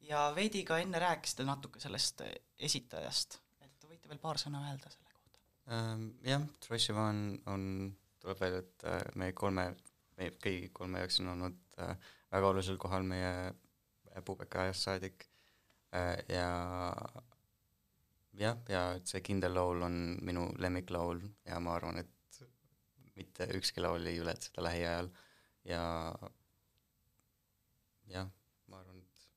ja 0.08 0.30
veidi 0.34 0.64
ka 0.66 0.80
enne 0.82 1.02
rääkisite 1.02 1.46
natuke 1.46 1.82
sellest 1.82 2.24
esitajast, 2.58 3.40
et 3.62 3.86
võite 3.88 4.10
veel 4.10 4.22
paar 4.22 4.40
sõna 4.40 4.64
öelda 4.70 4.88
selle 4.88 4.94
kohta? 4.94 4.99
Ähm, 5.70 6.14
jah, 6.26 6.42
Troy 6.58 6.80
Sivan 6.82 7.38
on, 7.46 7.64
tuleb 8.18 8.40
välja, 8.40 8.58
et 8.64 8.84
äh, 8.90 9.02
meie 9.20 9.34
kolme, 9.38 9.68
meie 10.18 10.32
kõigi 10.42 10.70
kolme 10.74 10.98
jaoks 10.98 11.20
on 11.22 11.28
olnud 11.36 11.76
äh, 11.78 11.92
väga 12.32 12.48
olulisel 12.48 12.78
kohal 12.82 13.06
meie 13.06 13.52
puubeka 14.26 14.64
ajast 14.64 14.88
saadik. 14.88 15.28
Äh, 15.94 16.16
ja 16.26 16.48
jah, 18.40 18.58
ja 18.72 18.82
see 19.06 19.22
kindel 19.22 19.54
laul 19.54 19.86
on 19.86 20.00
minu 20.26 20.48
lemmiklaul 20.58 21.22
ja 21.46 21.62
ma 21.62 21.76
arvan, 21.78 22.02
et 22.02 22.42
mitte 23.14 23.46
ükski 23.54 23.86
laul 23.86 24.10
ei 24.10 24.18
ületa 24.18 24.50
seda 24.50 24.66
lähiajal. 24.66 25.12
Ja 25.70 25.84
jah, 28.10 28.34
ma 28.66 28.82
arvan, 28.82 28.98
et 29.06 29.30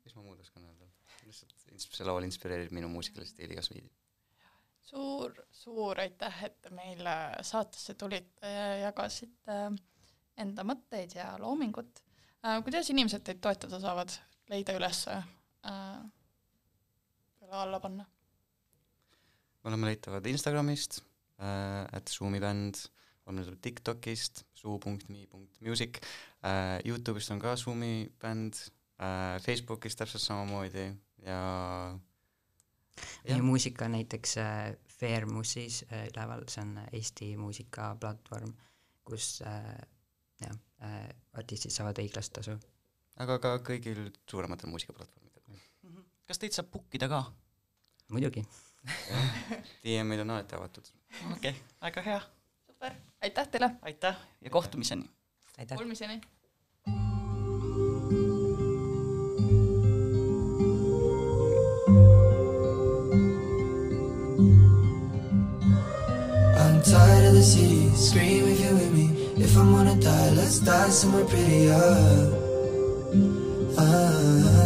mis 0.00 0.16
ma 0.16 0.24
muud 0.24 0.40
oskan 0.40 0.64
öelda, 0.64 0.88
lihtsalt 1.28 1.70
see 1.76 2.08
laul 2.08 2.24
inspireerib 2.24 2.72
minu 2.72 2.88
muusikalist 2.88 3.36
stiili 3.36 3.60
kasvõi 3.60 3.84
suur, 4.88 5.34
suur 5.52 6.00
aitäh, 6.00 6.44
et 6.48 6.60
te 6.64 6.72
meile 6.74 7.14
saatesse 7.46 7.94
tulite 7.98 8.52
ja 8.52 8.68
jagasite 8.86 9.58
enda 10.38 10.64
mõtteid 10.66 11.16
ja 11.18 11.32
loomingut 11.42 12.02
äh,. 12.44 12.60
kuidas 12.64 12.90
inimesed 12.94 13.24
teid 13.26 13.42
toetada 13.44 13.80
saavad, 13.82 14.14
leida 14.52 14.76
üles 14.78 15.04
äh,, 15.12 15.26
peale 17.40 17.60
alla 17.64 17.80
panna? 17.84 18.06
me 19.58 19.72
oleme 19.72 19.90
leitavad 19.90 20.26
Instagramist 20.30 21.02
äh,, 21.42 21.84
et 21.98 22.08
Zoomi 22.14 22.40
bänd, 22.40 22.80
oleme 23.26 23.42
leitavad 23.42 23.62
Tiktokist, 23.66 24.44
suu.me.music 24.54 26.00
äh,, 26.00 26.78
Youtube'ist 26.86 27.34
on 27.34 27.42
ka 27.42 27.56
Zoomi 27.60 28.08
bänd 28.22 28.56
äh,, 29.02 29.36
Facebookist 29.44 30.00
täpselt 30.00 30.24
samamoodi 30.24 30.92
ja 31.26 31.42
meie 33.24 33.36
jah, 33.36 33.44
muusika 33.44 33.86
on 33.88 33.96
näiteks 33.96 34.36
äh, 34.42 34.76
Fairmusis 34.98 35.84
äh, 35.92 36.06
üleval, 36.12 36.44
see 36.50 36.64
on 36.64 36.74
Eesti 36.92 37.30
muusikaplatvorm, 37.40 38.54
kus 39.06 39.38
äh, 39.46 39.74
jah 40.42 40.56
äh,, 40.84 41.08
artistid 41.38 41.74
saavad 41.74 42.00
õiglast 42.02 42.34
tasu. 42.38 42.56
aga 43.18 43.38
ka 43.42 43.56
kõigil 43.70 44.08
suurematel 44.30 44.70
muusikaplatvormidel. 44.72 45.60
kas 46.26 46.42
teid 46.42 46.56
saab 46.56 46.72
book 46.72 46.98
ida 46.98 47.10
ka? 47.10 47.24
muidugi. 48.14 48.44
DM-id 49.84 50.24
on 50.24 50.34
alati 50.36 50.56
avatud. 50.56 50.90
okei 51.34 51.52
okay,, 51.52 51.54
väga 51.82 52.08
hea, 52.10 52.18
super, 52.66 52.98
aitäh 53.22 53.54
teile, 53.54 53.70
aitäh 53.82 54.26
ja 54.40 54.50
kohtumiseni! 54.50 55.10
kuulmiseni. 55.66 56.20
The 67.38 67.92
scream 67.94 68.48
if 68.48 68.60
you're 68.60 68.74
with 68.74 68.92
me. 68.92 69.06
If 69.42 69.56
I'm 69.56 69.70
gonna 69.72 69.94
die, 70.00 70.30
let's 70.30 70.58
die 70.58 70.88
somewhere 70.88 71.24
prettier. 71.24 71.72
Ah. 73.78 74.58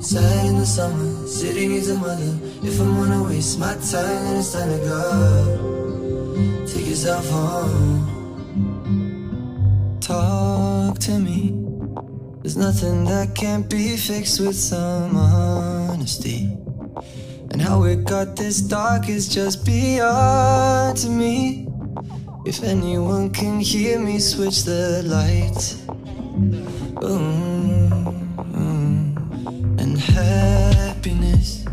Sad 0.00 0.46
in 0.46 0.58
the 0.58 0.66
summer, 0.66 1.26
city 1.26 1.66
needs 1.66 1.88
a 1.88 1.98
mother. 1.98 2.38
If 2.62 2.80
I'm 2.80 2.94
gonna 2.94 3.24
waste 3.24 3.58
my 3.58 3.74
time, 3.74 4.24
then 4.24 4.36
it's 4.36 4.52
time 4.52 4.70
to 4.70 4.78
go. 4.86 6.64
Take 6.68 6.86
yourself 6.86 7.28
home. 7.28 8.06
Talk 10.00 10.98
to 11.00 11.18
me. 11.18 11.54
There's 12.42 12.56
nothing 12.56 13.04
that 13.06 13.34
can't 13.34 13.68
be 13.68 13.96
fixed 13.96 14.38
with 14.38 14.56
some 14.56 15.16
honesty. 15.16 16.61
And 17.52 17.60
how 17.60 17.84
it 17.84 18.06
got 18.06 18.34
this 18.34 18.62
dark 18.62 19.10
is 19.10 19.28
just 19.28 19.66
beyond 19.66 21.04
me. 21.06 21.68
If 22.46 22.62
anyone 22.64 23.28
can 23.28 23.60
hear 23.60 23.98
me, 24.00 24.18
switch 24.18 24.64
the 24.64 25.02
lights. 25.04 25.84
Ooh, 27.04 27.92
and 29.78 29.98
happiness 29.98 31.66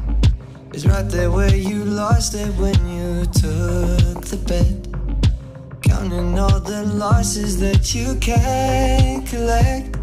is 0.74 0.86
right 0.86 1.08
there 1.10 1.32
where 1.32 1.56
you 1.56 1.86
lost 1.86 2.36
it 2.36 2.54
when 2.56 2.78
you 2.90 3.24
took 3.26 4.22
the 4.26 4.38
bet. 4.50 5.82
Counting 5.82 6.38
all 6.38 6.60
the 6.60 6.84
losses 6.84 7.58
that 7.62 7.96
you 7.96 8.16
can't 8.16 9.26
collect. 9.26 9.98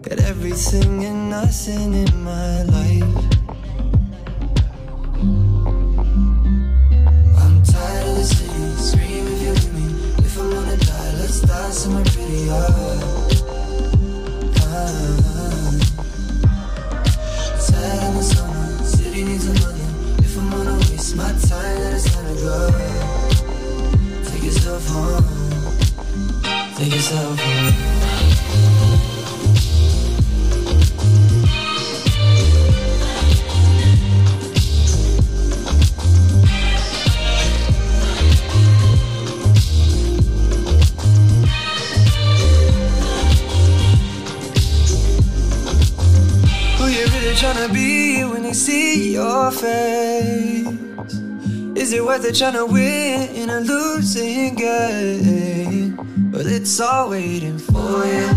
Got 0.00 0.20
everything 0.20 1.04
and 1.04 1.28
nothing 1.28 1.92
in 1.92 2.24
my 2.24 2.62
life. 2.62 3.41
Ah, 11.74 11.78
city 18.84 19.24
needs 19.24 19.46
a 19.46 19.54
mother. 19.54 19.88
If 20.18 20.36
I'm 20.36 20.50
gonna 20.50 20.76
waste 20.80 21.16
my 21.16 21.32
time, 21.32 21.78
then 21.80 21.94
it's 21.94 22.14
time 22.14 22.26
to 22.26 22.34
go. 22.42 22.70
Take 24.28 24.44
yourself 24.44 24.86
home. 24.86 25.24
Take 26.76 26.92
yourself 26.92 27.40
home. 27.40 27.91
You 47.42 47.48
really 47.48 47.60
tryna 47.66 47.74
be 47.74 48.24
when 48.24 48.42
they 48.44 48.52
see 48.52 49.14
your 49.14 49.50
face? 49.50 50.68
Is 51.74 51.92
it 51.92 52.04
worth 52.04 52.24
it 52.24 52.36
trying 52.36 52.52
to 52.52 52.66
win 52.66 53.30
in 53.30 53.50
a 53.50 53.58
losing 53.58 54.54
game? 54.54 55.96
Well, 56.30 56.46
it's 56.46 56.78
all 56.78 57.10
waiting 57.10 57.58
for 57.58 58.06
you. 58.06 58.28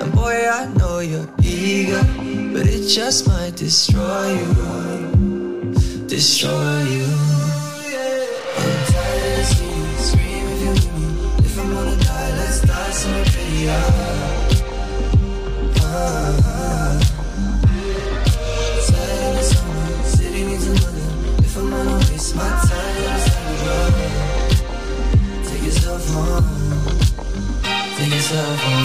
And 0.00 0.12
boy, 0.12 0.48
I 0.48 0.66
know 0.76 1.00
you're 1.00 1.28
eager, 1.42 2.04
but 2.52 2.68
it 2.68 2.86
just 2.86 3.26
might 3.26 3.56
destroy 3.56 4.32
you. 4.32 5.74
Destroy 6.06 6.82
you. 6.84 7.06
I'm 8.58 8.84
tired 8.92 9.40
of 9.40 9.60
you 9.60 9.86
scream 9.98 10.46
if 10.46 10.62
you're 10.62 10.74
with 10.74 10.94
me. 10.94 11.46
If 11.46 11.58
I'm 11.58 11.72
gonna 11.72 11.96
die, 11.96 12.30
let's 12.36 12.60
die 12.60 12.90
somewhere. 12.92 14.41
myself. 28.32 28.81